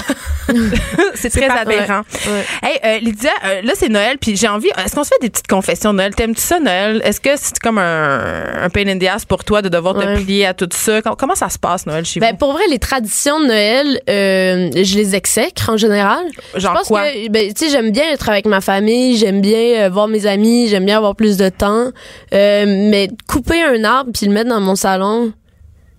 c'est 1.14 1.30
très 1.30 1.48
aberrant. 1.48 2.02
Ouais. 2.26 2.44
Hey, 2.62 2.78
euh, 2.84 2.98
Lydia, 3.00 3.30
euh, 3.46 3.62
là, 3.62 3.72
c'est 3.74 3.88
Noël, 3.88 4.18
puis 4.20 4.36
j'ai 4.36 4.48
envie. 4.48 4.68
Est-ce 4.84 4.94
qu'on 4.94 5.04
se 5.04 5.08
fait 5.08 5.20
des 5.22 5.30
petites 5.30 5.46
confessions 5.46 5.92
Noël? 5.94 6.14
T'aimes-tu 6.14 6.42
ça, 6.42 6.60
Noël? 6.60 7.00
Est-ce 7.04 7.20
que 7.20 7.30
c'est 7.36 7.58
comme 7.58 7.78
un, 7.78 8.44
un 8.64 8.68
pain 8.68 8.86
in 8.86 8.98
the 8.98 9.04
ass 9.04 9.24
pour 9.24 9.44
toi 9.44 9.62
de 9.62 9.68
devoir 9.70 9.96
Ouais. 9.96 10.14
te 10.16 10.20
plier 10.22 10.44
à 10.46 10.52
tout 10.54 10.68
ça? 10.72 11.00
Com- 11.02 11.14
Comment 11.18 11.34
ça 11.34 11.48
se 11.48 11.58
passe, 11.58 11.86
Noël, 11.86 12.04
chez 12.04 12.20
Ben, 12.20 12.32
vous? 12.32 12.36
pour 12.36 12.52
vrai, 12.52 12.62
les 12.70 12.78
traditions 12.78 13.40
de 13.40 13.46
Noël, 13.46 14.00
euh, 14.10 14.70
je 14.74 14.96
les 14.96 15.14
exècre 15.16 15.70
en 15.70 15.76
général. 15.78 16.24
Genre 16.56 16.72
je 16.74 16.78
pense 16.78 16.88
quoi? 16.88 17.02
que, 17.10 17.28
ben, 17.30 17.52
tu 17.52 17.64
sais, 17.64 17.70
j'aime 17.70 17.90
bien 17.92 18.10
être 18.12 18.28
avec 18.28 18.44
ma 18.46 18.60
famille, 18.60 19.16
j'aime 19.16 19.40
bien 19.40 19.88
voir 19.88 20.06
mes 20.08 20.26
amis, 20.26 20.68
j'aime 20.68 20.84
bien 20.84 20.96
avoir 20.98 21.16
plus 21.16 21.36
de 21.38 21.48
temps. 21.48 21.90
Mais 22.32 23.08
couper 23.26 23.62
un 23.62 23.84
arbre 23.84 24.10
puis 24.12 24.26
le 24.26 24.32
mettre 24.32 24.50
dans 24.50 24.60
mon 24.60 24.76
salon, 24.76 25.32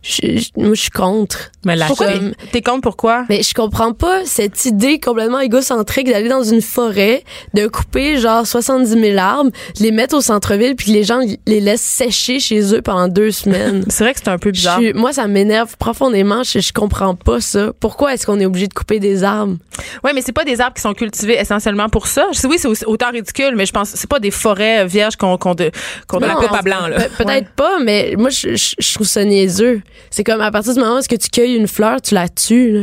je, 0.04 0.40
je- 0.40 0.50
moi, 0.58 0.74
je 0.74 0.82
suis 0.82 0.90
contre. 0.90 1.52
Mais 1.66 1.76
la 1.76 1.86
Pourquoi? 1.86 2.08
T'es 2.52 2.62
contre 2.62 2.82
pourquoi? 2.82 3.26
Mais 3.30 3.44
je 3.44 3.54
comprends 3.54 3.94
pas 3.94 4.26
cette 4.26 4.66
idée 4.66 5.00
complètement 5.00 5.40
égocentrique 5.40 6.08
d'aller 6.10 6.28
dans 6.30 6.44
une 6.44 6.62
forêt, 6.62 7.24
de 7.54 7.68
couper 7.68 8.18
genre 8.18 8.48
70 8.48 8.90
000 9.00 9.18
arbres, 9.20 9.52
de 9.78 9.84
les 9.84 9.92
mettre 9.92 10.16
au 10.18 10.22
centre-ville 10.22 10.76
puis 10.76 10.88
que 10.88 10.92
les 10.92 11.04
gens 11.04 11.20
les 11.46 11.62
laissent 11.62 11.82
sécher 11.82 12.40
chez 12.40 12.74
eux 12.74 12.82
pendant 12.82 13.08
deux 13.08 13.30
semaines. 13.32 13.86
C'est 13.90 14.04
vrai 14.04 14.14
que 14.14 14.20
c'est 14.24 14.30
un 14.30 14.40
peu 14.40 14.50
Je 14.50 14.54
bizarre. 14.54 14.80
suis- 14.80 14.94
moi, 14.94 15.14
ça 15.14 15.28
m'énerve 15.28 15.78
profondément. 15.78 16.42
Je, 16.44 16.60
je 16.60 16.74
comprends 16.74 17.14
pas 17.16 17.40
ça. 17.42 17.72
Pourquoi 17.80 18.14
est-ce 18.14 18.26
qu'on 18.26 18.40
est 18.40 18.46
obligé 18.46 18.68
de 18.68 18.74
couper 18.74 19.00
des 19.00 19.24
arbres? 19.24 19.58
Oui, 20.04 20.12
mais 20.16 20.22
c'est 20.22 20.32
pas 20.32 20.44
des 20.46 20.62
arbres 20.62 20.76
qui 20.76 20.82
sont 20.82 20.94
cultivés 20.94 21.40
essentiellement 21.40 21.90
pour 21.90 22.08
ça. 22.08 22.26
Je 22.34 22.40
sais, 22.40 22.48
oui, 22.48 22.58
c'est 22.60 22.86
autant 22.86 23.12
ridicule, 23.12 23.54
mais 23.56 23.66
je 23.68 23.72
pense 23.72 23.92
que 23.92 23.98
c'est 24.00 24.10
pas 24.10 24.20
des 24.20 24.32
forêts 24.32 24.86
vierges 24.88 25.16
qu'on 25.16 25.38
qu'on 25.38 25.54
de- 25.54 25.72
qu'on 26.08 26.20
La 26.20 26.34
coupe 26.34 26.52
à 26.52 26.62
blanc, 26.64 26.78
Peut-être 27.18 27.50
pas, 27.52 27.80
mais 27.80 28.16
moi, 28.18 28.30
je, 28.32 28.56
je- 28.56 28.76
je 28.80 28.94
trouve 28.96 29.08
ça 29.08 29.24
niaiseux. 29.24 29.82
C'est 30.10 30.24
comme 30.24 30.42
à 30.42 30.52
partir 30.52 30.74
du 30.74 30.80
moment 30.80 30.96
où 30.96 30.98
est-ce 31.00 31.10
que 31.10 31.16
tu 31.16 31.30
cueilles 31.30 31.56
une 31.56 31.68
fleur, 31.68 32.02
tu 32.02 32.14
la 32.16 32.28
tues. 32.30 32.72
là. 32.72 32.82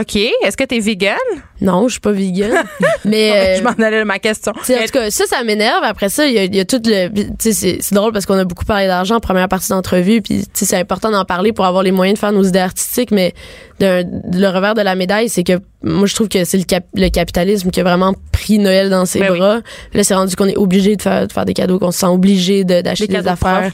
OK. 0.00 0.16
Est-ce 0.16 0.56
que 0.56 0.64
t'es 0.64 0.80
vegan? 0.80 1.14
Non, 1.60 1.86
je 1.86 1.92
suis 1.92 2.00
pas 2.00 2.10
vegan. 2.10 2.50
mais 3.04 3.30
euh, 3.30 3.58
je 3.58 3.62
m'en 3.62 3.70
allais 3.70 4.00
à 4.00 4.04
ma 4.04 4.18
question. 4.18 4.52
Tu 4.66 4.74
en 4.74 4.78
tout 4.82 4.90
cas, 4.92 5.08
ça, 5.12 5.24
ça 5.26 5.44
m'énerve. 5.44 5.84
Après 5.84 6.08
ça, 6.08 6.26
il 6.26 6.32
y 6.34 6.38
a, 6.38 6.44
il 6.44 6.54
y 6.56 6.58
a 6.58 6.64
tout 6.64 6.80
le. 6.84 7.10
Tu 7.38 7.52
c'est- 7.52 7.94
drôle 7.94 8.12
parce 8.12 8.26
qu'on 8.26 8.36
a 8.36 8.44
beaucoup 8.44 8.64
parlé 8.64 8.88
d'argent 8.88 9.16
en 9.16 9.20
première 9.20 9.48
partie 9.48 9.68
d'entrevue, 9.68 10.20
puis 10.20 10.46
tu 10.52 10.64
c'est 10.64 10.76
important 10.76 11.12
d'en 11.12 11.24
parler 11.24 11.52
pour 11.52 11.64
avoir 11.64 11.84
les 11.84 11.92
moyens 11.92 12.16
de 12.16 12.18
faire 12.18 12.32
nos 12.32 12.42
idées 12.42 12.58
artistiques. 12.58 13.12
Mais 13.12 13.34
le 13.78 14.48
revers 14.48 14.74
de 14.74 14.82
la 14.82 14.96
médaille, 14.96 15.28
c'est 15.28 15.44
que 15.44 15.60
moi, 15.84 16.06
je 16.08 16.14
trouve 16.16 16.28
que 16.28 16.44
c'est 16.44 16.58
le, 16.58 16.64
cap- 16.64 16.86
le 16.94 17.08
capitalisme 17.08 17.70
qui 17.70 17.78
a 17.78 17.84
vraiment 17.84 18.14
pris 18.32 18.58
Noël 18.58 18.90
dans 18.90 19.04
ses 19.06 19.20
Ben 19.20 19.30
oui. 19.30 19.38
bras. 19.38 19.60
Là, 19.92 20.02
c'est 20.02 20.14
rendu 20.14 20.34
qu'on 20.34 20.46
est 20.48 20.56
obligé 20.56 20.96
de 20.96 21.02
faire, 21.02 21.28
de 21.28 21.32
faire 21.32 21.44
des 21.44 21.54
cadeaux, 21.54 21.78
qu'on 21.78 21.92
se 21.92 22.00
sent 22.00 22.06
obligé 22.06 22.64
de- 22.64 22.80
d'acheter 22.80 23.06
Des 23.06 23.28
affaires. 23.28 23.70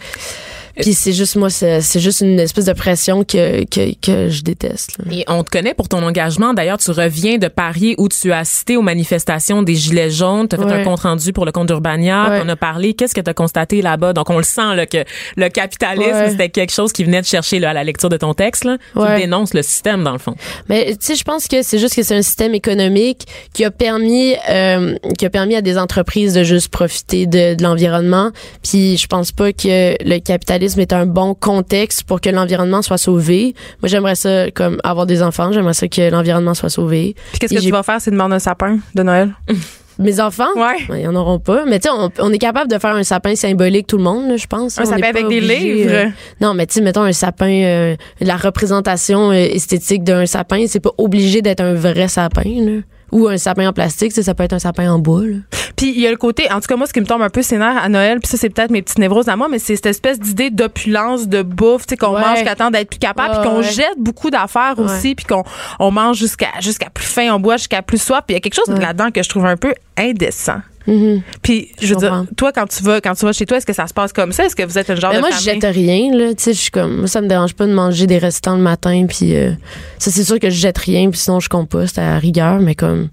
Puis 0.81 0.95
c'est 0.95 1.13
juste 1.13 1.37
moi, 1.37 1.51
c'est 1.51 1.81
c'est 1.81 2.01
juste 2.01 2.21
une 2.21 2.39
espèce 2.41 2.65
de 2.67 2.73
pression 2.73 3.25
que 3.25 3.65
que, 3.65 3.93
que 4.01 4.29
je 4.29 4.43
déteste. 4.43 4.99
là. 4.99 5.13
Et 5.15 5.25
on 5.29 5.43
te 5.45 5.51
connaît 5.51 5.75
pour 5.75 5.89
ton 5.89 6.03
engagement. 6.03 6.55
D'ailleurs, 6.55 6.79
tu 6.79 6.91
reviens 6.91 7.39
de 7.39 7.49
Paris 7.49 7.95
où 7.99 8.09
tu 8.09 8.33
as 8.33 8.39
assisté 8.39 8.77
aux 8.77 8.83
manifestations 8.83 9.63
des 9.63 9.75
Gilets 9.75 10.11
jaunes. 10.11 10.49
Tu 10.49 10.57
as 10.57 10.59
fait 10.59 10.65
Ouais. 10.65 10.73
un 10.81 10.85
compte-rendu 10.85 11.33
pour 11.33 11.45
le 11.47 11.53
compte 11.53 11.67
d'Urbania. 11.69 12.31
Ouais. 12.31 12.41
On 12.45 12.49
a 12.49 12.57
parlé. 12.57 12.95
Qu'est-ce 12.95 13.15
que 13.15 13.21
tu 13.21 13.31
as 13.31 13.35
constaté 13.35 13.83
là-bas? 13.83 14.13
Donc, 14.13 14.31
on 14.31 14.37
le 14.39 14.43
sent 14.45 14.75
là, 14.77 14.87
que 14.87 15.05
le 15.37 15.49
capitalisme, 15.49 16.11
Ouais. 16.13 16.31
c'était 16.31 16.49
quelque 16.49 16.73
chose 16.73 16.93
qui 16.93 17.03
venait 17.05 17.21
de 17.21 17.27
chercher 17.27 17.59
là, 17.59 17.71
à 17.71 17.73
la 17.73 17.83
lecture 17.85 18.09
de 18.09 18.17
ton 18.17 18.35
texte. 18.35 18.65
Là. 18.65 18.77
Tu 18.95 19.21
dénonces 19.23 19.55
le 19.55 19.63
système, 19.63 20.05
dans 20.05 20.13
le 20.13 20.19
fond. 20.19 20.35
Mais 20.69 20.91
tu 20.93 20.97
sais, 21.01 21.15
je 21.17 21.25
pense 21.25 21.49
que 21.49 21.63
c'est 21.63 21.79
juste 21.79 21.97
que 21.97 22.03
c'est 22.03 22.15
un 22.17 22.23
système 22.23 22.55
économique 22.55 23.27
qui 23.53 23.65
a 23.65 23.71
permis 23.71 24.35
euh, 24.49 24.95
qui 25.19 25.27
a 25.27 25.31
permis 25.31 25.57
à 25.57 25.63
des 25.63 25.77
entreprises 25.79 26.35
de 26.35 26.45
juste 26.45 26.69
profiter 26.69 27.27
de, 27.27 27.55
de 27.55 27.63
l'environnement. 27.63 28.31
Puis 28.63 28.97
je 28.97 29.07
pense 29.09 29.33
pas 29.33 29.53
que 29.53 29.97
le 30.05 30.19
capitalisme 30.21 30.70
est 30.79 30.93
un 30.93 31.07
bon 31.07 31.35
contexte 31.35 32.05
pour 32.05 32.21
que 32.21 32.31
l'environnement 32.31 32.83
soit 32.83 32.99
sauvé. 32.99 33.55
Moi, 33.83 33.89
j'aimerais 33.89 34.15
ça 34.15 34.51
comme 34.51 34.79
avoir 34.85 35.07
des 35.07 35.23
enfants. 35.23 35.51
J'aimerais 35.53 35.75
ça 35.75 35.89
que 35.89 36.11
l'environnement 36.11 36.55
soit 36.55 36.71
sauvé. 36.71 37.15
Puis 37.31 37.39
qu'est-ce 37.41 37.55
que 37.55 37.61
tu 37.61 37.71
vas 37.71 37.83
faire? 37.83 38.01
C'est 38.01 38.11
demander 38.11 38.37
un 38.37 38.39
sapin 38.39 38.79
de 38.95 39.03
Noël? 39.03 39.33
Mes 39.99 40.19
enfants, 40.19 40.49
Ouais. 40.57 40.99
ils 40.99 41.07
en 41.09 41.15
auront 41.15 41.39
pas. 41.39 41.65
Mais 41.67 41.79
tu 41.79 41.89
sais, 41.91 41.95
on, 41.95 42.09
on 42.21 42.33
est 42.33 42.39
capable 42.39 42.71
de 42.71 42.79
faire 42.79 42.95
un 42.95 43.03
sapin 43.03 43.35
symbolique 43.35 43.87
tout 43.87 43.99
le 43.99 44.03
monde, 44.03 44.35
je 44.39 44.47
pense. 44.47 44.79
Un 44.79 44.85
On 44.85 44.87
sapin 44.87 45.09
avec 45.09 45.29
des 45.29 45.41
livres? 45.41 45.91
euh, 45.93 46.07
non, 46.41 46.55
mais 46.55 46.65
tu 46.67 46.75
sais, 46.75 46.81
mettons 46.81 47.03
un 47.03 47.13
sapin, 47.13 47.51
euh, 47.65 47.97
la 48.21 48.37
représentation 48.39 49.31
euh, 49.31 49.35
esthétique 49.35 50.03
d'un 50.03 50.25
sapin, 50.25 50.65
c'est 50.69 50.81
pas 50.81 50.93
obligé 50.97 51.43
d'être 51.43 51.61
un 51.61 51.75
vrai 51.75 52.09
sapin, 52.09 52.45
là. 52.45 52.81
Ou 53.13 53.29
un 53.29 53.39
sapin 53.39 53.69
en 53.69 53.73
plastique, 53.73 54.13
ça 54.13 54.35
peut 54.35 54.45
être 54.45 54.53
un 54.53 54.59
sapin 54.59 54.91
en 54.93 54.99
bois, 54.99 55.23
là. 55.25 55.37
Puis 55.77 55.91
il 55.95 56.01
y 56.01 56.07
a 56.07 56.11
le 56.11 56.17
côté, 56.19 56.51
en 56.53 56.61
tout 56.61 56.67
cas 56.69 56.77
moi, 56.77 56.87
ce 56.87 56.93
qui 56.93 57.01
me 57.01 57.07
tombe 57.07 57.23
un 57.23 57.31
peu 57.31 57.41
nerfs 57.53 57.83
à 57.83 57.89
Noël, 57.89 58.21
puis 58.21 58.29
ça 58.29 58.37
c'est 58.37 58.51
peut-être 58.51 58.71
mes 58.71 58.83
petites 58.83 58.99
névroses 58.99 59.29
à 59.29 59.37
moi, 59.37 59.49
mais 59.51 59.59
c'est 59.59 59.77
cette 59.77 59.87
espèce 59.87 60.19
d'idée 60.21 60.51
d'opulence, 60.51 61.27
de 61.27 61.43
bouffe, 61.43 61.87
tu 61.87 61.93
sais, 61.93 61.97
qu'on 61.97 62.15
Ouais. 62.15 62.21
mange 62.21 62.37
jusqu'à 62.39 62.55
temps 62.55 62.71
d'être 62.71 62.91
plus 62.91 62.99
capable, 62.99 63.31
puis 63.31 63.39
Ouais, 63.41 63.47
qu'on 63.49 63.57
ouais. 63.61 63.71
jette 63.73 63.95
beaucoup 63.99 64.29
d'affaires 64.31 64.75
Ouais. 64.77 64.85
aussi, 64.85 65.15
puis 65.15 65.25
qu'on 65.25 65.43
on 65.79 65.91
mange 65.91 66.19
jusqu'à 66.19 66.49
jusqu'à 66.61 66.91
plus 66.91 67.07
faim, 67.07 67.29
on 67.33 67.41
boit 67.41 67.57
jusqu'à 67.57 67.81
plus 67.83 68.01
soif, 68.03 68.21
puis 68.27 68.35
il 68.35 68.37
y 68.37 68.37
a 68.37 68.41
quelque 68.41 68.55
chose 68.55 68.69
là-dedans 68.69 69.11
que 69.11 69.23
je 69.23 69.29
trouve 69.29 69.47
un 69.47 69.57
peu 69.57 69.73
indécent. 69.97 70.61
Mhm. 70.87 71.23
Puis 71.43 71.73
je 71.81 71.95
veux 71.95 72.01
dire, 72.01 72.25
toi 72.37 72.53
quand 72.53 72.67
tu 72.67 72.83
vas 72.83 73.01
quand 73.01 73.15
tu 73.15 73.25
vas 73.27 73.33
chez 73.33 73.47
toi, 73.47 73.59
est-ce 73.59 73.67
que 73.67 73.73
ça 73.73 73.87
se 73.87 73.95
passe 73.95 74.13
comme 74.13 74.33
ça? 74.33 74.45
Est-ce 74.47 74.57
que 74.57 74.63
vous 74.63 74.79
êtes 74.79 74.89
un 74.91 74.95
genre 74.97 75.11
Mais 75.11 75.17
de 75.17 75.21
moi, 75.21 75.31
je 75.31 75.43
jette 75.43 75.63
rien, 75.65 76.15
là. 76.17 76.29
Tu 76.35 76.43
sais, 76.43 76.53
je 76.55 76.59
suis 76.61 76.71
comme, 76.71 76.99
moi, 76.99 77.07
ça 77.07 77.21
me 77.21 77.29
dérange 77.29 77.55
pas 77.55 77.67
de 77.67 77.73
manger 77.73 78.07
des 78.07 78.19
restants 78.19 78.57
le 78.57 78.63
matin, 78.63 79.07
puis 79.09 79.37
euh, 79.37 79.53
ça, 79.99 80.11
c'est 80.11 80.25
sûr 80.25 80.39
que 80.39 80.49
je 80.51 80.57
jette 80.57 80.79
rien, 80.79 81.11
puis 81.11 81.19
sinon, 81.19 81.41
je 81.41 81.49
composte 81.49 81.99
à 81.99 82.17
rigueur, 82.19 82.61
mais 82.61 82.75
comme. 82.75 83.09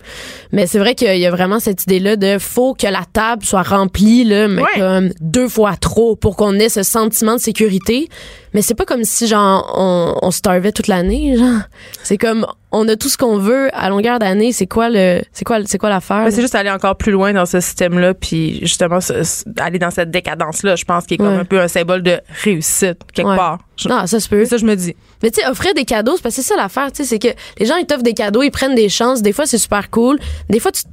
Mais 0.51 0.65
c'est 0.67 0.79
vrai 0.79 0.95
qu'il 0.95 1.17
y 1.17 1.25
a 1.25 1.31
vraiment 1.31 1.59
cette 1.59 1.83
idée-là 1.83 2.15
de 2.15 2.37
faut 2.39 2.73
que 2.73 2.87
la 2.87 3.03
table 3.11 3.43
soit 3.43 3.63
remplie, 3.63 4.23
là, 4.23 4.47
mais 4.47 4.61
Ouais. 4.61 4.69
comme 4.77 5.09
deux 5.21 5.49
fois 5.49 5.75
trop 5.75 6.15
pour 6.15 6.35
qu'on 6.35 6.53
ait 6.59 6.69
ce 6.69 6.83
sentiment 6.83 7.35
de 7.35 7.41
sécurité. 7.41 8.07
Mais 8.53 8.61
c'est 8.61 8.75
pas 8.75 8.85
comme 8.85 9.03
si, 9.03 9.27
genre, 9.27 9.73
on, 9.77 10.15
on 10.21 10.31
starvait 10.31 10.71
toute 10.71 10.87
l'année, 10.87 11.35
genre. 11.37 11.61
C'est 12.03 12.17
comme, 12.17 12.45
on 12.71 12.87
a 12.89 12.95
tout 12.97 13.07
ce 13.09 13.17
qu'on 13.17 13.37
veut 13.37 13.69
à 13.73 13.89
longueur 13.89 14.19
d'année. 14.19 14.51
C'est 14.51 14.67
quoi 14.67 14.89
le, 14.89 15.21
c'est 15.31 15.45
quoi, 15.45 15.59
c'est 15.65 15.77
quoi 15.77 15.89
l'affaire? 15.89 16.25
Ben, 16.25 16.31
c'est 16.31 16.41
juste 16.41 16.55
aller 16.55 16.69
encore 16.69 16.97
plus 16.97 17.11
loin 17.11 17.31
dans 17.33 17.45
ce 17.45 17.59
système-là, 17.61 18.13
puis 18.13 18.59
justement 18.61 18.99
ce- 18.99 19.23
ce- 19.23 19.43
aller 19.59 19.79
dans 19.79 19.91
cette 19.91 20.11
décadence-là, 20.11 20.75
je 20.75 20.83
pense, 20.85 21.05
qui 21.05 21.13
est 21.13 21.17
comme 21.17 21.27
Ouais. 21.27 21.39
un 21.39 21.45
peu 21.45 21.59
un 21.61 21.67
symbole 21.67 22.03
de 22.03 22.19
réussite, 22.43 22.99
quelque 23.13 23.27
Ouais. 23.29 23.37
part. 23.37 23.59
Je- 23.77 23.87
Non, 23.89 24.05
ça 24.07 24.19
se 24.19 24.27
peut. 24.27 24.43
Ça, 24.45 24.57
je 24.57 24.65
me 24.65 24.75
dis. 24.75 24.95
Mais 25.23 25.31
tu 25.31 25.39
sais, 25.41 25.47
offrir 25.47 25.73
des 25.73 25.85
cadeaux, 25.85 26.13
c'est 26.17 26.21
parce 26.23 26.35
que 26.35 26.41
c'est 26.41 26.47
ça 26.49 26.55
l'affaire, 26.57 26.91
tu 26.91 26.97
sais, 26.97 27.03
c'est 27.05 27.19
que 27.19 27.29
les 27.59 27.65
gens, 27.65 27.75
ils 27.77 27.85
t'offrent 27.85 28.03
des 28.03 28.13
cadeaux, 28.13 28.43
ils 28.43 28.51
prennent 28.51 28.75
des 28.75 28.89
chances. 28.89 29.21
Des 29.21 29.31
fois, 29.33 29.45
c'est 29.45 29.57
super 29.57 29.89
cool. 29.89 30.19
Des 30.49 30.59
fois, 30.59 30.71
tu 30.71 30.83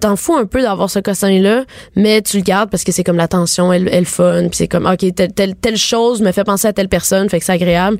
t'en 0.00 0.16
fous 0.16 0.36
un 0.36 0.46
peu 0.46 0.62
d'avoir 0.62 0.90
ce 0.90 0.98
cossin-là, 0.98 1.64
mais 1.96 2.22
tu 2.22 2.36
le 2.36 2.42
gardes 2.42 2.70
parce 2.70 2.84
que 2.84 2.92
c'est 2.92 3.04
comme 3.04 3.16
l'attention, 3.16 3.72
elle, 3.72 3.88
elle 3.92 4.06
fun, 4.06 4.42
puis 4.48 4.56
c'est 4.56 4.68
comme, 4.68 4.86
OK, 4.86 5.04
telle, 5.14 5.32
telle, 5.32 5.54
telle 5.54 5.76
chose 5.76 6.20
me 6.20 6.32
fait 6.32 6.44
penser 6.44 6.68
à 6.68 6.72
telle 6.72 6.88
personne, 6.88 7.28
fait 7.28 7.38
que 7.38 7.44
c'est 7.44 7.52
agréable. 7.52 7.98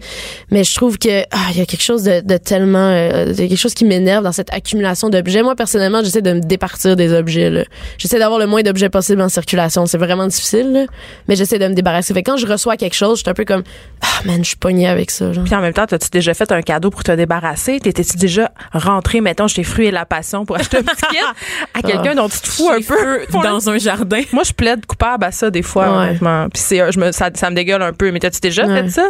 Mais 0.51 0.65
je 0.65 0.75
trouve 0.75 0.99
que, 0.99 1.23
ah, 1.31 1.49
il 1.51 1.59
y 1.59 1.61
a 1.61 1.67
quelque 1.67 1.83
chose 1.83 2.05
de, 2.05 2.21
de 2.21 2.37
tellement, 2.37 2.79
euh, 2.79 3.27
il 3.33 3.41
y 3.41 3.45
a 3.45 3.49
quelque 3.49 3.57
chose 3.57 3.75
qui 3.75 3.85
m'énerve 3.85 4.25
dans 4.25 4.33
cette 4.33 4.53
accumulation 4.53 5.11
d'objets. 5.11 5.43
Moi, 5.43 5.57
personnellement, 5.57 6.03
j'essaie 6.03 6.23
de 6.23 6.33
me 6.33 6.41
départir 6.41 6.97
des 6.97 7.13
objets, 7.13 7.51
là. 7.51 7.65
J'essaie 7.99 8.19
d'avoir 8.19 8.39
le 8.39 8.47
moins 8.47 8.63
d'objets 8.63 8.89
possible 8.89 9.23
en 9.23 9.29
circulation. 9.29 9.87
C'est 9.87 9.99
vraiment 9.99 10.27
difficile, 10.27 10.73
là, 10.73 10.85
mais 11.27 11.37
j'essaie 11.37 11.59
de 11.59 11.67
me 11.67 11.75
débarrasser. 11.75 12.15
Fait 12.15 12.23
que 12.23 12.31
quand 12.31 12.37
je 12.37 12.47
reçois 12.47 12.77
quelque 12.77 12.97
chose, 12.97 13.19
je 13.19 13.23
suis 13.23 13.31
un 13.31 13.35
peu 13.35 13.45
comme, 13.45 13.63
ah, 14.03 14.07
man, 14.25 14.39
je 14.43 14.49
suis 14.49 14.57
pognée 14.57 14.89
avec 14.89 15.11
ça, 15.11 15.33
genre. 15.33 15.45
Puis 15.45 15.55
en 15.55 15.61
même 15.61 15.73
temps, 15.73 15.87
t'as-tu 15.87 16.09
déjà 16.11 16.35
fait 16.35 16.51
un 16.53 16.63
cadeau 16.63 16.91
pour 16.91 17.03
te 17.03 17.13
débarrasser? 17.13 17.81
T'étais-tu 17.81 18.17
déjà 18.17 18.53
rentré, 18.73 19.21
mettons, 19.21 19.49
chez 19.49 19.65
Fruits 19.65 19.87
et 19.87 19.91
la 19.91 20.07
Passion 20.07 20.45
pour 20.45 20.57
acheter 20.57 20.79
un 20.79 20.83
petit 20.83 21.07
kit? 21.11 21.17
à 21.75 21.83
quelqu'un 21.83 22.15
dont 22.15 22.29
tu 22.29 22.41
te 22.41 22.49
fous 22.49 22.69
un 22.71 22.81
peu? 22.81 23.21
Dans 23.33 23.71
un 23.71 23.79
jardin. 23.79 24.23
Moi, 24.33 24.43
je 24.45 24.53
plaide 24.53 24.85
coupable 24.87 25.25
à 25.25 25.33
ça 25.33 25.51
des 25.51 25.63
fois, 25.63 25.85
Ouais. 25.91 26.07
honnêtement. 26.09 26.49
Puis 26.53 26.63
c'est, 26.63 26.93
je 26.93 26.99
me, 26.99 27.13
ça, 27.13 27.31
ça 27.35 27.51
me 27.51 27.55
dégueule 27.57 27.83
un 27.83 27.93
peu. 27.93 28.11
Mais 28.11 28.19
t'as-tu 28.21 28.41
déjà 28.41 28.67
fait 28.67 28.89
ça? 28.91 29.09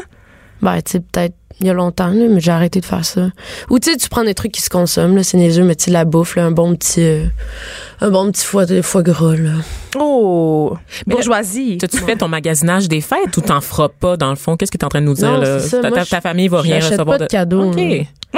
Ben, 0.60 0.76
tu 0.82 0.92
sais, 0.92 1.00
peut-être 1.00 1.34
il 1.60 1.66
y 1.66 1.70
a 1.70 1.72
longtemps, 1.72 2.08
là, 2.08 2.24
mais 2.28 2.40
j'ai 2.40 2.50
arrêté 2.52 2.80
de 2.80 2.84
faire 2.84 3.04
ça. 3.04 3.30
Ou 3.70 3.78
tu 3.80 3.90
sais, 3.90 3.96
tu 3.96 4.08
prends 4.08 4.22
des 4.24 4.34
trucs 4.34 4.52
qui 4.52 4.60
se 4.60 4.70
consomment, 4.70 5.16
là, 5.16 5.22
c'est 5.24 5.36
niaiseux, 5.36 5.64
mais 5.64 5.74
tu 5.74 5.84
sais, 5.86 5.90
la 5.90 6.04
bouffe, 6.04 6.36
là, 6.36 6.44
un 6.44 6.50
bon 6.52 6.74
petit, 6.76 7.02
euh, 7.02 7.24
un 8.00 8.10
bon 8.10 8.30
petit 8.30 8.44
foie, 8.44 8.64
de 8.66 8.80
foie 8.82 9.02
gras, 9.02 9.34
là. 9.36 9.50
Oh! 9.96 10.76
Mais 11.06 11.14
Bourgeoisie. 11.14 11.78
T'as-tu 11.78 11.98
fait 11.98 12.16
ton 12.16 12.28
magasinage 12.28 12.86
des 12.88 13.00
fêtes 13.00 13.36
ou 13.36 13.40
t'en 13.40 13.60
feras 13.60 13.88
pas 13.88 14.16
dans 14.16 14.30
le 14.30 14.36
fond? 14.36 14.56
Qu'est-ce 14.56 14.70
que 14.70 14.78
t'es 14.78 14.84
en 14.84 14.88
train 14.88 15.00
de 15.00 15.06
nous 15.06 15.14
dire 15.14 15.32
Non, 15.32 15.38
là? 15.40 15.58
ça. 15.60 15.80
Ta, 15.80 15.90
Moi, 15.90 16.04
ta- 16.04 16.20
famille 16.20 16.46
va 16.48 16.60
rien 16.60 16.76
recevoir 16.76 17.18
pas 17.18 17.18
de 17.18 17.26
cadeaux. 17.26 17.72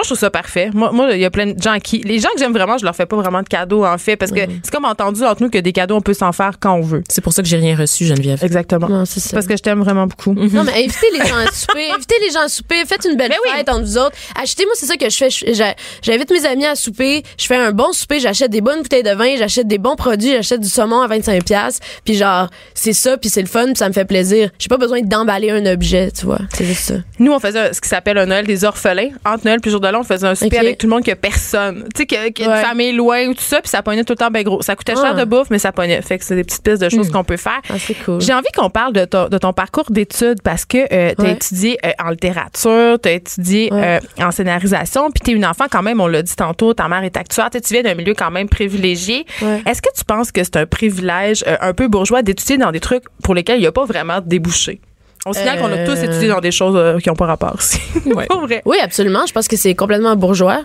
Moi, 0.00 0.04
je 0.04 0.08
trouve 0.08 0.18
ça 0.18 0.30
parfait. 0.30 0.70
Moi, 0.72 0.92
moi, 0.92 1.12
il 1.12 1.20
y 1.20 1.26
a 1.26 1.30
plein 1.30 1.44
de 1.44 1.60
gens 1.60 1.78
qui. 1.78 1.98
Les 1.98 2.20
gens 2.20 2.30
que 2.34 2.38
j'aime 2.38 2.54
vraiment, 2.54 2.78
je 2.78 2.86
leur 2.86 2.96
fais 2.96 3.04
pas 3.04 3.16
vraiment 3.16 3.42
de 3.42 3.48
cadeaux, 3.48 3.84
en 3.84 3.98
fait, 3.98 4.16
parce 4.16 4.32
que 4.32 4.40
c'est 4.62 4.72
comme 4.72 4.86
entendu 4.86 5.22
entre 5.24 5.42
nous 5.42 5.50
que 5.50 5.58
des 5.58 5.74
cadeaux, 5.74 5.94
on 5.94 6.00
peut 6.00 6.14
s'en 6.14 6.32
faire 6.32 6.52
quand 6.58 6.72
on 6.72 6.80
veut. 6.80 7.02
C'est 7.06 7.20
pour 7.20 7.34
ça 7.34 7.42
que 7.42 7.48
j'ai 7.48 7.58
rien 7.58 7.76
reçu, 7.76 8.06
Geneviève. 8.06 8.42
Exactement. 8.42 8.88
Non, 8.88 9.04
c'est 9.04 9.20
ça. 9.20 9.32
Parce 9.34 9.46
que 9.46 9.58
je 9.58 9.62
t'aime 9.62 9.82
vraiment 9.82 10.06
beaucoup. 10.06 10.32
Non, 10.32 10.64
mais 10.64 10.72
invitez 10.72 11.10
les 11.12 11.28
gens 11.28 11.36
à 11.36 11.52
souper. 11.52 11.90
Invitez 11.94 12.14
les 12.22 12.30
gens 12.30 12.40
à 12.40 12.48
souper. 12.48 12.76
Faites 12.86 13.04
une 13.04 13.18
belle 13.18 13.30
fête 13.54 13.68
entre 13.68 13.84
vous 13.84 13.98
autres. 13.98 14.16
Achetez-moi, 14.40 14.72
c'est 14.74 14.86
ça 14.86 14.96
que 14.96 15.10
je 15.10 15.16
fais. 15.16 15.74
J'invite 16.00 16.30
mes 16.30 16.46
amis 16.46 16.64
à 16.64 16.76
souper. 16.76 17.22
Je 17.36 17.46
fais 17.46 17.56
un 17.56 17.72
bon 17.72 17.92
souper. 17.92 18.20
J'achète 18.20 18.50
des 18.50 18.62
bonnes 18.62 18.80
bouteilles 18.80 19.02
de 19.02 19.10
vin. 19.10 19.36
J'achète 19.36 19.68
des 19.68 19.78
bons 19.78 19.96
produits. 19.96 20.32
J'achète 20.32 20.62
du 20.62 20.68
saumon 20.68 21.02
à 21.02 21.08
25$. 21.08 21.44
piastres. 21.44 21.86
Puis 22.06 22.14
genre, 22.14 22.48
c'est 22.72 22.94
ça. 22.94 23.18
Puis 23.18 23.28
c'est 23.28 23.42
le 23.42 23.48
fun. 23.48 23.66
Puis 23.66 23.76
ça 23.76 23.88
me 23.88 23.92
fait 23.92 24.06
plaisir. 24.06 24.48
J'ai 24.58 24.68
pas 24.68 24.78
besoin 24.78 25.02
d'emballer 25.02 25.50
un 25.50 25.66
objet, 25.66 26.10
tu 26.10 26.24
vois. 26.24 26.38
C'est 26.54 26.64
juste 26.64 26.84
ça. 26.84 26.94
Nous, 27.18 27.32
on 27.32 27.38
faisait 27.38 27.74
ce 27.74 27.82
qui 27.82 27.88
s'appelle 27.90 28.16
un 28.16 28.26
Noël 28.26 28.46
des 28.46 28.64
orphelins. 28.64 29.10
Entre 29.26 29.44
Noël 29.44 29.60
jour 29.70 29.80
de 29.80 29.88
on 29.98 30.02
faisait 30.04 30.26
un 30.26 30.34
souper 30.34 30.58
avec 30.58 30.78
tout 30.78 30.86
le 30.86 30.90
monde 30.92 31.04
que 31.04 31.12
personne. 31.14 31.84
Tu 31.94 32.02
sais, 32.02 32.06
que, 32.06 32.30
que 32.32 32.42
Ouais. 32.48 32.56
une 32.60 32.64
famille 32.64 32.92
loin 32.92 33.26
ou 33.26 33.34
tout 33.34 33.42
ça, 33.42 33.60
puis 33.60 33.68
ça 33.68 33.82
pognait 33.82 34.04
tout 34.04 34.12
le 34.12 34.16
temps 34.18 34.30
bien 34.30 34.42
gros. 34.42 34.62
Ça 34.62 34.76
coûtait 34.76 34.94
cher 34.94 35.12
Ah. 35.14 35.20
de 35.20 35.24
bouffe, 35.24 35.48
mais 35.50 35.58
ça 35.58 35.72
pognait. 35.72 36.00
Fait 36.02 36.18
que 36.18 36.24
c'est 36.24 36.34
des 36.36 36.44
petites 36.44 36.62
pistes 36.62 36.80
de 36.82 36.88
choses 36.88 37.10
qu'on 37.10 37.24
peut 37.24 37.36
faire. 37.36 37.60
Ah, 37.68 37.74
c'est 37.78 37.94
cool. 37.94 38.20
J'ai 38.20 38.32
envie 38.32 38.50
qu'on 38.56 38.70
parle 38.70 38.92
de 38.92 39.04
ton, 39.04 39.28
de 39.28 39.38
ton 39.38 39.52
parcours 39.52 39.90
d'études 39.90 40.42
parce 40.42 40.64
que 40.64 40.78
euh, 40.92 41.14
tu 41.16 41.22
as 41.22 41.24
Ouais. 41.24 41.32
étudié 41.32 41.78
euh, 41.84 41.90
en 42.04 42.10
littérature, 42.10 42.98
tu 43.02 43.08
as 43.08 43.12
étudié 43.12 43.72
Ouais. 43.72 44.00
euh, 44.18 44.24
en 44.24 44.30
scénarisation, 44.30 45.10
puis 45.10 45.20
tu 45.24 45.30
es 45.30 45.34
une 45.34 45.46
enfant 45.46 45.66
quand 45.70 45.82
même, 45.82 46.00
on 46.00 46.06
l'a 46.06 46.22
dit 46.22 46.36
tantôt, 46.36 46.74
ta 46.74 46.88
mère 46.88 47.02
est 47.04 47.16
actuaire, 47.16 47.50
tu 47.50 47.58
viens 47.72 47.82
d'un 47.82 47.94
milieu 47.94 48.14
quand 48.14 48.30
même 48.30 48.48
privilégié. 48.48 49.26
Est-ce 49.66 49.82
que 49.82 49.88
tu 49.96 50.04
penses 50.04 50.32
que 50.32 50.42
c'est 50.44 50.56
un 50.56 50.66
privilège 50.66 51.44
euh, 51.46 51.56
un 51.60 51.72
peu 51.72 51.88
bourgeois 51.88 52.22
d'étudier 52.22 52.56
dans 52.58 52.70
des 52.72 52.80
trucs 52.80 53.04
pour 53.22 53.34
lesquels 53.34 53.56
il 53.58 53.62
n'y 53.62 53.66
a 53.66 53.72
pas 53.72 53.84
vraiment 53.84 54.20
de 54.20 54.28
débouché? 54.28 54.80
On 55.26 55.32
signale 55.32 55.58
qu'on 55.58 55.66
a 55.72 55.76
Euh. 55.76 55.86
tous 55.86 56.02
étudié 56.02 56.28
dans 56.28 56.40
des 56.40 56.50
choses 56.50 56.76
euh, 56.76 56.98
qui 56.98 57.08
n'ont 57.08 57.14
pas 57.14 57.26
rapport 57.26 57.54
aussi. 57.56 57.78
Ouais. 58.06 58.26
Pas 58.26 58.38
vrai. 58.38 58.62
Oui, 58.64 58.76
absolument. 58.82 59.26
Je 59.26 59.32
pense 59.32 59.48
que 59.48 59.56
c'est 59.56 59.74
complètement 59.74 60.16
bourgeois. 60.16 60.62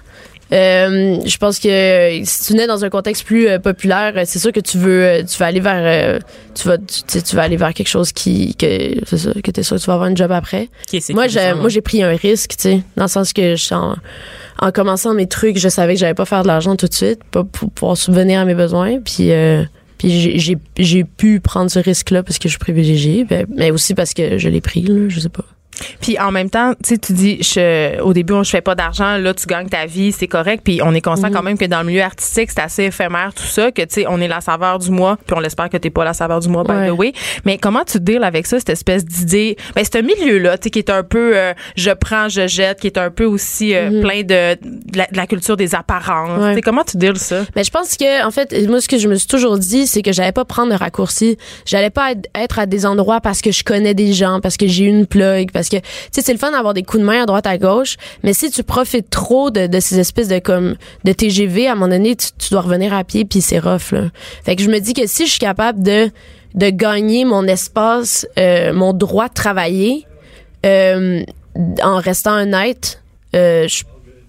Euh, 0.54 1.18
je 1.26 1.38
pense 1.38 1.58
que 1.60 1.68
euh, 1.68 2.22
si 2.24 2.46
tu 2.46 2.54
nais 2.54 2.68
dans 2.68 2.86
un 2.86 2.90
contexte 2.90 3.24
plus 3.26 3.48
euh, 3.48 3.58
populaire, 3.58 4.14
euh, 4.16 4.22
c'est 4.26 4.38
sûr 4.38 4.52
que 4.52 4.60
tu 4.60 4.78
veux, 4.78 5.04
euh, 5.04 5.24
tu 5.24 5.38
vas 5.40 5.48
aller 5.48 5.60
vers, 5.60 5.82
euh, 5.82 6.20
tu 6.54 6.68
vas, 6.68 6.78
tu, 6.78 6.86
tu 6.86 7.02
sais, 7.08 7.22
tu 7.24 7.36
vas 7.36 7.42
aller 7.42 7.58
vers 7.58 7.74
quelque 7.74 7.88
chose 7.88 8.12
qui, 8.12 8.56
que, 8.56 8.68
c'est 9.08 9.18
ça, 9.18 9.32
que 9.44 9.50
t'es 9.52 9.64
sûr 9.64 9.76
que 9.78 9.82
tu 9.82 9.88
vas 9.88 9.94
avoir 9.96 10.08
un 10.10 10.16
job 10.16 10.32
après. 10.32 10.70
Qui 10.88 10.98
est 10.98 11.10
Moi, 11.10 11.28
j'ai, 11.28 11.54
moi, 11.56 11.70
j'ai 11.70 11.82
pris 11.82 12.04
un 12.04 12.16
risque, 12.16 12.52
tu 12.52 12.62
sais, 12.62 12.82
dans 12.96 13.06
le 13.06 13.10
sens 13.10 13.34
que 13.34 13.56
je 13.56 13.74
en, 13.74 13.96
en 14.60 14.72
commençant 14.72 15.16
mes 15.16 15.28
trucs, 15.28 15.58
je 15.58 15.68
savais 15.68 15.96
que 15.96 16.00
j'allais 16.00 16.14
pas 16.14 16.26
faire 16.26 16.44
de 16.44 16.48
l'argent 16.48 16.76
tout 16.76 16.88
de 16.88 16.94
suite, 16.94 17.24
pas 17.32 17.44
pour 17.44 17.72
pouvoir 17.72 17.98
subvenir 17.98 18.40
à 18.40 18.46
mes 18.46 18.56
besoins, 18.56 19.00
puis. 19.04 19.32
Puis 19.98 20.58
j'ai 20.78 21.04
pu 21.04 21.40
prendre 21.40 21.72
ce 21.72 21.80
risque-là 21.80 22.24
parce 22.24 22.38
que 22.38 22.48
je 22.48 22.54
suis 22.54 22.60
privilégiée, 22.60 23.24
ben, 23.24 23.46
mais 23.56 23.72
aussi 23.72 23.94
parce 23.94 24.14
que 24.14 24.38
je 24.38 24.50
l'ai 24.50 24.62
pris, 24.62 24.82
là, 24.82 25.10
je 25.10 25.20
sais 25.20 25.30
pas. 25.30 25.46
Puis 26.02 26.18
en 26.20 26.32
même 26.32 26.50
temps, 26.50 26.74
tu 26.84 26.90
sais, 26.90 26.98
tu 26.98 27.14
dis, 27.14 27.38
je, 27.42 28.00
au 28.02 28.14
début, 28.14 28.34
je 28.44 28.50
fais 28.50 28.62
pas 28.62 28.76
d'argent, 28.76 29.18
là, 29.18 29.34
tu 29.34 29.46
gagnes 29.46 29.68
ta 29.68 29.86
vie, 29.86 30.12
c'est 30.12 30.28
correct. 30.28 30.62
Puis 30.64 30.80
on 30.84 30.94
est 30.94 31.02
conscient 31.02 31.32
quand 31.32 31.44
même 31.44 31.58
que 31.58 31.66
dans 31.66 31.80
le 31.80 31.86
milieu 31.88 32.02
artistique, 32.02 32.50
c'est 32.52 32.62
assez 32.62 32.84
éphémère, 32.86 33.34
tout 33.34 33.44
ça, 33.44 33.72
que 33.72 33.82
tu 33.82 33.88
sais, 34.02 34.06
on 34.08 34.20
est 34.22 34.28
la 34.28 34.42
saveur 34.42 34.80
du 34.80 34.92
mois, 34.92 35.18
puis 35.26 35.36
on 35.36 35.40
l'espère 35.40 35.70
que 35.70 35.78
t'es 35.78 35.90
pas 35.90 36.04
la 36.06 36.14
saveur 36.14 36.40
du 36.40 36.50
mois, 36.50 36.64
by 36.64 36.72
Ouais. 36.72 36.88
the 36.90 36.92
way. 36.92 37.14
Mais 37.46 37.58
comment 37.58 37.84
tu 37.86 38.00
deals 38.00 38.24
avec 38.24 38.46
ça, 38.48 38.58
cette 38.60 38.70
espèce 38.70 39.06
d'idée? 39.06 39.56
Ben, 39.76 39.84
c'est 39.84 39.98
un 39.98 40.02
milieu-là, 40.02 40.58
tu 40.58 40.64
sais, 40.66 40.70
qui 40.70 40.80
est 40.80 40.90
un 40.90 41.04
peu, 41.04 41.32
euh, 41.36 41.54
je 41.76 41.92
prends, 41.92 42.30
je 42.30 42.48
jette, 42.48 42.80
qui 42.80 42.88
est 42.88 42.98
un 42.98 43.10
peu 43.10 43.26
aussi 43.26 43.76
euh, 43.76 44.02
plein 44.02 44.22
de, 44.22 44.56
de, 44.56 44.98
la, 44.98 45.06
de 45.12 45.18
la 45.18 45.28
culture 45.28 45.58
des 45.58 45.76
apparences. 45.76 46.42
Ouais. 46.42 46.62
Comment 46.62 46.84
tu 46.84 46.98
deals 46.98 47.18
ça? 47.20 47.44
Mais 47.56 47.64
je 47.64 47.72
pense 47.72 47.96
que 47.98 48.26
en 48.26 48.32
fait, 48.32 48.54
moi 48.68 48.82
ce 48.82 48.88
que 48.88 48.98
je 48.98 49.08
me 49.08 49.16
suis 49.16 49.28
toujours 49.28 49.58
dit, 49.58 49.88
c'est 49.88 50.02
que 50.02 50.12
j'allais 50.12 50.32
pas 50.32 50.46
prendre 50.46 50.72
de 50.74 50.78
raccourci. 50.78 51.38
J'allais 51.66 51.90
pas 51.90 52.12
être- 52.12 52.30
être 52.36 52.60
à 52.60 52.66
des 52.66 52.86
endroits 52.86 53.22
parce 53.22 53.42
que 53.42 53.52
je 53.52 53.64
connais 53.64 53.94
des 53.94 54.14
gens, 54.14 54.40
parce 54.42 54.58
que 54.58 54.68
j'ai 54.68 54.86
une 54.86 55.06
plug, 55.06 55.52
parce 55.52 55.65
que 55.70 55.78
tu 55.78 55.84
sais 56.12 56.22
c'est 56.22 56.34
le 56.34 56.40
fun 56.40 56.52
d'avoir 56.52 56.74
des 56.74 56.84
coups 56.84 57.02
de 57.02 57.08
main 57.08 57.24
à 57.24 57.26
droite 57.26 57.48
à 57.48 57.58
gauche, 57.58 57.98
mais 58.24 58.34
si 58.34 58.50
tu 58.50 58.64
profites 58.64 59.10
trop 59.10 59.52
de, 59.52 59.68
de 59.68 59.80
ces 59.80 60.00
espèces 60.00 60.28
de 60.28 60.40
comme 60.40 60.76
de 61.04 61.12
TGV, 61.12 61.68
à 61.68 61.74
un 61.74 61.76
moment 61.76 61.90
donné, 61.90 62.16
tu, 62.16 62.28
tu 62.38 62.50
dois 62.50 62.62
revenir 62.62 62.94
à 62.94 63.04
pied 63.04 63.26
puis 63.26 63.42
c'est 63.42 63.60
rough 63.60 63.92
là. 63.92 64.10
Fait 64.44 64.56
que 64.56 64.64
je 64.64 64.70
me 64.70 64.80
dis 64.80 64.94
que 64.94 65.08
si 65.08 65.26
je 65.26 65.32
suis 65.32 65.40
capable 65.40 65.84
de 65.84 66.10
de 66.56 66.70
gagner 66.70 67.26
mon 67.26 67.46
espace, 67.48 68.26
euh, 68.40 68.72
mon 68.74 68.94
droit 68.94 69.28
de 69.28 69.34
travailler 69.34 70.08
euh, 70.66 71.22
en 71.84 71.98
restant 71.98 72.42
honnête, 72.42 73.02
euh, 73.36 73.68
je 73.68 73.84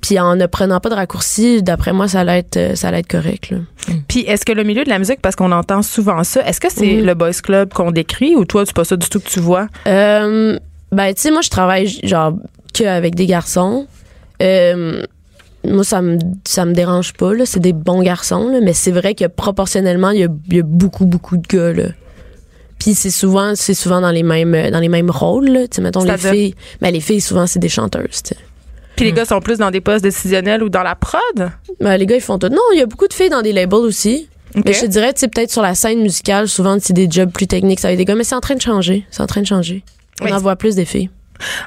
puis 0.07 0.21
en 0.21 0.37
ne 0.37 0.47
prenant 0.47 0.79
pas 0.79 0.89
de 0.89 0.95
raccourcis, 0.95 1.63
d'après 1.63 1.93
moi, 1.93 2.07
ça 2.07 2.21
allait 2.21 2.39
être, 2.39 2.77
ça 2.77 2.89
allait 2.89 3.01
être 3.01 3.09
correct. 3.09 3.51
Là. 3.51 3.59
Puis 4.07 4.21
est-ce 4.21 4.45
que 4.45 4.53
le 4.53 4.63
milieu 4.63 4.85
de 4.85 4.89
la 4.89 4.99
musique, 4.99 5.21
parce 5.21 5.35
qu'on 5.35 5.51
entend 5.51 5.83
souvent 5.83 6.23
ça, 6.23 6.47
est-ce 6.47 6.61
que 6.61 6.71
c'est 6.71 7.01
le 7.01 7.15
boys 7.15 7.33
club 7.33 7.73
qu'on 7.73 7.91
décrit 7.91 8.37
ou 8.37 8.45
toi, 8.45 8.65
c'est 8.65 8.77
pas 8.77 8.85
ça 8.85 8.97
du 8.97 9.09
tout 9.09 9.19
que 9.19 9.29
tu 9.29 9.41
vois? 9.41 9.67
Euh, 9.89 10.59
ben, 10.97 11.13
tu 11.15 11.21
sais, 11.21 11.31
moi, 11.31 11.43
je 11.43 11.51
travaille 11.51 11.89
genre 12.05 12.33
que 12.73 12.85
avec 12.85 13.15
des 13.15 13.27
garçons. 13.27 13.87
Euh, 14.43 15.03
moi, 15.63 15.85
ça 15.85 16.01
me, 16.01 16.19
ça 16.49 16.65
me 16.65 16.73
dérange 16.73 17.13
pas. 17.13 17.35
Là. 17.35 17.45
C'est 17.45 17.61
des 17.61 17.75
bons 17.75 18.03
garçons, 18.03 18.49
là, 18.49 18.61
mais 18.63 18.73
c'est 18.73 18.93
vrai 18.93 19.15
que 19.15 19.27
proportionnellement, 19.27 20.11
il 20.11 20.21
y 20.21 20.25
a, 20.25 20.29
il 20.49 20.57
y 20.57 20.61
a 20.61 20.63
beaucoup, 20.63 21.05
beaucoup 21.05 21.37
de 21.37 21.47
gars. 21.47 21.75
Là. 21.75 21.91
Puis 22.79 22.95
c'est 22.95 23.11
souvent, 23.11 23.55
c'est 23.55 23.75
souvent 23.75 24.01
dans 24.01 24.11
les 24.11 24.23
mêmes, 24.23 24.71
dans 24.71 24.81
les 24.81 24.89
mêmes 24.89 25.11
rôles. 25.11 25.49
Là. 25.51 25.69
Tu 25.69 25.77
sais, 25.77 25.83
mettons 25.83 26.03
les 26.03 26.17
filles. 26.17 26.55
Ben, 26.81 26.91
les 26.91 27.01
filles, 27.01 27.21
souvent, 27.21 27.47
c'est 27.47 27.59
des 27.59 27.69
chanteuses. 27.69 28.23
tu 28.23 28.31
sais. 28.31 28.37
Puis 28.97 29.05
les 29.05 29.13
gars 29.13 29.27
sont 29.27 29.41
plus 29.41 29.59
dans 29.59 29.71
des 29.71 29.83
postes 29.83 30.03
décisionnels 30.03 30.63
ou 30.63 30.71
dans 30.71 30.83
la 30.83 30.95
prod? 30.95 31.51
Ben, 31.79 31.99
les 31.99 32.07
gars, 32.07 32.17
ils 32.17 32.23
font 32.23 32.39
tout. 32.39 32.49
Non, 32.49 32.63
il 32.73 32.79
y 32.79 32.83
a 32.83 32.87
beaucoup 32.87 33.07
de 33.07 33.13
filles 33.13 33.29
dans 33.29 33.43
des 33.43 33.53
labels 33.53 33.81
aussi. 33.81 34.31
Mais 34.65 34.73
je 34.73 34.81
te 34.81 34.87
dirais, 34.87 35.13
tu 35.13 35.21
sais, 35.21 35.29
peut-être 35.29 35.51
sur 35.51 35.61
la 35.61 35.75
scène 35.75 36.01
musicale, 36.01 36.49
souvent, 36.49 36.79
c'est 36.81 36.95
des 36.95 37.07
jobs 37.11 37.31
plus 37.31 37.47
techniques, 37.47 37.81
ça 37.81 37.89
va 37.89 37.93
être 37.93 37.99
des 37.99 38.07
gars, 38.07 38.15
mais 38.15 38.25
c'est 38.25 38.35
en 38.35 38.41
train 38.41 38.55
de 38.55 38.63
changer. 38.63 39.05
C'est 39.11 39.23
en 39.23 39.27
train 39.27 39.43
de 39.43 39.47
changer. 39.47 39.83
On 40.21 40.31
en 40.33 40.39
voit 40.39 40.57
plus 40.57 40.75
des 40.75 40.85
filles. 40.85 41.11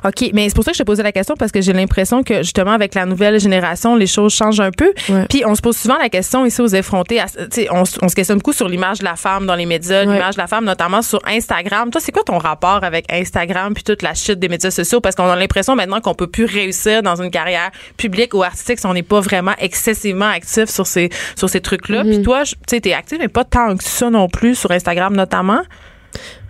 OK, 0.03 0.31
mais 0.33 0.49
c'est 0.49 0.55
pour 0.55 0.63
ça 0.63 0.71
que 0.71 0.77
je 0.77 0.81
te 0.81 0.87
posais 0.87 1.03
la 1.03 1.11
question 1.11 1.35
parce 1.37 1.51
que 1.51 1.61
j'ai 1.61 1.73
l'impression 1.73 2.23
que 2.23 2.37
justement 2.41 2.71
avec 2.71 2.95
la 2.95 3.05
nouvelle 3.05 3.39
génération, 3.39 3.95
les 3.95 4.07
choses 4.07 4.33
changent 4.33 4.59
un 4.61 4.71
peu. 4.71 4.91
Ouais. 5.09 5.27
Puis 5.29 5.43
on 5.45 5.53
se 5.53 5.61
pose 5.61 5.77
souvent 5.77 5.99
la 6.01 6.09
question 6.09 6.43
ici 6.43 6.59
aux 6.59 6.67
effrontés, 6.69 7.19
à- 7.19 7.27
tu 7.27 7.67
on, 7.69 7.85
se- 7.85 7.99
on 8.01 8.07
se 8.07 8.15
questionne 8.15 8.39
beaucoup 8.39 8.51
sur 8.53 8.67
l'image 8.67 8.97
de 8.97 9.03
la 9.03 9.15
femme 9.15 9.45
dans 9.45 9.53
les 9.53 9.67
médias, 9.67 10.07
Ouais. 10.07 10.13
l'image 10.13 10.33
de 10.37 10.41
la 10.41 10.47
femme 10.47 10.65
notamment 10.65 11.03
sur 11.03 11.19
Instagram. 11.27 11.91
Toi, 11.91 12.01
c'est 12.01 12.11
quoi 12.11 12.23
ton 12.23 12.39
rapport 12.39 12.83
avec 12.83 13.05
Instagram 13.13 13.75
puis 13.75 13.83
toute 13.83 14.01
la 14.01 14.15
shit 14.15 14.39
des 14.39 14.49
médias 14.49 14.71
sociaux? 14.71 15.01
Parce 15.01 15.13
qu'on 15.15 15.29
a 15.29 15.35
l'impression 15.35 15.75
maintenant 15.75 16.01
qu'on 16.01 16.15
peut 16.15 16.25
plus 16.25 16.45
réussir 16.45 17.03
dans 17.03 17.21
une 17.21 17.29
carrière 17.29 17.69
publique 17.95 18.33
ou 18.33 18.41
artistique 18.41 18.79
si 18.79 18.87
on 18.87 18.93
n'est 18.95 19.03
pas 19.03 19.19
vraiment 19.19 19.53
excessivement 19.59 20.29
actif 20.29 20.67
sur 20.69 20.87
ces 20.87 21.09
sur 21.35 21.47
ces 21.47 21.61
trucs-là. 21.61 22.01
Puis 22.05 22.23
toi, 22.23 22.43
je- 22.43 22.55
tu 22.55 22.59
sais, 22.71 22.81
t'es 22.81 22.93
actif 22.93 23.19
mais 23.19 23.27
pas 23.27 23.43
tant 23.43 23.77
que 23.77 23.83
ça 23.83 24.09
non 24.09 24.27
plus 24.29 24.55
sur 24.55 24.71
Instagram 24.71 25.15
notamment? 25.15 25.61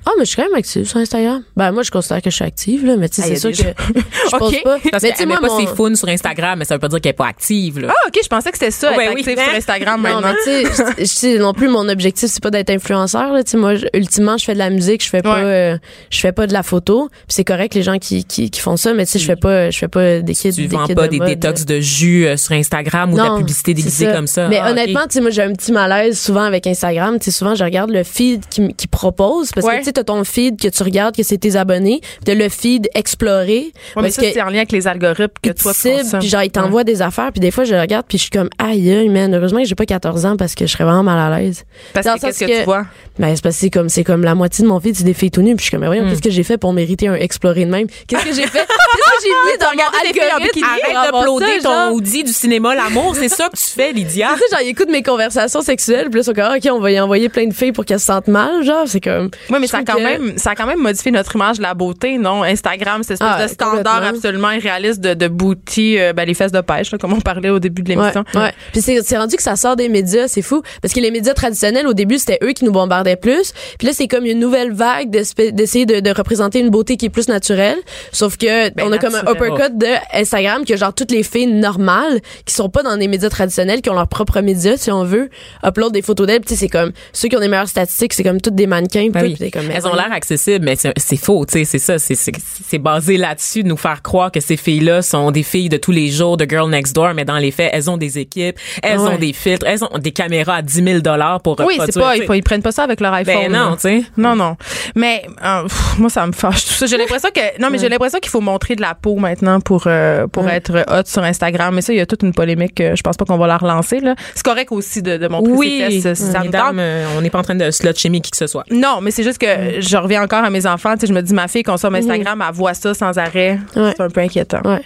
Ah, 0.05 0.11
mais 0.17 0.25
je 0.25 0.29
suis 0.29 0.35
quand 0.37 0.43
même 0.43 0.55
active 0.55 0.87
sur 0.87 0.97
Instagram. 0.97 1.43
Ben, 1.55 1.71
moi, 1.71 1.83
je 1.83 1.91
considère 1.91 2.21
que 2.21 2.29
je 2.29 2.35
suis 2.35 2.45
active, 2.45 2.85
là, 2.85 2.95
mais 2.97 3.09
tu 3.09 3.21
sais, 3.21 3.27
Ah, 3.31 3.35
c'est 3.35 3.39
sûr 3.39 3.51
que 3.51 3.57
je 3.93 4.27
Ok. 4.35 4.39
pose 4.39 4.55
pas. 4.63 4.77
Parce 4.91 5.03
mais 5.03 5.11
qu'elle 5.11 5.27
met 5.27 5.35
pas 5.37 5.49
ses 5.59 5.67
founes 5.67 5.95
sur 5.95 6.07
Instagram, 6.07 6.57
mais 6.59 6.65
ça 6.65 6.75
veut 6.75 6.79
pas 6.79 6.87
dire 6.87 7.01
qu'elle 7.01 7.09
est 7.11 7.13
pas 7.13 7.27
active, 7.27 7.79
là. 7.79 7.87
Ah, 7.91 8.07
OK, 8.07 8.19
je 8.23 8.27
pensais 8.27 8.51
que 8.51 8.57
c'était 8.57 8.71
ça, 8.71 8.95
Ouais, 8.95 9.05
être 9.05 9.13
oui. 9.13 9.21
actif 9.21 9.37
Hein? 9.37 9.43
sur 9.49 9.55
Instagram 9.55 10.01
Non, 10.01 10.21
maintenant. 10.21 10.33
mais 10.47 10.63
tu 10.63 10.75
sais, 10.75 11.05
sais 11.05 11.37
non 11.37 11.53
plus 11.53 11.67
mon 11.67 11.87
objectif 11.89 12.29
c'est 12.29 12.41
pas 12.41 12.49
d'être 12.51 12.69
influenceur 12.69 13.33
là, 13.33 13.43
tu 13.43 13.51
sais 13.51 13.57
moi 13.57 13.75
je- 13.75 13.85
ultimement 13.93 14.37
je 14.37 14.45
fais 14.45 14.53
de 14.53 14.57
la 14.59 14.69
musique, 14.69 15.03
je 15.03 15.09
fais 15.09 15.21
pas 15.21 15.35
Ouais. 15.35 15.43
euh, 15.43 15.77
je 16.09 16.19
fais 16.19 16.31
pas 16.31 16.47
de 16.47 16.53
la 16.53 16.63
photo, 16.63 17.09
puis 17.11 17.19
c'est 17.29 17.43
correct 17.43 17.73
les 17.75 17.83
gens 17.83 17.97
qui, 17.99 18.23
qui, 18.23 18.49
qui 18.49 18.59
font 18.61 18.77
ça 18.77 18.93
mais 18.93 19.05
tu 19.05 19.13
sais 19.13 19.19
je 19.19 19.25
fais 19.25 19.35
pas 19.35 19.69
je 19.69 19.77
fais 19.77 19.87
pas 19.87 20.19
des 20.19 20.33
kits 20.33 20.51
tu 20.53 20.61
des 20.61 20.67
vends 20.75 20.85
kits 20.85 20.95
pas 20.95 21.05
de 21.07 21.11
des 21.11 21.17
mode. 21.19 21.27
détox 21.27 21.65
de 21.65 21.79
jus 21.79 22.25
euh, 22.27 22.37
sur 22.37 22.53
Instagram 22.53 23.11
ou 23.11 23.17
de 23.17 23.21
la 23.21 23.29
Non, 23.29 23.37
publicité 23.37 23.73
déguisée 23.73 24.07
comme 24.11 24.27
ça. 24.27 24.47
Mais 24.47 24.59
Ah, 24.61 24.71
honnêtement, 24.71 25.01
tu 25.03 25.13
sais, 25.13 25.21
moi, 25.21 25.29
j'ai 25.31 25.41
un 25.43 25.53
petit 25.53 25.71
malaise 25.71 26.19
souvent 26.19 26.43
avec 26.43 26.65
Instagram. 26.67 27.17
Tu 27.19 27.25
sais, 27.25 27.31
souvent, 27.31 27.55
je 27.55 27.63
regarde 27.63 27.91
le 27.91 28.03
feed 28.03 28.43
qui, 28.49 28.87
propose. 28.87 29.51
Parce 29.51 29.65
Ouais. 29.65 29.79
que, 29.79 29.85
tu 29.85 29.88
sais, 29.89 29.93
t'as 29.93 30.03
ton 30.03 30.23
feed 30.23 30.59
que 30.61 30.67
tu 30.67 30.83
regardes, 30.83 31.15
que 31.15 31.23
c'est 31.23 31.37
tes 31.37 31.55
abonnés. 31.55 32.01
T'as 32.25 32.35
le 32.35 32.49
feed 32.49 32.87
exploré. 32.95 33.49
Ouais, 33.49 33.71
mais 33.97 34.01
parce 34.03 34.13
ça, 34.15 34.21
que 34.21 34.31
c'est 34.31 34.41
en 34.41 34.45
lien 34.49 34.57
avec 34.57 34.71
les 34.71 34.87
algorithmes 34.87 35.27
que 35.41 35.49
toi, 35.51 35.73
tu 35.73 35.79
cibles, 35.79 36.19
puis 36.19 36.27
genre, 36.29 36.43
ils 36.43 36.51
t'envoient 36.51 36.83
des 36.83 37.01
affaires. 37.01 37.31
Puis 37.31 37.39
des 37.41 37.51
fois, 37.51 37.63
je 37.63 37.75
regarde, 37.75 38.05
puis 38.07 38.17
je 38.17 38.23
suis 38.23 38.31
comme, 38.31 38.49
aïe, 38.57 38.91
aïe, 38.91 39.09
man, 39.09 39.33
heureusement 39.33 39.59
que 39.61 39.67
j'ai 39.67 39.75
pas 39.75 39.85
14 39.85 40.25
ans 40.25 40.37
parce 40.37 40.55
que 40.55 40.65
je 40.65 40.71
serais 40.71 40.83
vraiment 40.83 41.03
mal 41.03 41.33
à 41.33 41.37
l'aise. 41.39 41.63
Parce 41.93 42.05
Dans 42.05 42.15
que 42.15 42.21
qu'est-ce 42.21 42.39
que, 42.39 42.45
que- 42.45 42.59
tu 42.59 42.65
vois? 42.65 42.85
Ben, 43.17 43.35
c'est 43.35 43.43
parce 43.43 43.55
que 43.55 43.61
c'est 43.61 43.69
comme, 43.69 43.89
c'est 43.89 44.03
comme 44.03 44.23
la 44.23 44.35
moitié 44.35 44.63
de 44.63 44.69
mon 44.69 44.79
feed, 44.79 44.95
c'est 44.95 45.03
des 45.03 45.13
filles 45.13 45.31
tout 45.31 45.41
nues. 45.41 45.55
Puis 45.55 45.63
je 45.63 45.69
suis 45.69 45.71
comme, 45.71 45.81
mais 45.81 45.87
voyons, 45.87 46.05
Hmm. 46.05 46.09
qu'est-ce 46.09 46.21
que 46.21 46.29
j'ai 46.29 46.43
fait 46.43 46.57
pour 46.57 46.71
mériter 46.73 47.07
un 47.07 47.15
exploré 47.15 47.65
de 47.65 47.71
même? 47.71 47.87
Qu'est-ce 48.07 48.23
que 48.25 48.33
j'ai 48.33 48.47
fait? 48.47 48.59
Qu'est-ce 48.59 49.17
que 49.17 49.23
j'ai 49.23 49.29
mis 49.51 49.57
dans 49.59 49.73
mon 49.75 50.31
algorithme? 50.39 50.63
Arrête 50.63 51.11
d'uploader 51.13 51.59
ça, 51.61 51.87
ton 51.89 51.95
Audi 51.95 52.23
du 52.23 52.31
cinéma 52.33 52.75
L'amour, 52.75 53.15
c'est 53.15 53.29
ça 53.29 53.49
que 53.49 53.57
tu 53.57 53.65
fais, 53.65 53.91
Lydia? 53.91 54.29
Tu 54.35 54.39
sais, 54.39 54.45
genre, 54.51 54.61
ils 54.63 54.69
écoutent 54.69 54.89
mes 54.91 55.03
conversations 55.03 55.61
sexuelles, 55.61 56.05
puis 56.09 56.15
là, 56.15 56.21
ils 56.21 56.23
sont 56.23 56.33
comme, 56.33 56.45
Ah, 56.49 56.55
OK, 56.57 56.69
on 56.71 56.79
va 56.79 56.91
y 56.91 56.99
envoyer 56.99 57.27
plein 57.29 57.47
de 57.47 57.53
filles 57.53 57.71
pour 57.73 57.83
qu'elles 57.85 57.99
se 57.99 58.05
sentent 58.05 58.27
mal, 58.27 58.63
genre, 58.63 58.83
c'est 58.87 59.01
comme. 59.01 59.29
Mais 59.49 59.57
je 59.67 59.71
ça 59.85 59.93
a, 59.93 59.95
quand 59.95 59.97
que- 59.97 60.03
même, 60.03 60.37
ça 60.37 60.51
a 60.51 60.55
quand 60.55 60.65
même 60.65 60.79
modifié 60.79 61.11
notre 61.11 61.35
image 61.35 61.57
de 61.57 61.63
la 61.63 61.73
beauté, 61.73 62.17
non? 62.17 62.43
Instagram, 62.43 63.01
c'est 63.03 63.13
espèce 63.13 63.27
Ah, 63.31 63.43
de 63.43 63.47
standard 63.49 63.77
complètement. 63.95 64.09
absolument 64.17 64.51
irréaliste 64.51 64.99
de, 65.01 65.13
de 65.13 65.27
booty, 65.27 65.99
euh, 65.99 66.13
ben, 66.13 66.25
les 66.25 66.33
fesses 66.33 66.51
de 66.51 66.61
pêche, 66.61 66.91
là, 66.91 66.97
comme 66.97 67.13
on 67.13 67.21
parlait 67.21 67.49
au 67.49 67.59
début 67.59 67.81
de 67.81 67.89
Ouais, 67.89 67.95
l'émission. 67.95 68.23
ouais. 68.35 68.53
Puis 68.71 68.81
c'est 68.81 69.01
c'est 69.03 69.17
rendu 69.17 69.35
que 69.35 69.43
ça 69.43 69.55
sort 69.55 69.75
des 69.75 69.89
médias, 69.89 70.27
c'est 70.27 70.41
fou. 70.41 70.61
Parce 70.81 70.93
que 70.93 70.99
les 70.99 71.11
médias 71.11 71.33
traditionnels, 71.33 71.87
au 71.87 71.93
début, 71.93 72.17
c'était 72.17 72.39
eux 72.43 72.51
qui 72.53 72.65
nous 72.65 72.71
bombardaient 72.71 73.15
plus. 73.15 73.53
Puis 73.77 73.87
là, 73.87 73.93
c'est 73.93 74.07
comme 74.07 74.25
une 74.25 74.39
nouvelle 74.39 74.71
vague 74.73 75.09
d'essayer 75.09 75.85
de, 75.85 75.99
de 75.99 76.09
représenter 76.11 76.59
une 76.59 76.69
beauté 76.69 76.97
qui 76.97 77.05
est 77.05 77.09
plus 77.09 77.27
naturelle. 77.27 77.77
Sauf 78.11 78.37
que 78.37 78.69
on 78.83 78.91
a 78.91 78.97
comme 78.97 79.15
un 79.15 79.21
uppercut 79.31 79.77
de 79.77 79.87
Instagram 80.13 80.65
que 80.65 80.75
genre 80.77 80.93
toutes 80.93 81.11
les 81.11 81.23
filles 81.23 81.47
normales 81.47 82.19
qui 82.45 82.53
sont 82.53 82.69
pas 82.69 82.83
dans 82.83 82.97
des 82.97 83.07
médias 83.07 83.29
traditionnels, 83.29 83.81
qui 83.81 83.89
ont 83.89 83.93
leurs 83.95 84.07
propres 84.07 84.41
médias, 84.41 84.77
si 84.77 84.91
on 84.91 85.03
veut, 85.03 85.29
upload 85.63 85.93
des 85.93 86.01
photos 86.01 86.27
d'elles. 86.27 86.41
Puis 86.41 86.55
c'est 86.55 86.67
comme 86.69 86.91
ceux 87.13 87.27
qui 87.29 87.35
ont 87.35 87.39
des 87.39 87.47
meilleures 87.47 87.67
statistiques, 87.67 88.13
c'est 88.13 88.23
comme 88.23 88.41
toutes 88.41 88.55
des 88.55 88.67
mannequins. 88.67 89.09
Ben 89.11 89.33
tout, 89.33 89.37
oui. 89.41 89.51
comme, 89.51 89.68
mais 89.69 89.75
Elles 89.75 89.87
ont 89.87 89.93
l'air 89.95 90.11
accessibles, 90.11 90.65
mais 90.65 90.75
c'est 90.75 91.17
faux, 91.17 91.45
tu 91.45 91.53
sais, 91.59 91.65
c'est 91.65 91.79
ça, 91.79 91.97
c'est- 91.99 92.77
basé 92.79 93.17
là-dessus 93.17 93.63
de 93.63 93.67
nous 93.67 93.77
faire 93.77 94.01
croire 94.01 94.31
que 94.31 94.39
ces 94.39 94.55
filles-là 94.57 95.01
sont 95.01 95.31
des 95.31 95.43
filles 95.43 95.69
de 95.69 95.77
tous 95.77 95.91
les 95.91 96.09
jours, 96.09 96.37
de 96.37 96.45
Girl 96.49 96.69
Next 96.69 96.95
Door, 96.95 97.13
mais 97.13 97.25
dans 97.25 97.37
les 97.37 97.51
faits, 97.51 97.69
elles 97.73 97.89
ont 97.89 97.97
des 97.97 98.17
équipes, 98.19 98.57
elles 98.81 98.97
Ouais. 98.99 99.09
ont 99.09 99.17
des 99.17 99.33
filtres, 99.33 99.65
elles 99.67 99.83
ont 99.83 99.97
des 99.99 100.11
caméras 100.11 100.55
à 100.55 100.61
10 100.61 100.83
000 100.83 100.99
dollars 101.01 101.41
pour 101.41 101.59
Oui, 101.59 101.77
c'est 101.85 101.99
pas, 101.99 102.15
ils, 102.15 102.43
prennent 102.43 102.61
pas 102.61 102.71
ça 102.71 102.83
avec 102.83 102.99
leur 103.01 103.13
iPhone. 103.13 103.35
Ben 103.35 103.51
non, 103.51 103.75
tu 103.75 103.81
sais. 103.81 104.03
Non, 104.17 104.35
non. 104.35 104.55
Mais 104.95 105.23
euh, 105.45 105.63
pff, 105.63 105.97
moi, 105.99 106.09
ça 106.09 106.25
me 106.25 106.31
fâche 106.31 106.65
tout 106.65 106.73
ça. 106.73 106.85
J'ai 106.85 106.97
l'impression 106.97 107.29
que 107.33 107.61
non, 107.61 107.69
mais 107.69 107.77
j'ai 107.77 107.89
l'impression 107.89 108.19
qu'il 108.19 108.29
faut 108.31 108.41
montrer 108.41 108.75
de 108.75 108.81
la 108.81 108.95
peau 108.95 109.15
maintenant 109.17 109.59
pour 109.59 109.83
euh, 109.87 110.27
pour 110.27 110.47
être 110.47 110.85
hot 110.89 111.03
sur 111.05 111.23
Instagram. 111.23 111.75
Mais 111.75 111.81
ça, 111.81 111.93
il 111.93 111.97
y 111.97 112.01
a 112.01 112.05
toute 112.05 112.23
une 112.23 112.33
polémique. 112.33 112.79
euh, 112.81 112.95
je 112.95 113.01
pense 113.03 113.17
pas 113.17 113.25
qu'on 113.25 113.37
va 113.37 113.47
la 113.47 113.57
relancer 113.57 113.99
là. 113.99 114.15
C'est 114.33 114.43
correct 114.43 114.71
aussi 114.71 115.01
de, 115.01 115.17
de 115.17 115.27
montrer 115.27 115.51
Oui, 115.51 115.83
ses 115.91 116.01
fesses. 116.01 116.19
si 116.19 116.31
ça 116.31 116.39
me 116.43 116.49
tente. 116.51 116.75
euh, 116.77 117.05
on 117.17 117.21
n'est 117.21 117.29
pas 117.29 117.39
en 117.39 117.43
train 117.43 117.55
de 117.55 117.69
slut 117.71 117.93
qui 117.93 118.21
que 118.31 118.37
ce 118.37 118.47
soit. 118.47 118.63
Non, 118.71 118.99
mais 119.01 119.11
c'est 119.11 119.23
juste 119.23 119.37
que 119.39 119.45
je 119.79 119.97
reviens 119.97 120.23
encore 120.23 120.43
à 120.43 120.49
mes 120.49 120.65
enfants. 120.65 120.93
Tu 120.95 121.01
sais, 121.01 121.07
je 121.07 121.13
me 121.13 121.21
dis, 121.21 121.33
ma 121.33 121.47
fille 121.47 121.63
consomme 121.63 121.95
Instagram, 121.95 122.43
elle 122.47 122.55
voit 122.55 122.73
ça 122.73 122.93
sans 122.93 123.17
arrêt. 123.17 123.59
Ouais. 123.75 123.93
C'est 123.95 124.01
un 124.03 124.09
peu 124.09 124.21
inquiétant. 124.21 124.61
Ouais. 124.65 124.81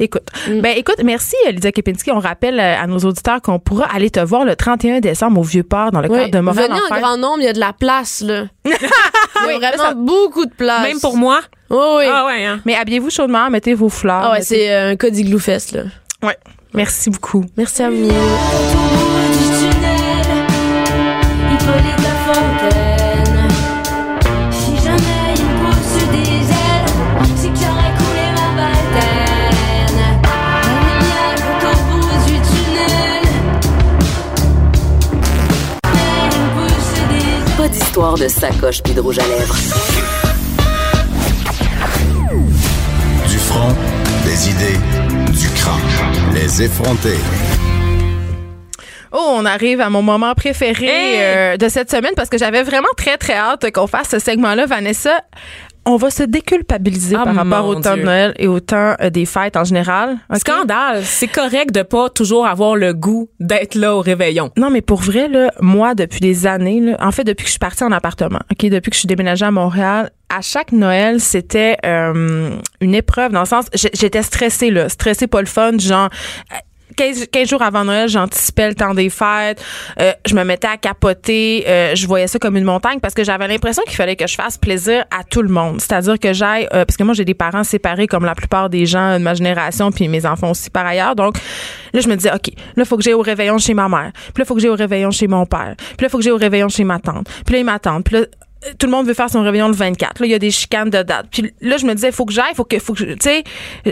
Écoute, 0.00 0.22
ben 0.48 0.74
écoute, 0.76 0.96
merci 1.04 1.36
euh, 1.46 1.52
Lydia 1.52 1.70
Kepinski. 1.70 2.10
On 2.10 2.18
rappelle 2.18 2.58
euh, 2.58 2.82
à 2.82 2.86
nos 2.88 2.98
auditeurs 2.98 3.40
qu'on 3.40 3.60
pourra 3.60 3.86
aller 3.94 4.10
te 4.10 4.18
voir 4.18 4.44
le 4.44 4.56
31 4.56 4.98
décembre 4.98 5.38
au 5.40 5.44
Vieux-Port 5.44 5.92
dans 5.92 6.00
le 6.00 6.10
Oui, 6.10 6.18
cadre 6.18 6.30
de 6.32 6.40
Montréal 6.40 6.66
venez 6.68 6.80
en 6.80 6.84
Enfer. 6.86 7.00
grand 7.00 7.16
nombre, 7.16 7.38
il 7.40 7.44
y 7.44 7.48
a 7.48 7.52
de 7.52 7.60
la 7.60 7.72
place, 7.72 8.20
là. 8.26 8.44
Il 8.64 8.70
y 9.50 9.54
a 9.54 9.58
vraiment 9.58 9.82
ça- 9.90 9.94
beaucoup 9.94 10.46
de 10.46 10.50
place. 10.52 10.82
Même 10.82 10.98
pour 11.00 11.16
moi? 11.16 11.40
Oui, 11.70 11.78
oui. 11.98 12.04
Ah 12.10 12.24
ouais, 12.26 12.44
hein. 12.44 12.60
Mais 12.64 12.74
habillez-vous 12.74 13.10
chaudement, 13.10 13.48
mettez 13.50 13.74
vos 13.74 13.88
fleurs. 13.88 14.22
Ah 14.24 14.30
ouais, 14.32 14.38
mettez- 14.38 14.44
c'est 14.46 14.72
euh, 14.72 14.90
un 14.92 14.96
cas 14.96 15.10
d'Igloo 15.10 15.38
Fest, 15.38 15.72
là. 15.72 15.82
Ouais. 16.22 16.36
Merci 16.72 17.10
beaucoup. 17.10 17.44
Merci 17.56 17.82
à 17.84 17.90
vous. 17.90 18.08
De 37.94 38.26
sacoche 38.26 38.82
puis 38.82 38.92
de 38.92 39.00
rouge 39.00 39.20
à 39.20 39.22
lèvres. 39.22 39.54
Du 43.28 43.38
front, 43.38 43.72
des 44.24 44.50
idées, 44.50 44.78
du 45.30 45.48
crâne. 45.50 46.34
Les 46.34 46.62
effronter. 46.62 47.16
Oh, 49.12 49.34
on 49.36 49.44
arrive 49.44 49.80
à 49.80 49.90
mon 49.90 50.02
moment 50.02 50.34
préféré 50.34 50.86
Hey! 50.86 51.18
euh, 51.20 51.56
de 51.56 51.68
cette 51.68 51.88
semaine 51.88 52.14
parce 52.16 52.28
que 52.28 52.36
j'avais 52.36 52.64
vraiment 52.64 52.88
très, 52.96 53.16
très 53.16 53.34
hâte 53.36 53.70
qu'on 53.70 53.86
fasse 53.86 54.08
ce 54.08 54.18
segment-là. 54.18 54.66
Vanessa, 54.66 55.20
on 55.86 55.96
va 55.96 56.10
se 56.10 56.22
déculpabiliser 56.22 57.16
Ah, 57.18 57.24
par 57.24 57.34
rapport 57.34 57.64
mon 57.64 57.68
au 57.70 57.80
temps 57.80 57.96
de. 57.96 58.02
Noël 58.02 58.34
et 58.38 58.46
au 58.46 58.60
temps 58.60 58.94
euh, 59.00 59.10
des 59.10 59.26
fêtes 59.26 59.56
en 59.56 59.64
général. 59.64 60.18
OK? 60.30 60.38
Scandale. 60.38 61.02
C'est 61.04 61.28
correct 61.28 61.72
de 61.72 61.82
pas 61.82 62.08
toujours 62.10 62.46
avoir 62.46 62.76
le 62.76 62.94
goût 62.94 63.28
d'être 63.40 63.74
là 63.74 63.94
au 63.94 64.00
réveillon. 64.00 64.50
Non, 64.56 64.70
mais 64.70 64.80
pour 64.82 65.00
vrai, 65.00 65.28
là, 65.28 65.50
moi, 65.60 65.94
depuis 65.94 66.20
des 66.20 66.46
années, 66.46 66.80
là, 66.80 66.96
en 67.00 67.10
fait, 67.10 67.24
depuis 67.24 67.44
que 67.44 67.48
je 67.48 67.52
suis 67.52 67.58
partie 67.58 67.84
en 67.84 67.92
appartement, 67.92 68.40
OK, 68.50 68.66
depuis 68.68 68.90
que 68.90 68.94
je 68.94 69.00
suis 69.00 69.08
déménagée 69.08 69.44
à 69.44 69.50
Montréal, 69.50 70.10
à 70.28 70.40
chaque 70.40 70.72
Noël, 70.72 71.20
c'était 71.20 71.76
euh, 71.84 72.50
une 72.80 72.94
épreuve 72.94 73.32
dans 73.32 73.40
le 73.40 73.46
sens, 73.46 73.66
j'étais 73.74 74.22
stressée, 74.22 74.70
là, 74.70 74.88
stressée, 74.88 75.26
pas 75.26 75.40
le 75.40 75.46
fun, 75.46 75.78
genre... 75.78 76.08
euh, 77.00 77.04
15, 77.04 77.26
15 77.30 77.48
jours 77.48 77.62
avant 77.62 77.84
Noël, 77.84 78.08
j'anticipais 78.08 78.68
le 78.68 78.74
temps 78.74 78.94
des 78.94 79.10
fêtes. 79.10 79.62
Euh, 80.00 80.12
je 80.26 80.34
me 80.34 80.44
mettais 80.44 80.68
à 80.68 80.76
capoter. 80.76 81.64
euh, 81.66 81.94
je 81.94 82.06
voyais 82.06 82.26
ça 82.26 82.38
comme 82.38 82.56
une 82.56 82.64
montagne 82.64 83.00
parce 83.00 83.14
que 83.14 83.24
j'avais 83.24 83.48
l'impression 83.48 83.82
qu'il 83.84 83.96
fallait 83.96 84.16
que 84.16 84.26
je 84.26 84.34
fasse 84.34 84.58
plaisir 84.58 85.04
à 85.10 85.24
tout 85.24 85.42
le 85.42 85.48
monde. 85.48 85.80
C'est-à-dire 85.80 86.18
que 86.18 86.32
j'aille... 86.32 86.66
euh, 86.72 86.84
parce 86.84 86.96
que 86.96 87.04
moi, 87.04 87.14
j'ai 87.14 87.24
des 87.24 87.34
parents 87.34 87.64
séparés 87.64 88.06
comme 88.06 88.24
la 88.24 88.34
plupart 88.34 88.70
des 88.70 88.86
gens 88.86 89.18
de 89.18 89.22
ma 89.22 89.34
génération, 89.34 89.90
puis 89.90 90.08
mes 90.08 90.26
enfants 90.26 90.50
aussi 90.50 90.70
par 90.70 90.86
ailleurs. 90.86 91.14
Donc, 91.16 91.36
là, 91.92 92.00
je 92.00 92.08
me 92.08 92.16
disais, 92.16 92.32
OK, 92.32 92.50
là, 92.76 92.84
faut 92.84 92.96
que 92.96 93.02
j'aille 93.02 93.14
au 93.14 93.22
réveillon 93.22 93.58
chez 93.58 93.74
ma 93.74 93.88
mère. 93.88 94.12
Puis 94.32 94.40
là, 94.40 94.44
faut 94.44 94.54
que 94.54 94.60
j'aille 94.60 94.70
au 94.70 94.76
réveillon 94.76 95.10
chez 95.10 95.26
mon 95.26 95.46
père. 95.46 95.74
Puis 95.76 96.04
là, 96.04 96.08
faut 96.08 96.18
que 96.18 96.24
j'aille 96.24 96.32
au 96.32 96.36
réveillon 96.38 96.68
chez 96.68 96.84
ma 96.84 96.98
tante. 96.98 97.28
Puis 97.44 97.54
là, 97.54 97.58
il 97.60 97.64
m'attend. 97.64 98.02
Puis 98.02 98.16
là, 98.16 98.26
tout 98.78 98.86
le 98.86 98.92
monde 98.92 99.06
veut 99.06 99.14
faire 99.14 99.30
son 99.30 99.42
réveillon 99.42 99.68
le 99.68 99.74
24. 99.74 100.20
Là, 100.20 100.26
il 100.26 100.32
y 100.32 100.34
a 100.34 100.38
des 100.38 100.50
chicanes 100.50 100.90
de 100.90 101.02
date. 101.02 101.26
Puis 101.30 101.52
là, 101.60 101.76
je 101.76 101.86
me 101.86 101.94
disais, 101.94 102.08
il 102.08 102.14
faut 102.14 102.24
que 102.24 102.32
j'aille, 102.32 102.54
faut 102.54 102.64
que, 102.64 102.78
faut 102.78 102.94
que, 102.94 103.04
tu 103.04 103.16
sais, 103.20 103.44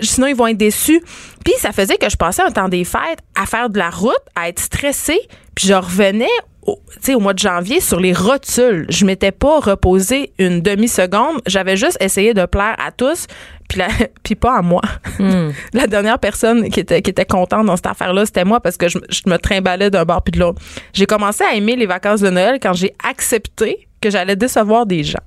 sinon 0.03 0.27
ils 0.27 0.37
vont 0.37 0.47
être 0.47 0.57
déçus. 0.57 1.03
Puis 1.45 1.55
ça 1.59 1.73
faisait 1.73 1.97
que 1.97 2.09
je 2.09 2.17
passais 2.17 2.43
un 2.43 2.51
temps 2.51 2.69
des 2.69 2.85
fêtes 2.85 3.21
à 3.35 3.47
faire 3.47 3.71
de 3.71 3.79
la 3.79 3.91
route, 3.91 4.23
à 4.35 4.49
être 4.49 4.61
stressée. 4.61 5.21
Puis 5.55 5.67
je 5.69 5.75
revenais, 5.75 6.29
au, 6.67 6.79
au 7.15 7.21
mois 7.21 7.35
de 7.35 7.39
janvier 7.39 7.81
sur 7.81 7.99
les 8.01 8.13
rotules. 8.13 8.87
Je 8.89 9.05
m'étais 9.05 9.33
pas 9.33 9.59
reposée 9.61 10.33
une 10.39 10.61
demi-seconde. 10.61 11.41
J'avais 11.47 11.77
juste 11.77 11.97
essayé 12.01 12.35
de 12.35 12.45
plaire 12.47 12.77
à 12.79 12.93
tous, 12.93 13.27
puis, 13.69 13.79
la- 13.81 13.89
puis 14.23 14.35
pas 14.35 14.59
à 14.59 14.63
moi. 14.63 14.83
la 15.73 15.87
dernière 15.87 16.19
personne 16.19 16.69
qui 16.71 16.81
était, 16.81 17.03
qui 17.03 17.11
était 17.11 17.25
contente 17.25 17.67
dans 17.67 17.77
cette 17.77 17.87
affaire-là, 17.87 18.27
c'était 18.27 18.45
moi 18.45 18.61
parce 18.61 18.77
que 18.77 18.89
je, 18.89 18.99
je 19.11 19.23
me 19.27 19.39
trimballais 19.39 19.91
d'un 19.91 20.05
bord 20.05 20.23
puis 20.23 20.33
de 20.33 20.39
l'autre. 20.41 20.61
J'ai 20.93 21.07
commencé 21.07 21.43
à 21.45 21.55
aimer 21.55 21.77
les 21.77 21.87
vacances 21.87 22.21
de 22.21 22.31
Noël 22.31 22.59
quand 22.63 22.73
j'ai 22.75 22.95
accepté 23.09 23.89
que 24.01 24.11
j'allais 24.11 24.37
décevoir 24.37 24.87
des 24.87 25.03
gens. 25.05 25.19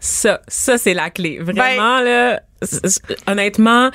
Ça, 0.00 0.40
ça 0.48 0.78
c'est 0.78 0.94
la 0.94 1.10
clé. 1.10 1.38
Vraiment 1.40 2.00
là, 2.00 2.40
c- 2.62 2.80
c- 2.84 3.00
honnêtement, 3.28 3.90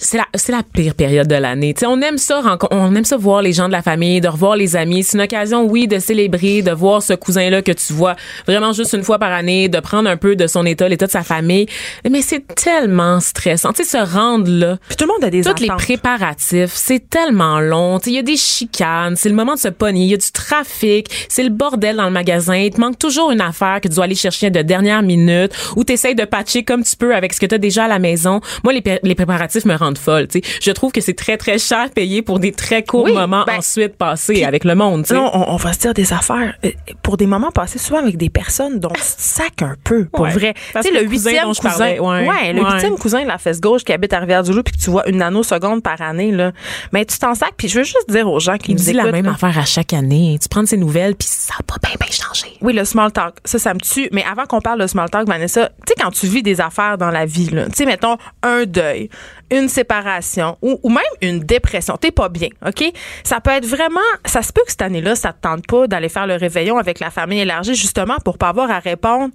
c'est 0.00 0.16
la 0.16 0.26
c'est 0.34 0.52
la 0.52 0.62
pire 0.62 0.94
période 0.94 1.28
de 1.28 1.34
l'année. 1.34 1.74
On 1.86 2.00
aime 2.00 2.18
ça 2.18 2.40
on 2.70 2.94
aime 2.94 3.04
ça 3.04 3.16
voir 3.16 3.42
les 3.42 3.52
gens 3.52 3.66
de 3.66 3.72
la 3.72 3.82
famille, 3.82 4.20
de 4.20 4.28
revoir 4.28 4.56
les 4.56 4.74
amis. 4.74 5.04
C'est 5.04 5.18
une 5.18 5.24
occasion 5.24 5.64
oui 5.64 5.86
de 5.86 5.98
célébrer, 5.98 6.62
de 6.62 6.72
voir 6.72 7.02
ce 7.02 7.12
cousin 7.12 7.50
là 7.50 7.60
que 7.60 7.72
tu 7.72 7.92
vois 7.92 8.16
vraiment 8.46 8.72
juste 8.72 8.94
une 8.94 9.02
fois 9.02 9.18
par 9.18 9.32
année, 9.32 9.68
de 9.68 9.78
prendre 9.78 10.08
un 10.08 10.16
peu 10.16 10.36
de 10.36 10.46
son 10.46 10.64
état, 10.64 10.88
l'état 10.88 11.06
de 11.06 11.10
sa 11.10 11.22
famille. 11.22 11.66
Mais 12.10 12.22
c'est 12.22 12.46
tellement 12.54 13.20
stressant. 13.20 13.72
Tu 13.72 13.84
sais 13.84 13.98
se 13.98 14.14
rendre 14.14 14.50
là. 14.50 14.78
Puis 14.88 14.96
tout 14.96 15.04
le 15.04 15.12
monde 15.12 15.24
a 15.24 15.30
des 15.30 15.42
Tous 15.42 15.60
les 15.60 15.68
préparatifs, 15.68 16.72
c'est 16.74 17.08
tellement 17.10 17.60
long. 17.60 17.98
Tu 17.98 18.04
sais, 18.04 18.10
Il 18.10 18.16
y 18.16 18.18
a 18.18 18.22
des 18.22 18.36
chicanes, 18.36 19.16
c'est 19.16 19.28
le 19.28 19.34
moment 19.34 19.54
de 19.54 19.60
se 19.60 19.68
pogner, 19.68 20.04
il 20.04 20.10
y 20.10 20.14
a 20.14 20.16
du 20.16 20.30
trafic, 20.32 21.08
c'est 21.28 21.42
le 21.42 21.50
bordel 21.50 21.96
dans 21.96 22.06
le 22.06 22.10
magasin. 22.10 22.56
Il 22.56 22.70
te 22.70 22.80
manque 22.80 22.98
toujours 22.98 23.30
une 23.30 23.40
affaire 23.40 23.80
que 23.82 23.88
tu 23.88 23.94
dois 23.94 24.04
aller 24.04 24.14
chercher 24.14 24.50
de 24.50 24.62
dernière 24.62 25.02
minute 25.02 25.52
ou 25.76 25.84
tu 25.84 25.92
essayes 25.92 26.14
de 26.14 26.24
patcher 26.24 26.62
comme 26.62 26.82
tu 26.84 26.96
peux 26.96 27.14
avec 27.14 27.34
ce 27.34 27.40
que 27.40 27.46
tu 27.46 27.54
as 27.54 27.58
déjà 27.58 27.84
à 27.84 27.88
la 27.88 27.98
maison. 27.98 28.40
Moi, 28.64 28.72
les, 28.72 28.82
les 29.02 29.14
préparatifs 29.14 29.64
me 29.64 29.74
rendent 29.74 29.89
rendre 29.90 30.00
folle. 30.00 30.26
Je 30.62 30.70
trouve 30.70 30.92
que 30.92 31.00
c'est 31.00 31.14
très 31.14 31.36
très 31.36 31.58
cher 31.58 31.90
payé 31.94 32.22
pour 32.22 32.38
des 32.38 32.52
très 32.52 32.82
courts 32.82 33.04
Oui, 33.04 33.12
moments 33.12 33.44
ben, 33.46 33.58
ensuite 33.58 33.96
passés 33.96 34.44
avec 34.44 34.64
le 34.64 34.74
monde. 34.74 35.06
Non, 35.10 35.30
on, 35.32 35.52
on 35.52 35.56
va 35.56 35.72
se 35.72 35.78
dire 35.80 35.94
des 35.94 36.12
affaires. 36.12 36.54
Euh, 36.64 36.70
Pour 37.02 37.16
des 37.16 37.26
moments 37.26 37.50
passés 37.50 37.78
souvent 37.78 37.98
avec 38.00 38.16
des 38.16 38.30
personnes 38.30 38.78
dont 38.78 38.92
sacs 39.00 39.62
un 39.62 39.74
peu, 39.84 40.04
pour 40.06 40.20
Ouais. 40.22 40.30
vrai. 40.30 40.54
Tu 40.74 40.82
sais, 40.82 40.90
le 40.90 41.04
cousin 41.08 41.30
huitième 41.30 41.46
cousin. 41.48 41.62
parlais, 41.62 41.98
ouais. 42.00 42.52
le 42.52 42.62
Ouais. 42.62 42.72
huitième 42.72 42.96
cousin 42.96 43.22
de 43.22 43.28
la 43.28 43.38
fesse 43.38 43.60
gauche 43.60 43.84
qui 43.84 43.92
habite 43.92 44.12
à 44.12 44.18
Rivière-du-Loup 44.20 44.62
puis 44.62 44.74
que 44.76 44.82
tu 44.82 44.90
vois 44.90 45.08
une 45.08 45.18
nanoseconde 45.18 45.82
par 45.82 46.00
année, 46.00 46.30
là. 46.30 46.52
Mais 46.92 47.04
tu 47.04 47.18
t'en 47.18 47.34
sacs 47.34 47.54
puis 47.56 47.68
je 47.68 47.78
veux 47.78 47.84
juste 47.84 48.08
dire 48.08 48.28
aux 48.28 48.40
gens 48.40 48.56
qui 48.58 48.72
Il 48.72 48.76
nous 48.76 48.82
dit 48.84 48.90
écoutent. 48.90 49.04
la 49.06 49.12
même 49.12 49.24
là, 49.26 49.32
affaire 49.32 49.58
à 49.58 49.64
chaque 49.64 49.92
année. 49.92 50.38
Tu 50.40 50.48
prends 50.48 50.62
de 50.62 50.68
ses 50.68 50.76
nouvelles 50.76 51.14
puis 51.16 51.28
ça 51.30 51.54
a 51.58 51.62
pas 51.62 51.76
bien 51.82 51.94
bien 51.98 52.10
changé. 52.10 52.56
Oui, 52.60 52.72
le 52.72 52.84
small 52.84 53.12
talk, 53.12 53.34
ça, 53.44 53.58
ça 53.58 53.74
me 53.74 53.80
tue. 53.80 54.08
Mais 54.12 54.24
avant 54.30 54.46
qu'on 54.46 54.60
parle 54.60 54.80
de 54.80 54.86
small 54.86 55.08
talk, 55.10 55.26
Vanessa, 55.26 55.68
tu 55.68 55.74
sais, 55.88 55.94
quand 56.00 56.10
tu 56.10 56.26
vis 56.26 56.42
des 56.42 56.60
affaires 56.60 56.98
dans 56.98 57.10
la 57.10 57.26
vie, 57.26 57.48
tu 57.48 57.56
sais, 57.74 57.86
mettons, 57.86 58.16
un 58.42 58.64
deuil, 58.64 59.08
une 59.50 59.68
séparation 59.68 60.56
ou, 60.62 60.78
même 60.88 61.02
une 61.20 61.40
dépression, 61.40 61.96
t'es 61.96 62.10
pas 62.10 62.28
bien, 62.28 62.48
OK? 62.66 62.84
Ça 63.24 63.40
peut 63.40 63.50
être 63.50 63.66
vraiment, 63.66 64.00
ça 64.24 64.42
se 64.42 64.52
peut 64.52 64.62
que 64.64 64.70
cette 64.70 64.82
année-là, 64.82 65.14
ça 65.14 65.32
te 65.32 65.40
tente 65.40 65.66
pas 65.66 65.86
d'aller 65.86 66.08
faire 66.08 66.26
le 66.26 66.34
réveillon 66.34 66.78
avec 66.78 67.00
la 67.00 67.10
famille 67.10 67.40
élargie, 67.40 67.74
justement, 67.74 68.16
pour 68.24 68.38
pas 68.38 68.48
avoir 68.48 68.70
à 68.70 68.78
répondre 68.78 69.32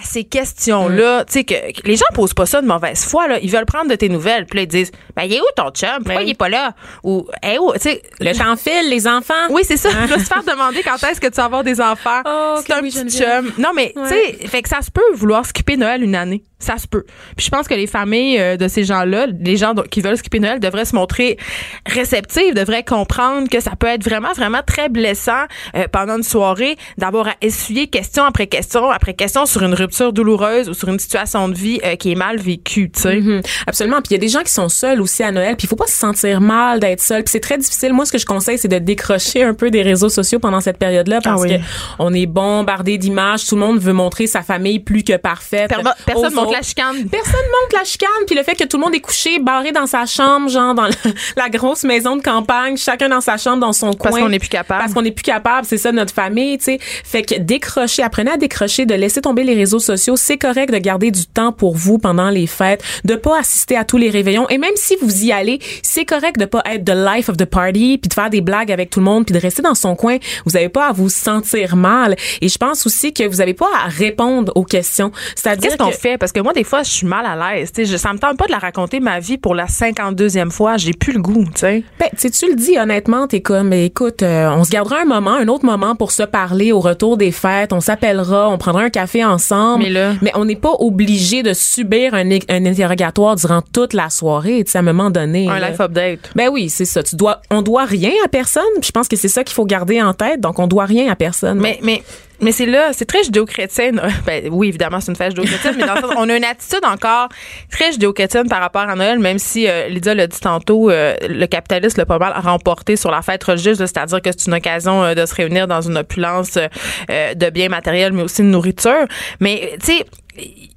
à 0.00 0.04
ces 0.04 0.24
questions-là, 0.24 1.24
tu 1.24 1.32
sais, 1.32 1.44
que, 1.44 1.54
que 1.72 1.86
les 1.86 1.96
gens 1.96 2.04
posent 2.14 2.34
pas 2.34 2.46
ça 2.46 2.60
de 2.60 2.66
mauvaise 2.66 3.04
foi, 3.04 3.28
là. 3.28 3.38
Ils 3.40 3.50
veulent 3.50 3.66
prendre 3.66 3.88
de 3.88 3.94
tes 3.94 4.08
nouvelles, 4.08 4.46
puis 4.46 4.58
là, 4.58 4.62
ils 4.64 4.68
disent, 4.68 4.90
ben, 5.14 5.22
il 5.24 5.34
est 5.34 5.40
où 5.40 5.44
ton 5.56 5.70
chum? 5.70 5.88
Pourquoi 5.96 6.14
Ben 6.16 6.22
il 6.22 6.30
est 6.30 6.34
pas 6.34 6.48
là? 6.48 6.72
Ou, 7.02 7.26
hey, 7.42 7.58
où, 7.58 7.72
tu 7.74 7.80
sais, 7.80 8.02
Le 8.20 8.32
temps 8.36 8.56
file, 8.56 8.90
les 8.90 9.06
enfants. 9.06 9.34
oui, 9.50 9.62
c'est 9.64 9.76
ça. 9.76 9.90
Je 9.90 10.14
vais 10.14 10.18
se 10.24 10.24
faire 10.24 10.44
demander 10.44 10.82
quand 10.82 11.02
est-ce 11.02 11.20
que 11.20 11.28
tu 11.28 11.36
vas 11.36 11.44
avoir 11.44 11.64
des 11.64 11.80
enfants. 11.80 12.20
Oh, 12.26 12.56
c'est 12.64 12.72
un 12.72 12.82
oui, 12.82 12.90
petit 12.90 13.18
chum. 13.18 13.52
Non, 13.58 13.70
mais, 13.74 13.92
tu 13.96 14.08
sais, 14.08 14.46
fait 14.48 14.62
que 14.62 14.68
ça 14.68 14.82
se 14.82 14.90
peut 14.90 15.00
vouloir 15.14 15.44
skipper 15.46 15.76
Noël 15.76 16.02
une 16.02 16.14
année. 16.14 16.42
Ça 16.58 16.78
se 16.78 16.86
peut. 16.86 17.04
Puis 17.36 17.44
je 17.44 17.50
pense 17.50 17.68
que 17.68 17.74
les 17.74 17.86
familles 17.86 18.40
euh, 18.40 18.56
de 18.56 18.66
ces 18.66 18.82
gens-là, 18.82 19.26
les 19.26 19.58
gens 19.58 19.74
qui 19.90 20.00
veulent 20.00 20.16
skipper 20.16 20.40
Noël, 20.40 20.58
devraient 20.58 20.86
se 20.86 20.96
montrer 20.96 21.36
réceptifs, 21.84 22.54
devraient 22.54 22.82
comprendre 22.82 23.50
que 23.50 23.60
ça 23.60 23.72
peut 23.78 23.86
être 23.86 24.02
vraiment, 24.02 24.32
vraiment 24.32 24.62
très 24.66 24.88
blessant 24.88 25.44
euh, 25.76 25.86
pendant 25.92 26.16
une 26.16 26.22
soirée 26.22 26.76
d'avoir 26.96 27.28
à 27.28 27.34
essuyer 27.42 27.88
question 27.88 28.24
après 28.24 28.46
question 28.46 28.90
après 28.90 29.12
question 29.12 29.44
sur 29.44 29.62
une 29.62 29.74
rupture 29.86 30.12
douloureuse 30.12 30.68
ou 30.68 30.74
sur 30.74 30.88
une 30.88 30.98
situation 30.98 31.48
de 31.48 31.54
vie 31.54 31.80
euh, 31.84 31.96
qui 31.96 32.12
est 32.12 32.14
mal 32.16 32.38
vécue, 32.38 32.90
tu 32.90 33.00
sais. 33.02 33.16
Mhm. 33.16 33.40
Absolument. 33.66 33.96
Puis 33.96 34.08
il 34.10 34.12
y 34.12 34.16
a 34.16 34.18
des 34.20 34.28
gens 34.28 34.42
qui 34.42 34.52
sont 34.52 34.68
seuls 34.68 35.00
aussi 35.00 35.22
à 35.22 35.30
Noël. 35.32 35.56
Puis 35.56 35.66
il 35.66 35.68
faut 35.68 35.76
pas 35.76 35.86
se 35.86 35.94
sentir 35.98 36.40
mal 36.40 36.80
d'être 36.80 37.00
seul. 37.00 37.22
Puis 37.24 37.32
c'est 37.32 37.40
très 37.40 37.58
difficile. 37.58 37.92
Moi, 37.92 38.04
ce 38.06 38.12
que 38.12 38.18
je 38.18 38.26
conseille, 38.26 38.58
c'est 38.58 38.68
de 38.68 38.78
décrocher 38.78 39.42
un 39.42 39.54
peu 39.54 39.70
des 39.70 39.82
réseaux 39.82 40.08
sociaux 40.08 40.38
pendant 40.38 40.60
cette 40.60 40.78
période-là 40.78 41.20
parce 41.22 41.42
Ah 41.42 41.48
oui. 41.48 41.56
que 41.58 41.62
on 41.98 42.12
est 42.12 42.26
bombardé 42.26 42.98
d'images. 42.98 43.46
Tout 43.46 43.54
le 43.54 43.60
monde 43.62 43.78
veut 43.78 43.92
montrer 43.92 44.26
sa 44.26 44.42
famille 44.42 44.78
plus 44.80 45.02
que 45.02 45.16
parfaite. 45.16 45.68
Per- 45.70 45.82
Personne 46.04 46.34
montre 46.34 46.52
la 46.52 46.62
chicane. 46.62 47.04
Personne 47.10 47.34
montre 47.62 47.76
la 47.78 47.84
chicane, 47.84 48.08
puis 48.26 48.36
le 48.36 48.42
fait 48.42 48.54
que 48.54 48.64
tout 48.64 48.76
le 48.78 48.84
monde 48.84 48.94
est 48.94 49.00
couché, 49.00 49.38
barré 49.38 49.72
dans 49.72 49.86
sa 49.86 50.06
chambre, 50.06 50.48
genre 50.48 50.74
dans 50.74 50.88
la 51.36 51.48
grosse 51.48 51.84
maison 51.84 52.16
de 52.16 52.22
campagne, 52.22 52.76
chacun 52.76 53.08
dans 53.08 53.20
sa 53.20 53.36
chambre, 53.36 53.58
dans 53.58 53.72
son 53.72 53.92
coin. 53.92 54.10
Parce 54.10 54.22
qu'on 54.22 54.28
n'est 54.28 54.38
plus 54.38 54.48
capable. 54.48 54.80
Parce 54.80 54.94
qu'on 54.94 55.02
n'est 55.02 55.10
plus 55.12 55.22
capable, 55.22 55.66
c'est 55.66 55.78
ça 55.78 55.92
notre 55.92 56.12
famille, 56.14 56.58
tu 56.58 56.64
sais. 56.64 56.78
Fait 56.80 57.22
que 57.22 57.34
décrocher, 57.38 58.02
apprenez 58.02 58.30
à 58.32 58.36
décrocher, 58.36 58.86
de 58.86 58.94
laisser 58.94 59.20
tomber 59.20 59.42
les 59.44 59.54
réseaux 59.54 59.65
sociaux. 59.66 60.16
C'est 60.16 60.38
correct 60.38 60.72
de 60.72 60.78
garder 60.78 61.10
du 61.10 61.26
temps 61.26 61.52
pour 61.52 61.76
vous 61.76 61.98
pendant 61.98 62.30
les 62.30 62.46
fêtes, 62.46 62.82
de 63.04 63.14
pas 63.14 63.40
assister 63.40 63.76
à 63.76 63.84
tous 63.84 63.98
les 63.98 64.10
réveillons. 64.10 64.48
Et 64.48 64.58
même 64.58 64.74
si 64.76 64.96
vous 65.00 65.24
y 65.24 65.32
allez, 65.32 65.58
c'est 65.82 66.04
correct 66.04 66.38
de 66.38 66.44
pas 66.44 66.62
être 66.66 66.84
the 66.84 66.94
life 66.94 67.28
of 67.28 67.36
the 67.36 67.44
party, 67.44 67.98
puis 67.98 68.08
de 68.08 68.14
faire 68.14 68.30
des 68.30 68.40
blagues 68.40 68.72
avec 68.72 68.90
tout 68.90 69.00
le 69.00 69.04
monde, 69.04 69.24
puis 69.26 69.34
de 69.34 69.40
rester 69.40 69.62
dans 69.62 69.74
son 69.74 69.94
coin. 69.96 70.18
Vous 70.44 70.52
n'avez 70.52 70.68
pas 70.68 70.88
à 70.88 70.92
vous 70.92 71.08
sentir 71.08 71.76
mal. 71.76 72.16
Et 72.40 72.48
je 72.48 72.58
pense 72.58 72.86
aussi 72.86 73.12
que 73.12 73.24
vous 73.24 73.36
n'avez 73.36 73.54
pas 73.54 73.68
à 73.84 73.88
répondre 73.88 74.52
aux 74.54 74.64
questions. 74.64 75.12
C'est-à-dire 75.34 75.70
Qu'est-ce 75.70 75.82
qu'on 75.82 75.90
fait? 75.90 76.18
Parce 76.18 76.32
que 76.32 76.40
moi, 76.40 76.52
des 76.52 76.64
fois, 76.64 76.82
je 76.82 76.90
suis 76.90 77.06
mal 77.06 77.26
à 77.26 77.54
l'aise. 77.54 77.72
Tu 77.72 77.86
sais, 77.86 77.98
ça 77.98 78.12
me 78.12 78.18
tente 78.18 78.36
pas 78.36 78.46
de 78.46 78.52
la 78.52 78.58
raconter 78.58 79.00
ma 79.00 79.20
vie 79.20 79.38
pour 79.38 79.54
la 79.54 79.66
52e 79.66 80.50
fois. 80.50 80.76
J'ai 80.76 80.92
plus 80.92 81.12
le 81.12 81.20
goût, 81.20 81.44
tu 81.44 81.60
sais. 81.60 81.84
Ben, 81.98 82.08
tu 82.16 82.48
le 82.48 82.54
dis 82.54 82.78
honnêtement, 82.78 83.26
t'es 83.26 83.40
comme, 83.40 83.72
écoute, 83.72 84.22
euh, 84.22 84.50
on 84.50 84.64
se 84.64 84.70
gardera 84.70 85.00
un 85.00 85.04
moment, 85.04 85.34
un 85.34 85.48
autre 85.48 85.64
moment 85.64 85.94
pour 85.94 86.12
se 86.12 86.22
parler 86.22 86.72
au 86.72 86.80
retour 86.80 87.16
des 87.16 87.32
fêtes. 87.32 87.72
On 87.72 87.80
s'appellera, 87.80 88.48
on 88.48 88.58
prendra 88.58 88.82
un 88.82 88.90
café 88.90 89.24
ensemble. 89.24 89.55
Mais 89.78 89.90
là- 89.90 90.14
on 90.34 90.44
n'est 90.44 90.56
pas 90.56 90.72
obligé 90.78 91.42
de 91.42 91.52
subir 91.52 92.14
un, 92.14 92.30
interrogatoire 92.30 93.36
durant 93.36 93.62
toute 93.72 93.92
la 93.92 94.10
soirée. 94.10 94.64
Tu 94.64 94.72
sais, 94.72 94.78
à 94.78 94.80
un 94.80 94.84
moment 94.84 95.10
donné. 95.10 95.48
Un 95.48 95.58
là. 95.58 95.70
life 95.70 95.80
update. 95.80 96.30
Ben 96.34 96.48
oui, 96.52 96.68
c'est 96.68 96.84
ça. 96.84 97.02
Tu 97.02 97.16
dois, 97.16 97.40
on 97.50 97.62
doit 97.62 97.84
rien 97.84 98.12
à 98.24 98.28
personne. 98.28 98.62
Je 98.82 98.90
pense 98.90 99.08
que 99.08 99.16
c'est 99.16 99.28
ça 99.28 99.44
qu'il 99.44 99.54
faut 99.54 99.66
garder 99.66 100.02
en 100.02 100.14
tête. 100.14 100.40
Donc, 100.40 100.58
on 100.58 100.66
doit 100.66 100.84
rien 100.84 101.10
à 101.10 101.16
personne. 101.16 101.58
Mais, 101.58 101.78
mais, 101.82 102.02
mais 102.40 102.52
c'est 102.52 102.66
là, 102.66 102.92
c'est 102.92 103.04
très 103.04 103.22
judéo-chrétienne. 103.24 104.00
Ben, 104.26 104.48
oui, 104.50 104.68
évidemment, 104.68 105.00
c'est 105.00 105.12
une 105.12 105.16
fête 105.16 105.30
judéo-chrétienne, 105.30 105.76
mais 105.78 105.86
dans 105.86 105.94
le 105.94 106.00
sens, 106.00 106.12
on 106.16 106.28
a 106.28 106.36
une 106.36 106.44
attitude 106.44 106.84
encore 106.84 107.28
très 107.70 107.92
judéo-chrétienne 107.92 108.48
par 108.48 108.60
rapport 108.60 108.82
à 108.82 108.96
Noël, 108.96 109.18
même 109.18 109.38
si 109.38 109.68
euh, 109.68 109.88
Lydia 109.88 110.14
l'a 110.14 110.26
dit 110.26 110.40
tantôt, 110.40 110.90
euh, 110.90 111.14
le 111.28 111.46
capitalisme 111.46 112.00
l'a 112.00 112.06
pas 112.06 112.18
mal 112.18 112.32
remporté 112.36 112.96
sur 112.96 113.10
la 113.10 113.22
fête 113.22 113.44
religieuse, 113.44 113.78
c'est-à-dire 113.78 114.20
que 114.20 114.30
c'est 114.36 114.46
une 114.46 114.54
occasion 114.54 115.04
euh, 115.04 115.14
de 115.14 115.24
se 115.26 115.34
réunir 115.34 115.66
dans 115.66 115.80
une 115.80 115.98
opulence 115.98 116.56
euh, 116.56 116.68
euh, 117.10 117.34
de 117.34 117.50
biens 117.50 117.68
matériels, 117.68 118.12
mais 118.12 118.22
aussi 118.22 118.42
de 118.42 118.48
nourriture. 118.48 119.06
Mais, 119.40 119.76
tu 119.80 119.92
sais, 119.92 120.04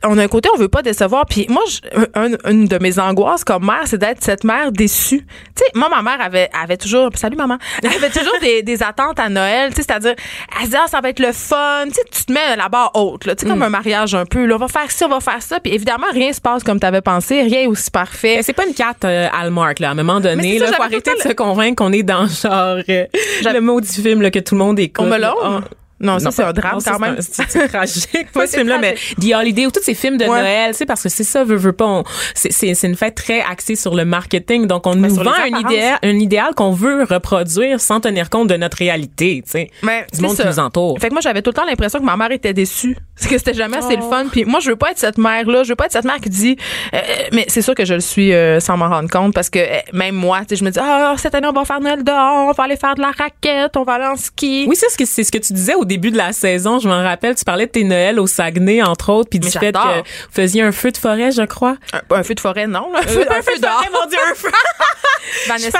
on 0.03 0.18
a 0.18 0.24
un 0.24 0.28
côté, 0.28 0.49
on 0.53 0.57
veut 0.57 0.68
pas 0.70 0.82
décevoir. 0.82 1.26
Puis 1.26 1.45
moi, 1.49 1.64
je- 1.68 1.80
un- 2.16 2.49
une 2.51 2.66
de 2.66 2.78
mes 2.80 2.99
angoisses 2.99 3.43
comme 3.43 3.66
mère, 3.66 3.82
c'est 3.86 3.97
d'être 3.97 4.24
cette 4.24 4.43
mère 4.43 4.72
déçue. 4.72 5.26
Tu 5.55 5.64
sais, 5.64 5.66
moi, 5.76 5.89
ma 5.89 6.01
mère 6.01 6.22
avait, 6.26 6.49
avait 6.60 6.78
toujours, 6.78 7.10
salut 7.16 7.36
maman, 7.36 7.57
elle 7.84 7.89
avait 7.89 8.10
toujours 8.10 8.39
des, 8.41 8.64
des 8.64 8.84
attentes 8.84 9.20
à 9.20 9.30
Noël. 9.30 9.70
Tu 9.72 9.78
sais, 9.78 9.84
c'est-à-dire, 9.88 10.16
elle 10.60 10.66
se 10.66 10.72
dit, 10.72 10.78
ah, 10.78 10.88
ça 10.88 11.01
va 11.01 11.10
être 11.10 11.20
le 11.20 11.32
fun. 11.32 11.86
Tu 11.88 11.93
sais, 11.93 12.01
tu 12.12 12.26
te 12.26 12.32
mets 12.34 12.55
la 12.55 12.70
barre 12.70 12.91
haute, 12.95 13.26
là. 13.26 13.36
Tu 13.36 13.43
sais, 13.45 13.49
comme 13.51 13.64
un 13.64 13.70
mariage 13.70 14.16
un 14.16 14.26
peu. 14.26 14.45
Là, 14.45 14.55
on 14.55 14.60
va 14.60 14.68
faire 14.68 14.89
ça, 14.91 15.05
on 15.05 15.10
va 15.10 15.20
faire 15.20 15.41
ça. 15.41 15.60
Puis 15.60 15.74
évidemment, 15.74 16.07
rien 16.14 16.32
se 16.34 16.41
passe 16.41 16.64
comme 16.64 16.80
tu 16.80 16.86
avais 16.86 17.01
pensé. 17.01 17.41
Rien 17.41 17.62
est 17.62 17.68
aussi 17.68 17.91
parfait. 17.91 18.39
C'est 18.43 18.53
pas 18.53 18.66
une 18.66 18.74
carte 18.74 19.03
euh, 19.05 19.28
Hallmark, 19.34 19.80
là. 19.80 19.89
À 19.89 19.91
un 19.91 19.95
moment 19.95 20.20
donné, 20.20 20.60
là, 20.60 20.68
faut 20.78 20.84
arrêter 20.84 21.12
de 21.12 21.18
le 21.24 21.30
se 21.30 21.34
convaincre 21.36 21.76
qu'on 21.84 21.91
est 21.91 22.03
dans 22.03 22.26
genre 22.28 22.78
euh, 22.89 23.05
le 23.43 23.60
mot 23.60 23.82
du 23.82 23.88
film 23.88 24.22
là, 24.22 24.32
que 24.32 24.39
tout 24.39 24.55
le 24.55 24.60
monde 24.60 24.80
écoute. 24.80 25.05
On 25.41 25.49
me. 25.60 25.62
Non, 26.02 26.20
ça, 26.20 26.32
c'est 26.32 26.43
un 26.43 26.54
drame 26.54 26.74
non, 26.76 26.80
ça, 26.80 26.91
quand 26.91 26.97
c'est 26.97 27.06
même. 27.06 27.16
un- 27.20 27.45
C'est 27.50 27.68
tragique. 27.68 28.32
Pas 28.34 28.47
ce 28.47 28.58
film-là, 28.58 28.78
mais. 28.80 28.95
The 29.20 29.34
Holiday 29.36 29.66
ou 29.66 29.72
tous 29.72 29.84
ces 29.84 29.93
films 29.93 30.18
de 30.18 30.26
Ouais. 30.26 30.39
Noël, 30.41 30.72
tu 30.72 30.78
sais, 30.78 30.86
parce 30.86 31.04
que 31.04 31.10
c'est 31.10 31.24
ça, 31.24 31.43
veut, 31.43 31.56
veut 31.58 31.74
pas. 31.74 31.86
on- 31.86 32.04
c'est- 32.34 32.52
C'est 32.52 32.74
c'est 32.74 32.88
une 32.88 32.95
fête 32.95 33.16
très 33.16 33.41
axée 33.41 33.76
sur 33.76 33.95
le 33.95 34.06
marketing. 34.06 34.66
Donc, 34.68 34.86
on 34.88 34.95
nous 34.95 35.14
vend 35.16 35.32
un 35.32 35.60
idéal, 35.60 36.00
un 36.04 36.20
idéal 36.20 36.54
qu'on 36.56 36.72
veut 36.72 37.04
reproduire 37.04 37.80
sans 37.82 38.00
tenir 38.00 38.30
compte 38.30 38.47
de 38.47 38.56
notre 38.56 38.78
réalité, 38.78 39.41
tu 39.45 39.52
sais. 39.52 39.72
Mais 39.84 40.06
du 40.14 40.22
monde 40.22 40.36
ça. 40.36 40.43
qui 40.43 40.50
nous 40.50 40.60
entoure. 40.60 40.97
Fait 41.00 41.10
que 41.10 41.14
moi, 41.14 41.22
j'avais 41.22 41.41
tout 41.41 41.50
le 41.50 41.56
temps 41.56 41.66
l'impression 41.66 42.00
que 42.00 42.06
ma 42.06 42.16
mère 42.18 42.32
était 42.32 42.54
déçue. 42.54 42.95
C'est 43.16 43.28
que 43.30 43.38
c'était 43.38 43.54
jamais 43.54 43.78
assez 43.78 43.95
le 43.97 44.02
fun. 44.02 44.26
Puis 44.32 44.45
moi, 44.45 44.62
je 44.62 44.70
veux 44.70 44.76
pas 44.78 44.91
être 44.91 44.97
cette 45.00 45.18
mère-là. 45.18 45.64
Je 45.64 45.70
veux 45.70 45.76
pas 45.76 45.86
être 45.88 45.91
cette 45.91 46.06
mère 46.06 46.20
qui 46.22 46.30
dit. 46.30 46.56
euh, 46.93 47.00
mais 47.34 47.43
c'est 47.50 47.62
sûr 47.62 47.76
que 47.76 47.84
je 47.84 47.93
le 47.95 48.00
suis 48.00 48.32
euh, 48.34 48.62
sans 48.62 48.78
m'en 48.78 48.88
rendre 48.88 49.10
compte 49.10 49.34
parce 49.34 49.50
que 49.50 49.60
euh, 49.60 49.80
même 49.91 50.16
moi, 50.16 50.39
tu 50.41 50.45
sais, 50.50 50.56
je 50.56 50.64
me 50.64 50.70
dis, 50.70 50.80
ah, 50.82 51.16
cette 51.18 51.36
année, 51.36 51.47
on 51.47 51.52
va 51.52 51.66
faire 51.66 51.82
Noël 51.82 52.02
dehors, 52.04 52.47
on 52.47 52.52
va 52.54 52.64
aller 52.64 52.78
faire 52.78 52.95
de 52.95 53.02
la 53.02 53.12
raquette, 53.12 53.76
on 53.76 53.84
va 53.84 53.93
aller 53.95 54.06
en 54.06 54.16
ski. 54.16 54.66
Oui, 54.70 54.76
c'est 54.78 54.89
ce 54.89 54.97
que 54.97 55.04
c'est 55.06 55.24
ce 55.26 55.32
que 55.34 55.38
tu 55.38 55.52
disais 55.52 55.76
au 55.76 55.84
début 55.89 56.11
de 56.11 56.17
la 56.17 56.31
saison. 56.31 56.79
Je 56.79 56.87
m'en 56.87 57.03
rappelle. 57.03 57.35
Tu 57.35 57.43
parlais 57.43 57.65
de 57.65 57.71
tes 57.71 57.83
Noëls 57.83 58.19
au 58.19 58.27
Saguenay, 58.27 58.81
entre 58.81 59.11
autres, 59.11 59.29
puis 59.29 59.39
du 59.39 59.49
fait 59.49 59.73
que 59.73 59.77
vous 59.97 60.03
faisiez 60.31 60.61
un 60.61 60.71
feu 60.71 60.91
de 60.91 60.97
forêt, 60.97 61.31
je 61.31 61.41
crois. 61.43 61.75
Un, 61.93 62.15
un 62.15 62.23
feu 62.23 62.35
de 62.35 62.39
forêt, 62.39 62.67
non, 62.67 62.91
là. 62.93 62.99
Un 63.03 63.07
feu, 63.07 63.25
un 63.29 63.41
feu 63.41 63.59
dehors. 63.61 63.83
mon 63.91 64.07
Dieu, 64.09 64.19
un 64.31 64.35
feu. 64.35 64.49
Vanessa, 65.47 65.79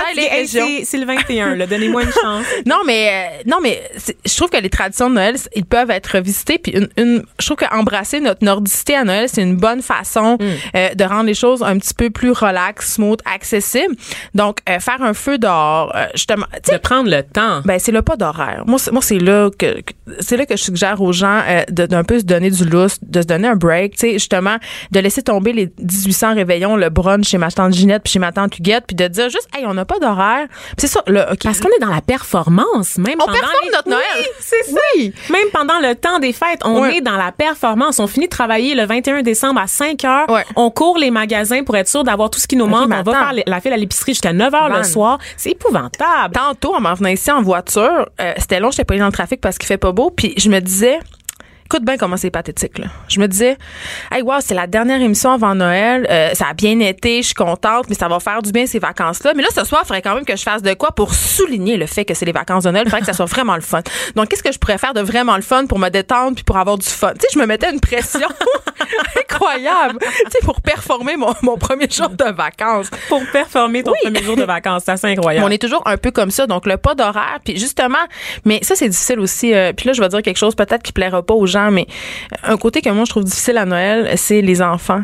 c'est 0.86 0.98
le 0.98 1.06
21, 1.06 1.56
là. 1.56 1.66
Donnez-moi 1.68 2.04
une 2.04 2.12
chance. 2.12 2.46
Non, 2.66 2.82
mais 2.86 3.10
euh, 3.40 3.44
non, 3.48 3.58
mais 3.62 3.82
je 4.26 4.36
trouve 4.36 4.50
que 4.50 4.58
les 4.58 4.70
traditions 4.70 5.10
de 5.10 5.16
Noël, 5.16 5.36
ils 5.56 5.66
peuvent 5.66 5.90
être 5.92 6.08
revisités. 6.08 6.58
Puis 6.60 6.72
une, 6.74 6.90
une- 6.98 7.24
je 7.40 7.46
trouve 7.46 7.58
qu'embrasser 7.58 8.20
notre 8.20 8.44
nordicité 8.44 8.96
à 8.96 9.04
Noël, 9.04 9.28
c'est 9.30 9.42
une 9.42 9.56
bonne 9.56 9.82
façon 9.82 10.38
Mm. 10.40 10.46
euh, 10.76 10.94
de 10.96 11.04
rendre 11.04 11.26
les 11.26 11.34
choses 11.34 11.64
un 11.64 11.78
petit 11.78 11.94
peu 11.94 12.10
plus 12.10 12.32
relax, 12.32 12.94
smooth, 12.94 13.20
accessible. 13.26 13.96
Donc, 14.36 14.60
euh, 14.70 14.80
faire 14.80 15.02
un 15.02 15.14
feu 15.14 15.38
dehors, 15.38 15.92
euh, 15.96 16.06
justement, 16.14 16.46
De 16.72 16.78
prendre 16.78 17.10
le 17.10 17.24
temps. 17.24 17.62
ben 17.66 17.80
c'est 17.80 17.92
là 17.92 18.02
pas 18.02 18.16
d'horaire. 18.16 18.64
Moi, 18.68 18.80
c'est, 18.80 18.92
moi 18.92 19.02
c'est 19.02 19.20
là 19.20 19.50
que, 19.58 19.82
que- 19.82 19.94
c'est 20.20 20.38
là 20.38 20.46
que 20.46 20.56
je 20.58 20.64
suggère 20.64 21.02
aux 21.02 21.12
gens 21.12 21.42
euh, 21.48 21.64
de- 21.70 21.86
d'un 21.86 22.04
peu 22.04 22.20
se 22.20 22.24
donner 22.26 22.50
du 22.50 22.66
lousse, 22.66 22.98
de 23.02 23.22
se 23.22 23.28
donner 23.28 23.48
un 23.48 23.56
break, 23.56 23.94
tu 23.94 24.00
sais, 24.00 24.14
justement, 24.14 24.58
de 24.92 25.00
laisser 25.00 25.22
tomber 25.22 25.54
les 25.54 25.72
1800 25.80 26.36
réveillons, 26.36 26.76
le 26.76 26.90
brunch 26.90 27.28
chez 27.28 27.38
ma 27.38 27.52
tante 27.52 27.74
Ginette 27.74 28.04
puis 28.04 28.14
chez 28.14 28.20
ma 28.20 28.32
tante 28.32 28.58
Huguette, 28.58 28.86
puis 28.88 28.96
de 28.96 29.08
dire 29.08 29.30
juste, 29.30 29.48
hey, 29.58 29.66
on 29.66 29.74
n'a 29.74 29.86
pas 29.86 30.00
d'horaire. 30.00 30.48
C'est 30.78 30.88
ça, 30.88 31.02
là, 31.08 31.30
ok. 31.32 31.40
Parce 31.44 31.60
qu'on 31.60 31.70
est 31.70 31.80
dans 31.82 31.94
la 31.94 32.02
performance, 32.02 32.98
même 32.98 33.16
on 33.22 33.26
pendant 33.26 33.38
les- 33.64 33.72
notre 33.72 33.90
Noël. 33.90 34.04
Oui, 34.18 34.26
c'est 34.40 34.64
ça. 34.72 34.80
Oui. 34.96 35.14
Même 35.30 35.48
pendant 35.54 35.80
le 35.80 35.96
temps 35.96 36.20
des 36.20 36.34
fêtes, 36.34 36.62
on 36.66 36.86
est 36.86 37.02
dans 37.02 37.18
la 37.18 37.32
performance. 37.32 38.00
On 38.00 38.08
finit 38.08 38.26
de 38.26 38.30
travailler 38.32 38.76
le 38.76 38.86
21 38.86 39.22
décembre 39.22 39.60
à 39.62 39.68
5 39.68 40.04
heures. 40.06 40.30
Ouais. 40.30 40.46
On 40.56 40.70
court 40.72 40.98
les 40.98 41.12
magasins 41.12 41.64
pour 41.64 41.76
être 41.78 41.88
sûr 41.90 42.04
d'avoir 42.04 42.30
tout 42.30 42.40
ce 42.40 42.48
qui 42.48 42.56
nous 42.56 42.68
manque. 42.68 42.90
On 42.92 43.02
va 43.04 43.12
faire 43.12 43.34
la 43.46 43.60
file 43.62 43.74
à 43.74 43.78
l'épicerie 43.78 44.14
jusqu'à 44.14 44.34
9 44.34 44.54
heures 44.54 44.70
Van. 44.70 44.78
le 44.78 44.84
soir. 44.84 45.20
C'est 45.38 45.52
épouvantable. 45.52 46.34
Tantôt, 46.34 46.76
en 46.76 46.82
m'en 46.82 46.94
venant 46.94 47.10
ici 47.10 47.32
en 47.32 47.42
voiture, 47.42 48.08
euh, 48.22 48.34
c'était 48.38 48.60
long, 48.60 48.72
j'étais 48.72 48.84
pas 48.86 48.98
dans 48.98 49.06
le 49.06 49.12
trafic 49.12 49.42
parce 49.42 49.58
qu'il 49.58 49.68
fait 49.68 49.78
pas 49.78 49.92
beau, 49.92 49.99
puis 50.10 50.34
je 50.38 50.50
me 50.50 50.60
disais, 50.62 51.00
écoute 51.72 51.86
bien 51.86 51.98
comment 51.98 52.18
c'est 52.18 52.32
pathétique. 52.32 52.80
Là. 52.80 52.88
Je 53.08 53.20
me 53.20 53.28
disais, 53.28 53.56
hey, 54.12 54.24
wow, 54.24 54.38
c'est 54.40 54.56
la 54.56 54.66
dernière 54.66 55.00
émission 55.02 55.30
avant 55.32 55.54
Noël. 55.54 56.08
Euh, 56.10 56.34
ça 56.34 56.48
a 56.50 56.54
bien 56.56 56.80
été, 56.80 57.22
je 57.22 57.28
suis 57.28 57.36
contente, 57.36 57.86
mais 57.90 57.96
ça 57.96 58.08
va 58.08 58.20
faire 58.20 58.42
du 58.42 58.52
bien 58.52 58.66
ces 58.66 58.80
vacances-là. 58.80 59.34
Mais 59.36 59.44
là, 59.44 59.50
ce 59.54 59.64
soir, 59.66 59.82
il 59.84 59.88
faudrait 59.88 60.02
quand 60.02 60.16
même 60.16 60.26
que 60.26 60.36
je 60.36 60.42
fasse 60.42 60.64
de 60.64 60.74
quoi 60.74 60.90
pour 60.90 61.14
souligner 61.14 61.78
le 61.78 61.86
fait 61.86 62.06
que 62.06 62.16
c'est 62.16 62.26
les 62.26 62.32
vacances 62.32 62.64
de 62.64 62.72
Noël. 62.72 62.86
Il 62.88 62.90
faudrait 62.90 63.02
que 63.02 63.06
ça 63.06 63.14
soit 63.14 63.28
vraiment 63.28 63.54
le 63.54 63.62
fun. 63.62 63.82
Donc, 64.16 64.30
qu'est-ce 64.30 64.42
que 64.42 64.52
je 64.52 64.58
pourrais 64.58 64.80
faire 64.80 64.96
de 64.96 65.02
vraiment 65.02 65.36
le 65.36 65.44
fun 65.44 65.68
pour 65.68 65.78
me 65.78 65.90
détendre 65.90 66.34
puis 66.34 66.44
pour 66.44 66.58
avoir 66.58 66.76
du 66.80 66.88
fun? 66.88 67.14
Tu 67.14 67.20
sais, 67.22 67.28
je 67.36 67.40
me 67.40 67.46
mettais 67.46 67.72
une 67.72 67.80
pression 67.80 68.28
incroyable, 69.20 70.00
tu 70.00 70.32
sais, 70.32 70.40
pour 70.44 70.62
performer 70.62 71.18
mon, 71.18 71.34
mon 71.42 71.58
premier 71.58 71.88
jour 71.90 72.10
de 72.10 72.32
vacances. 72.32 72.90
Pour 73.08 73.22
performer 73.32 73.84
ton 73.84 73.94
premier 74.02 74.24
jour 74.24 74.36
de 74.36 74.44
vacances, 74.44 74.84
c'est 74.86 74.92
assez 74.92 75.08
incroyable. 75.08 75.46
on 75.46 75.52
est 75.52 75.62
toujours 75.62 75.84
un 75.86 75.98
peu 75.98 76.12
comme 76.12 76.32
ça, 76.32 76.48
donc 76.48 76.66
le 76.66 76.78
pas 76.78 76.96
d'horaire. 76.96 77.40
Puis 77.44 77.58
justement, 77.58 77.98
mais 78.46 78.60
ça 78.64 78.76
c'est 78.76 78.90
difficile 78.90 79.20
aussi. 79.20 79.54
euh, 79.54 79.74
puis 79.74 79.88
là, 79.88 79.94
je 79.94 80.02
vais 80.02 80.10
dire 80.10 80.22
quelque 80.22 80.38
chose 80.38 80.56
peut-être 80.56 80.82
qui 80.84 80.92
plaira 80.94 81.22
pas 81.22 81.34
aux 81.34 81.46
gens, 81.46 81.59
mais 81.72 81.88
un 82.44 82.58
côté 82.58 82.82
que 82.82 82.90
moi 82.90 83.06
je 83.06 83.10
trouve 83.10 83.24
difficile 83.24 83.58
à 83.58 83.66
Noël, 83.66 84.12
c'est 84.18 84.42
les 84.42 84.62
enfants. 84.62 85.04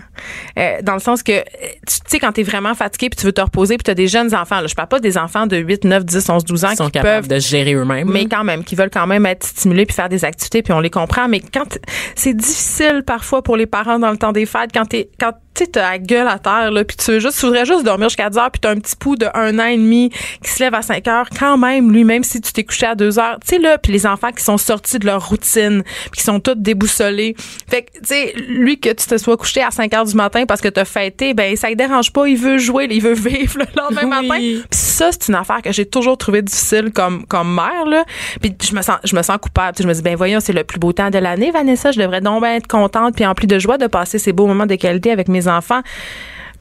Euh, 0.57 0.77
dans 0.81 0.93
le 0.93 0.99
sens 0.99 1.23
que, 1.23 1.39
tu 1.87 1.99
tu 2.05 2.11
sais, 2.11 2.19
quand 2.19 2.31
t'es 2.31 2.43
vraiment 2.43 2.75
fatigué 2.75 3.09
puis 3.09 3.17
tu 3.17 3.25
veux 3.25 3.33
te 3.33 3.41
reposer, 3.41 3.77
puis 3.77 3.83
t'as 3.83 3.93
des 3.93 4.07
jeunes 4.07 4.33
enfants. 4.35 4.61
Là, 4.61 4.67
je 4.67 4.75
parle 4.75 4.89
pas 4.89 4.99
des 4.99 5.17
enfants 5.17 5.47
de 5.47 5.57
8, 5.57 5.83
9, 5.85 6.05
10, 6.05 6.29
11, 6.29 6.43
12 6.45 6.65
ans 6.65 6.69
Ils 6.71 6.77
sont 6.77 6.85
qui 6.85 6.91
capables 6.91 7.27
peuvent 7.27 7.37
de 7.37 7.39
gérer 7.39 7.73
eux-mêmes. 7.73 8.09
mais 8.09 8.25
quand 8.25 8.43
même, 8.43 8.63
qui 8.63 8.75
veulent 8.75 8.89
quand 8.89 9.07
même 9.07 9.25
être 9.25 9.45
stimulés 9.45 9.85
puis 9.85 9.95
faire 9.95 10.09
des 10.09 10.23
activités, 10.25 10.61
puis 10.61 10.73
on 10.73 10.79
les 10.79 10.89
comprend. 10.89 11.27
Mais 11.27 11.39
quand 11.39 11.77
c'est 12.15 12.33
difficile 12.33 13.03
parfois 13.05 13.41
pour 13.41 13.57
les 13.57 13.65
parents 13.65 13.99
dans 13.99 14.11
le 14.11 14.17
temps 14.17 14.31
des 14.31 14.45
fêtes, 14.45 14.71
quand 14.73 14.85
t'es 14.85 15.09
quand 15.19 15.33
tu 15.55 15.63
sais, 15.63 15.71
t'as 15.71 15.91
la 15.91 15.99
gueule 15.99 16.27
à 16.27 16.37
terre, 16.37 16.69
là, 16.69 16.83
puis 16.83 16.97
tu 16.97 17.11
veux 17.11 17.19
juste, 17.19 17.39
tu 17.39 17.45
voudrais 17.45 17.65
juste 17.65 17.83
dormir 17.83 18.09
jusqu'à 18.09 18.29
10 18.29 18.37
heures, 18.37 18.51
puis 18.51 18.59
t'as 18.59 18.71
un 18.71 18.75
petit 18.75 18.95
pouls 18.97 19.15
de 19.15 19.27
un 19.33 19.57
an 19.57 19.65
et 19.65 19.77
demi 19.77 20.09
qui 20.43 20.51
se 20.51 20.61
lève 20.61 20.73
à 20.73 20.81
5 20.81 21.07
heures, 21.07 21.29
quand 21.29 21.57
même, 21.57 21.93
lui, 21.93 22.03
même 22.03 22.23
si 22.23 22.41
tu 22.41 22.51
t'es 22.51 22.65
couché 22.65 22.85
à 22.85 22.95
2 22.95 23.19
heures, 23.19 23.37
tu 23.39 23.55
sais, 23.55 23.57
là, 23.59 23.77
puis 23.77 23.93
les 23.93 24.05
enfants 24.05 24.31
qui 24.31 24.43
sont 24.43 24.57
sortis 24.57 24.99
de 24.99 25.05
leur 25.05 25.29
routine, 25.29 25.83
puis 26.11 26.19
qui 26.19 26.23
sont 26.23 26.41
tous 26.45 26.55
déboussolés. 26.55 27.35
Fait 27.67 27.81
que, 27.83 27.91
tu 27.99 28.05
sais, 28.05 28.33
lui, 28.47 28.79
que 28.79 28.89
tu 28.89 29.05
te 29.07 29.17
sois 29.17 29.35
couché 29.37 29.61
à 29.61 29.71
5 29.71 29.93
heures 29.93 30.05
du 30.05 30.15
matin 30.15 30.45
parce 30.45 30.61
que 30.61 30.69
t'as 30.69 30.85
fêté, 30.85 31.33
ben, 31.33 31.55
ça 31.55 31.69
ne 31.69 31.75
dérange 31.75 32.13
pas, 32.13 32.27
il 32.27 32.37
veut 32.37 32.57
jouer, 32.57 32.87
il 32.89 33.01
veut 33.01 33.13
vivre 33.29 33.59
le 33.59 33.65
lendemain 33.75 34.21
Oui. 34.21 34.27
matin. 34.27 34.39
Puis 34.69 34.79
ça, 34.79 35.09
c'est 35.11 35.27
une 35.27 35.35
affaire 35.35 35.61
que 35.61 35.71
j'ai 35.71 35.85
toujours 35.85 36.17
trouvé 36.17 36.41
difficile 36.41 36.91
comme, 36.93 37.25
comme 37.25 37.53
mère, 37.53 37.85
là. 37.85 38.05
Puis 38.41 38.55
je 38.63 38.73
me 38.75 38.81
sens, 38.81 38.97
je 39.03 39.15
me 39.15 39.21
sens 39.21 39.37
coupable. 39.41 39.77
Je 39.81 39.87
me 39.87 39.93
dis, 39.93 40.01
ben 40.01 40.15
voyons, 40.15 40.39
c'est 40.39 40.53
le 40.53 40.63
plus 40.63 40.79
beau 40.79 40.93
temps 40.93 41.09
de 41.09 41.17
l'année, 41.17 41.51
Vanessa. 41.51 41.91
Je 41.91 41.99
devrais 41.99 42.21
donc 42.21 42.41
bien 42.43 42.55
être 42.55 42.67
contente 42.67 43.15
puis 43.15 43.25
emplie 43.25 43.47
de 43.47 43.59
joie 43.59 43.77
de 43.77 43.87
passer 43.87 44.19
ces 44.19 44.31
beaux 44.33 44.47
moments 44.47 44.65
de 44.67 44.75
qualité 44.75 45.11
avec 45.11 45.27
mes 45.27 45.47
enfants. 45.47 45.81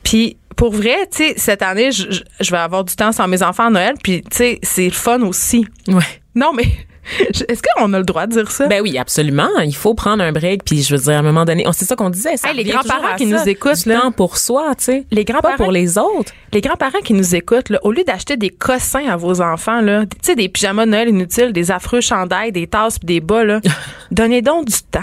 Puis 0.02 0.36
pour 0.56 0.72
vrai, 0.72 0.96
tu 1.10 1.18
sais, 1.18 1.34
cette 1.36 1.62
année, 1.62 1.90
je, 1.90 2.04
je- 2.40 2.50
vais 2.52 2.58
avoir 2.58 2.84
du 2.84 2.94
temps 2.94 3.10
sans 3.10 3.26
mes 3.26 3.42
enfants 3.42 3.66
à 3.66 3.70
Noël. 3.70 3.94
Puis, 4.02 4.22
tu 4.22 4.28
sais, 4.36 4.58
c'est 4.62 4.84
le 4.84 4.92
fun 4.92 5.20
aussi. 5.22 5.66
Ouais. 5.88 6.02
Non, 6.36 6.52
mais 6.54 6.64
est-ce 7.48 7.62
qu'on 7.62 7.92
a 7.92 7.98
le 7.98 8.04
droit 8.04 8.26
de 8.26 8.32
dire 8.32 8.50
ça? 8.50 8.66
Ben 8.66 8.80
oui, 8.82 8.98
absolument. 8.98 9.48
Il 9.64 9.74
faut 9.74 9.94
prendre 9.94 10.22
un 10.22 10.32
break. 10.32 10.64
Puis 10.64 10.82
je 10.82 10.94
veux 10.96 11.02
dire, 11.02 11.14
à 11.14 11.18
un 11.18 11.22
moment 11.22 11.44
donné, 11.44 11.66
on 11.66 11.72
c'est 11.72 11.84
ça 11.84 11.96
qu'on 11.96 12.10
disait. 12.10 12.36
Ça 12.36 12.50
Hey, 12.50 12.56
les 12.56 12.64
grands-parents 12.64 13.16
qui 13.16 13.28
ça. 13.30 13.38
nous 13.42 13.48
écoutent, 13.48 13.82
Du 13.84 13.88
là. 13.90 14.00
temps 14.00 14.12
pour 14.12 14.38
soi, 14.38 14.74
tu 14.76 14.84
sais. 14.84 15.06
Les 15.10 15.24
grands-parents 15.24 15.56
pour 15.56 15.72
les 15.72 15.98
autres. 15.98 16.32
Les 16.52 16.60
grands-parents 16.60 17.00
qui 17.04 17.12
nous 17.14 17.34
écoutent, 17.34 17.68
là, 17.70 17.78
au 17.82 17.92
lieu 17.92 18.04
d'acheter 18.04 18.36
des 18.36 18.50
cossins 18.50 19.06
à 19.08 19.16
vos 19.16 19.40
enfants, 19.40 19.80
là, 19.80 20.04
tu 20.06 20.16
sais, 20.22 20.34
des 20.34 20.48
pyjamas 20.48 20.86
de 20.86 20.90
Noël 20.92 21.08
inutiles, 21.08 21.52
des 21.52 21.70
affreux 21.70 22.00
chandails, 22.00 22.52
des 22.52 22.66
tasses 22.66 22.98
pis 22.98 23.06
des 23.06 23.20
bas, 23.20 23.44
là, 23.44 23.60
donnez 24.10 24.40
donc 24.42 24.66
du 24.66 24.78
temps. 24.90 25.00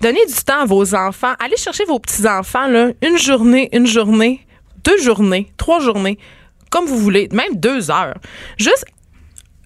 Donnez 0.00 0.24
du 0.26 0.34
temps 0.34 0.60
à 0.62 0.64
vos 0.64 0.94
enfants. 0.94 1.32
Allez 1.44 1.56
chercher 1.56 1.84
vos 1.84 1.98
petits-enfants, 1.98 2.66
là, 2.66 2.90
une 3.02 3.18
journée, 3.18 3.68
une 3.72 3.86
journée, 3.86 4.46
deux 4.84 4.98
journées, 4.98 5.52
trois 5.56 5.80
journées, 5.80 6.18
comme 6.70 6.86
vous 6.86 6.98
voulez, 6.98 7.28
même 7.32 7.54
deux 7.56 7.90
heures. 7.90 8.14
Juste, 8.58 8.84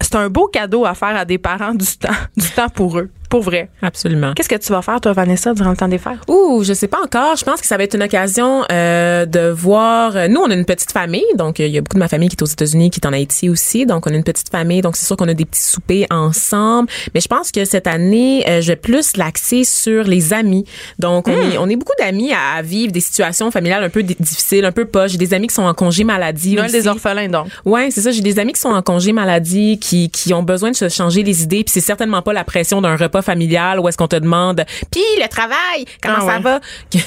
c'est 0.01 0.17
un 0.17 0.29
beau 0.29 0.47
cadeau 0.47 0.85
à 0.85 0.95
faire 0.95 1.17
à 1.17 1.25
des 1.25 1.39
parents 1.39 1.75
du 1.75 1.87
temps, 1.97 2.09
du 2.37 2.49
temps 2.51 2.69
pour 2.69 2.99
eux, 2.99 3.11
pour 3.31 3.41
vrai. 3.43 3.71
Absolument. 3.81 4.35
Qu'est-ce 4.35 4.49
que 4.49 4.57
tu 4.57 4.71
vas 4.73 4.83
faire, 4.83 5.01
toi, 5.01 5.13
Vanessa, 5.15 5.55
durant 5.55 5.71
le 5.71 5.77
temps 5.77 5.89
des 5.89 5.97
fêtes? 5.99 6.19
Ouh, 6.29 6.63
je 6.63 6.75
sais 6.75 6.89
pas 6.89 6.99
encore. 7.03 7.37
Je 7.37 7.45
pense 7.45 7.61
que 7.63 7.67
ça 7.67 7.77
va 7.79 7.85
être 7.85 7.95
une 7.95 8.03
occasion 8.03 8.65
euh, 8.71 9.25
de 9.25 9.49
voir. 9.49 10.17
euh, 10.17 10.29
Nous, 10.29 10.41
on 10.41 10.51
a 10.51 10.55
une 10.55 10.65
petite 10.67 10.93
famille, 10.93 11.25
donc 11.37 11.61
euh, 11.61 11.67
il 11.67 11.73
y 11.73 11.79
a 11.79 11.81
beaucoup 11.81 11.95
de 11.95 12.01
ma 12.01 12.09
famille 12.09 12.29
qui 12.29 12.35
est 12.37 12.43
aux 12.43 12.47
États-Unis, 12.47 12.91
qui 12.91 13.01
est 13.01 13.07
en 13.07 13.13
Haïti 13.13 13.49
aussi. 13.49 13.87
Donc, 13.87 14.07
on 14.07 14.11
a 14.11 14.15
une 14.17 14.25
petite 14.25 14.51
famille, 14.51 14.83
donc 14.83 14.97
c'est 14.97 15.07
sûr 15.07 15.17
qu'on 15.17 15.29
a 15.29 15.35
des 15.35 15.45
petits 15.47 15.63
soupers 15.63 16.07
ensemble. 16.11 16.89
Mais 17.15 17.21
je 17.21 17.29
pense 17.29 17.51
que 17.53 17.65
cette 17.65 17.87
année, 17.87 18.45
euh, 18.49 18.61
je 18.61 18.67
vais 18.69 18.77
plus 18.77 19.17
l'axer 19.17 19.65
sur 19.65 20.05
les 20.05 20.33
amis. 20.33 20.65
Donc, 20.99 21.29
on, 21.29 21.33
est, 21.33 21.57
on 21.59 21.69
est 21.69 21.77
beaucoup 21.77 21.95
d'amis 21.99 22.33
à, 22.33 22.57
à 22.59 22.63
vivre 22.63 22.93
des 22.93 23.01
situations 23.01 23.51
familiales 23.53 23.85
un 23.85 23.91
peu 23.91 24.03
di- 24.03 24.17
difficiles, 24.19 24.65
un 24.65 24.73
peu 24.73 24.85
pas. 24.85 25.07
J'ai 25.07 25.19
des 25.19 25.33
amis 25.35 25.47
qui 25.47 25.55
sont 25.55 25.63
en 25.63 25.75
congé 25.75 26.03
maladie. 26.05 26.57
Noël 26.57 26.73
des 26.73 26.89
orphelins, 26.89 27.29
donc. 27.29 27.47
Ouais, 27.65 27.91
c'est 27.93 28.01
ça. 28.01 28.11
J'ai 28.11 28.23
des 28.23 28.39
amis 28.41 28.53
qui 28.55 28.61
sont 28.61 28.71
en 28.71 28.83
congé 28.83 29.13
maladie, 29.13 29.79
qui, 29.79 30.11
qui 30.11 30.35
ont 30.35 30.43
besoin 30.43 30.73
de 30.73 30.77
se 30.77 30.89
changer 30.89 31.23
les 31.23 31.43
idées. 31.45 31.63
Puis 31.63 31.73
c'est 31.75 31.81
certainement 31.81 32.23
pas 32.23 32.33
la 32.33 32.43
pression 32.45 32.81
d'un 32.81 32.97
repas 32.97 33.20
familial 33.23 33.81
où 33.81 33.89
est-ce 33.89 33.97
qu'on 33.97 34.09
te 34.09 34.17
demande, 34.17 34.65
puis 34.91 35.03
le 35.21 35.29
travail, 35.29 35.85
comment 36.03 36.19
Ah 36.21 36.35
ça 36.35 36.39
va, 36.39 36.61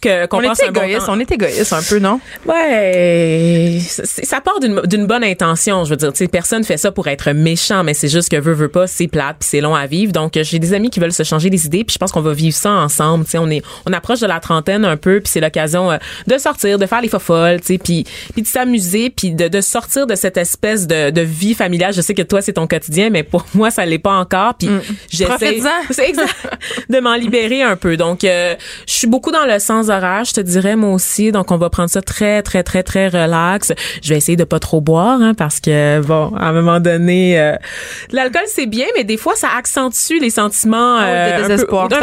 que 0.00 0.26
qu'on 0.26 0.38
On 0.38 0.42
est 0.42 0.48
bon 0.48 0.80
égoïste, 0.80 1.06
on 1.08 1.20
est 1.20 1.30
égoïste 1.30 1.72
un 1.72 1.82
peu, 1.82 1.98
non? 1.98 2.20
Ouais, 2.46 3.80
ça 3.80 4.40
part 4.40 4.60
d'une 4.60 4.80
d'une 4.82 5.06
bonne 5.06 5.24
intention. 5.24 5.84
Je 5.84 5.90
veux 5.90 5.96
dire, 5.96 6.12
tu 6.12 6.26
personne 6.28 6.64
fait 6.64 6.76
ça 6.76 6.92
pour 6.92 7.08
être 7.08 7.32
méchant, 7.32 7.84
mais 7.84 7.94
c'est 7.94 8.08
juste 8.08 8.30
que 8.30 8.36
veut 8.36 8.52
veut 8.52 8.68
pas, 8.68 8.86
c'est 8.86 9.08
plate, 9.08 9.36
puis 9.40 9.48
c'est 9.48 9.60
long 9.60 9.74
à 9.74 9.86
vivre. 9.86 10.12
Donc 10.12 10.38
j'ai 10.40 10.58
des 10.58 10.72
amis 10.74 10.90
qui 10.90 11.00
veulent 11.00 11.12
se 11.12 11.22
changer 11.22 11.50
les 11.50 11.66
idées, 11.66 11.84
puis 11.84 11.94
je 11.94 11.98
pense 11.98 12.12
qu'on 12.12 12.20
va 12.20 12.32
vivre 12.32 12.56
ça 12.56 12.70
ensemble. 12.70 13.24
Tu 13.24 13.38
on 13.38 13.50
est 13.50 13.62
on 13.86 13.92
approche 13.92 14.20
de 14.20 14.26
la 14.26 14.40
trentaine 14.40 14.84
un 14.84 14.96
peu, 14.96 15.20
puis 15.20 15.30
c'est 15.30 15.40
l'occasion 15.40 15.90
euh, 15.90 15.96
de 16.26 16.38
sortir, 16.38 16.78
de 16.78 16.86
faire 16.86 17.00
les 17.00 17.08
fofolles, 17.08 17.60
tu 17.60 17.66
sais, 17.66 17.78
puis 17.78 18.04
puis 18.32 18.42
de 18.42 18.46
s'amuser, 18.46 19.10
puis 19.10 19.32
de, 19.32 19.48
de 19.48 19.60
sortir 19.60 20.06
de 20.06 20.14
cette 20.14 20.36
espèce 20.36 20.86
de, 20.86 21.10
de 21.10 21.20
vie 21.20 21.54
familiale. 21.54 21.92
Je 21.92 22.00
sais 22.00 22.14
que 22.14 22.22
toi 22.22 22.42
c'est 22.42 22.54
ton 22.54 22.66
quotidien, 22.66 23.10
mais 23.10 23.22
pour 23.22 23.44
moi 23.54 23.70
ça 23.70 23.86
l'est 23.86 23.98
pas 23.98 24.14
encore. 24.14 24.54
Puis 24.54 24.68
j'essaie 25.16 26.12
de 26.88 27.00
m'en 27.00 27.14
libérer 27.14 27.62
un 27.62 27.76
peu. 27.76 27.96
Donc 27.96 28.24
euh, 28.24 28.54
je 28.86 28.92
suis 28.92 29.06
beaucoup 29.06 29.30
dans 29.30 29.44
le 29.46 29.58
sens 29.58 29.88
horaire, 29.88 30.24
je 30.24 30.32
te 30.34 30.40
dirais 30.40 30.76
moi 30.76 30.92
aussi. 30.92 31.32
Donc 31.32 31.50
on 31.50 31.56
va 31.56 31.70
prendre 31.70 31.90
ça 31.90 32.02
très 32.02 32.42
très 32.42 32.62
très 32.62 32.82
très 32.82 33.08
relax. 33.08 33.72
Je 34.02 34.08
vais 34.10 34.16
essayer 34.16 34.36
de 34.36 34.44
pas 34.44 34.58
trop 34.58 34.80
boire 34.80 35.20
hein, 35.20 35.34
parce 35.34 35.60
que 35.60 36.00
bon, 36.00 36.32
à 36.36 36.48
un 36.48 36.52
moment 36.52 36.80
donné 36.80 37.38
euh, 37.40 37.54
l'alcool 38.12 38.42
c'est 38.46 38.66
bien 38.66 38.86
mais 38.96 39.04
des 39.04 39.16
fois 39.16 39.34
ça 39.36 39.48
accentue 39.56 40.18
les 40.20 40.30
sentiments 40.30 40.96
Ah 40.98 41.04
de 41.04 41.10
euh, 41.10 41.36
un 41.36 41.36
peu- 41.42 41.48
désespoir. 41.48 41.84
Un 41.84 41.88
peu 41.88 41.96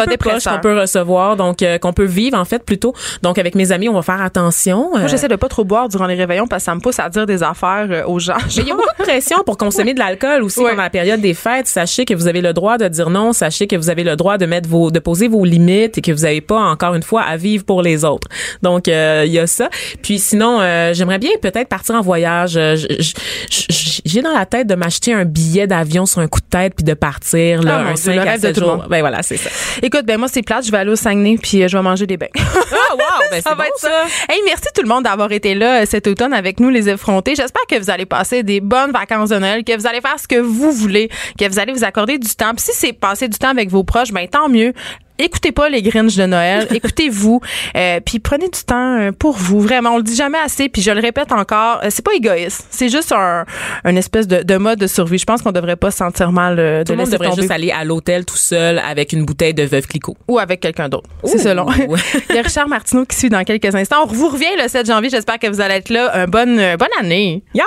qu'on 0.56 0.60
peut 0.60 0.80
recevoir 0.80 1.36
donc 1.36 1.62
euh, 1.62 1.78
qu'on 1.78 1.94
peut 1.94 2.04
vivre 2.06 2.38
en 2.38 2.46
fait 2.46 2.64
plutôt. 2.64 2.94
Donc 3.22 3.38
avec 3.38 3.56
mes 3.56 3.72
amis, 3.72 3.90
on 3.90 3.94
va 3.94 4.02
faire 4.02 4.22
attention. 4.22 4.90
Moi, 4.92 5.02
Euh, 5.02 5.08
j'essaie 5.08 5.28
de 5.28 5.36
pas 5.36 5.48
trop 5.50 5.64
boire 5.64 5.90
durant 5.90 6.06
les 6.08 6.16
réveillons 6.16 6.48
parce 6.48 6.64
que 6.64 6.66
ça 6.66 6.76
me 6.76 6.80
pousse 6.82 7.00
à 7.00 7.10
dire 7.10 7.26
des 7.26 7.44
affaires 7.44 7.88
euh, 7.90 8.04
aux 8.06 8.20
gens. 8.20 8.38
mais 8.38 8.64
il 8.64 8.68
y 8.68 8.72
a 8.72 8.76
beaucoup 8.76 8.88
de 9.00 9.04
pression 9.04 9.38
pour 9.46 9.58
consommer 9.58 9.94
de 9.94 10.00
l'alcool 10.00 10.44
aussi 10.44 10.62
pendant 10.62 10.82
la 10.82 10.90
période 10.90 11.22
des 11.22 11.34
fêtes. 11.34 11.68
Sachez 11.68 12.06
que 12.06 12.14
vous 12.14 12.28
avez 12.28 12.42
le 12.42 12.54
droit 12.54 12.78
de 12.78 12.88
dire 12.88 13.03
non. 13.10 13.34
Sachez 13.34 13.68
que 13.68 13.76
vous 13.76 13.90
avez 13.90 14.04
le 14.04 14.16
droit 14.16 14.38
de 14.38 14.46
mettre 14.46 14.68
vos, 14.70 14.92
de 14.92 15.00
poser 15.00 15.28
vos 15.28 15.46
limites 15.46 15.98
et 15.98 16.02
que 16.02 16.12
vous 16.12 16.22
n'avez 16.24 16.42
pas 16.42 16.60
encore 16.60 16.96
une 16.96 17.04
fois 17.04 17.22
à 17.22 17.38
vivre 17.38 17.64
pour 17.66 17.82
les 17.82 18.06
autres. 18.06 18.28
Donc 18.62 18.88
euh, 18.88 19.24
il 19.26 19.32
y 19.32 19.40
a 19.40 19.48
ça. 19.48 19.70
Puis 20.02 20.20
sinon, 20.20 20.60
euh, 20.62 20.94
j'aimerais 20.94 21.20
bien 21.20 21.32
peut-être 21.42 21.68
partir 21.68 21.96
en 21.96 22.02
voyage. 22.02 22.54
Euh, 22.58 22.76
J'ai 23.50 24.22
dans 24.22 24.34
la 24.34 24.46
tête 24.46 24.68
de 24.68 24.76
m'acheter 24.76 25.14
un 25.14 25.26
billet 25.26 25.68
d'avion 25.68 26.06
sur 26.06 26.20
un 26.22 26.28
coup 26.28 26.40
de 26.40 26.46
tête 26.46 26.74
puis 26.76 26.84
de 26.84 26.94
partir 26.94 27.62
là, 27.62 27.78
Ah, 27.86 27.90
un 27.90 27.94
Dieu, 27.94 28.04
5 28.04 28.14
le 28.16 28.20
à 28.20 28.24
rêve 28.24 28.42
de 28.42 28.48
7 28.48 28.54
tout 28.56 28.62
le 28.62 28.66
jours. 28.68 28.78
monde. 28.78 28.88
Ben 28.90 29.00
voilà, 29.02 29.24
c'est 29.24 29.38
ça. 29.38 29.50
Écoute, 29.82 30.06
ben 30.06 30.18
moi, 30.18 30.28
c'est 30.32 30.42
plate. 30.42 30.66
Je 30.66 30.72
vais 30.72 30.78
aller 30.80 30.92
au 30.92 30.96
Saguenay 30.96 31.38
puis 31.42 31.64
euh, 31.64 31.68
je 31.68 31.78
vais 31.78 31.84
manger 31.84 32.06
des 32.08 32.18
beignes. 32.18 32.30
Ah 32.36 32.94
wow, 32.94 33.00
ben 33.32 33.42
ça 33.42 33.50
va 33.52 33.56
bon 33.56 33.64
être 33.64 33.78
ça. 33.78 33.90
ça. 33.90 34.34
Hey, 34.34 34.40
merci 34.46 34.66
tout 34.76 34.82
le 34.82 34.88
monde 34.88 35.04
d'avoir 35.04 35.32
été 35.32 35.56
là 35.56 35.86
cet 35.86 36.08
automne 36.08 36.34
avec 36.34 36.60
nous, 36.60 36.70
les 36.70 36.90
effrontés. 36.90 37.36
J'espère 37.36 37.64
que 37.70 37.80
vous 37.80 37.90
allez 37.90 38.06
passer 38.06 38.44
des 38.44 38.60
bonnes 38.62 38.92
vacances 38.92 39.30
de 39.30 39.38
Noël, 39.38 39.64
que 39.64 39.76
vous 39.78 39.88
allez 39.88 40.02
faire 40.02 40.20
ce 40.20 40.28
que 40.28 40.40
vous 40.40 40.72
voulez, 40.72 41.10
que 41.40 41.48
vous 41.48 41.60
allez 41.60 41.74
vous 41.74 41.84
accorder 41.84 42.18
du 42.18 42.30
temps. 42.36 42.54
Puis 42.56 42.66
si 42.66 42.72
c'est 42.74 42.93
passer 43.00 43.28
du 43.28 43.38
temps 43.38 43.50
avec 43.50 43.70
vos 43.70 43.84
proches, 43.84 44.12
ben 44.12 44.28
tant 44.28 44.50
mieux. 44.50 44.74
Écoutez 45.20 45.52
pas 45.52 45.70
les 45.70 45.84
Grinch 45.84 46.16
de 46.16 46.26
Noël, 46.26 46.68
écoutez-vous, 46.74 47.40
euh, 47.76 48.00
puis 48.04 48.18
prenez 48.18 48.50
du 48.50 48.64
temps 48.66 48.98
euh, 49.00 49.12
pour 49.12 49.34
vous. 49.38 49.62
Vraiment, 49.62 49.92
on 49.92 49.98
le 49.98 50.04
dit 50.04 50.16
jamais 50.16 50.40
assez, 50.40 50.70
puis 50.70 50.82
je 50.82 50.90
le 50.90 51.00
répète 51.00 51.32
encore, 51.32 51.82
euh, 51.84 51.90
c'est 51.92 52.04
pas 52.04 52.16
égoïste, 52.16 52.66
c'est 52.72 52.90
juste 52.90 53.12
un, 53.12 53.46
un 53.84 53.96
espèce 53.96 54.28
de, 54.28 54.42
de 54.42 54.58
mode 54.58 54.80
de 54.80 54.88
survie. 54.88 55.20
Je 55.20 55.26
pense 55.26 55.44
qu'on 55.44 55.52
devrait 55.52 55.76
pas 55.76 55.92
se 55.92 55.98
sentir 55.98 56.32
mal 56.32 56.58
euh, 56.58 56.80
de 56.80 56.84
Tout 56.86 56.94
le 56.94 56.98
monde 56.98 57.06
laisser 57.06 57.18
devrait 57.18 57.30
tomber. 57.30 57.42
juste 57.44 57.52
aller 57.52 57.70
à 57.72 57.84
l'hôtel 57.84 58.26
tout 58.26 58.36
seul 58.38 58.80
avec 58.80 59.14
une 59.14 59.24
bouteille 59.24 59.54
de 59.54 59.64
Veuve 59.64 59.86
Clicquot. 59.86 60.18
ou 60.28 60.40
avec 60.40 60.62
quelqu'un 60.62 60.90
d'autre. 60.90 61.08
C'est 61.26 61.38
selon. 61.38 61.68
Il 62.30 62.36
y 62.36 62.40
a 62.40 62.42
Richard 62.42 62.68
Martineau 62.68 63.06
qui 63.06 63.16
suit 63.16 63.30
dans 63.30 63.44
quelques 63.44 63.74
instants. 63.76 64.06
On 64.06 64.08
vous 64.08 64.30
revient 64.30 64.46
le 64.60 64.68
7 64.68 64.88
janvier. 64.88 65.12
J'espère 65.12 65.38
que 65.38 65.46
vous 65.48 65.62
allez 65.62 65.76
être 65.76 65.90
là. 65.90 66.12
Euh, 66.18 66.26
bonne, 66.26 66.58
euh, 66.60 66.76
bonne 66.76 66.90
année. 67.00 67.44
Yes! 67.54 67.64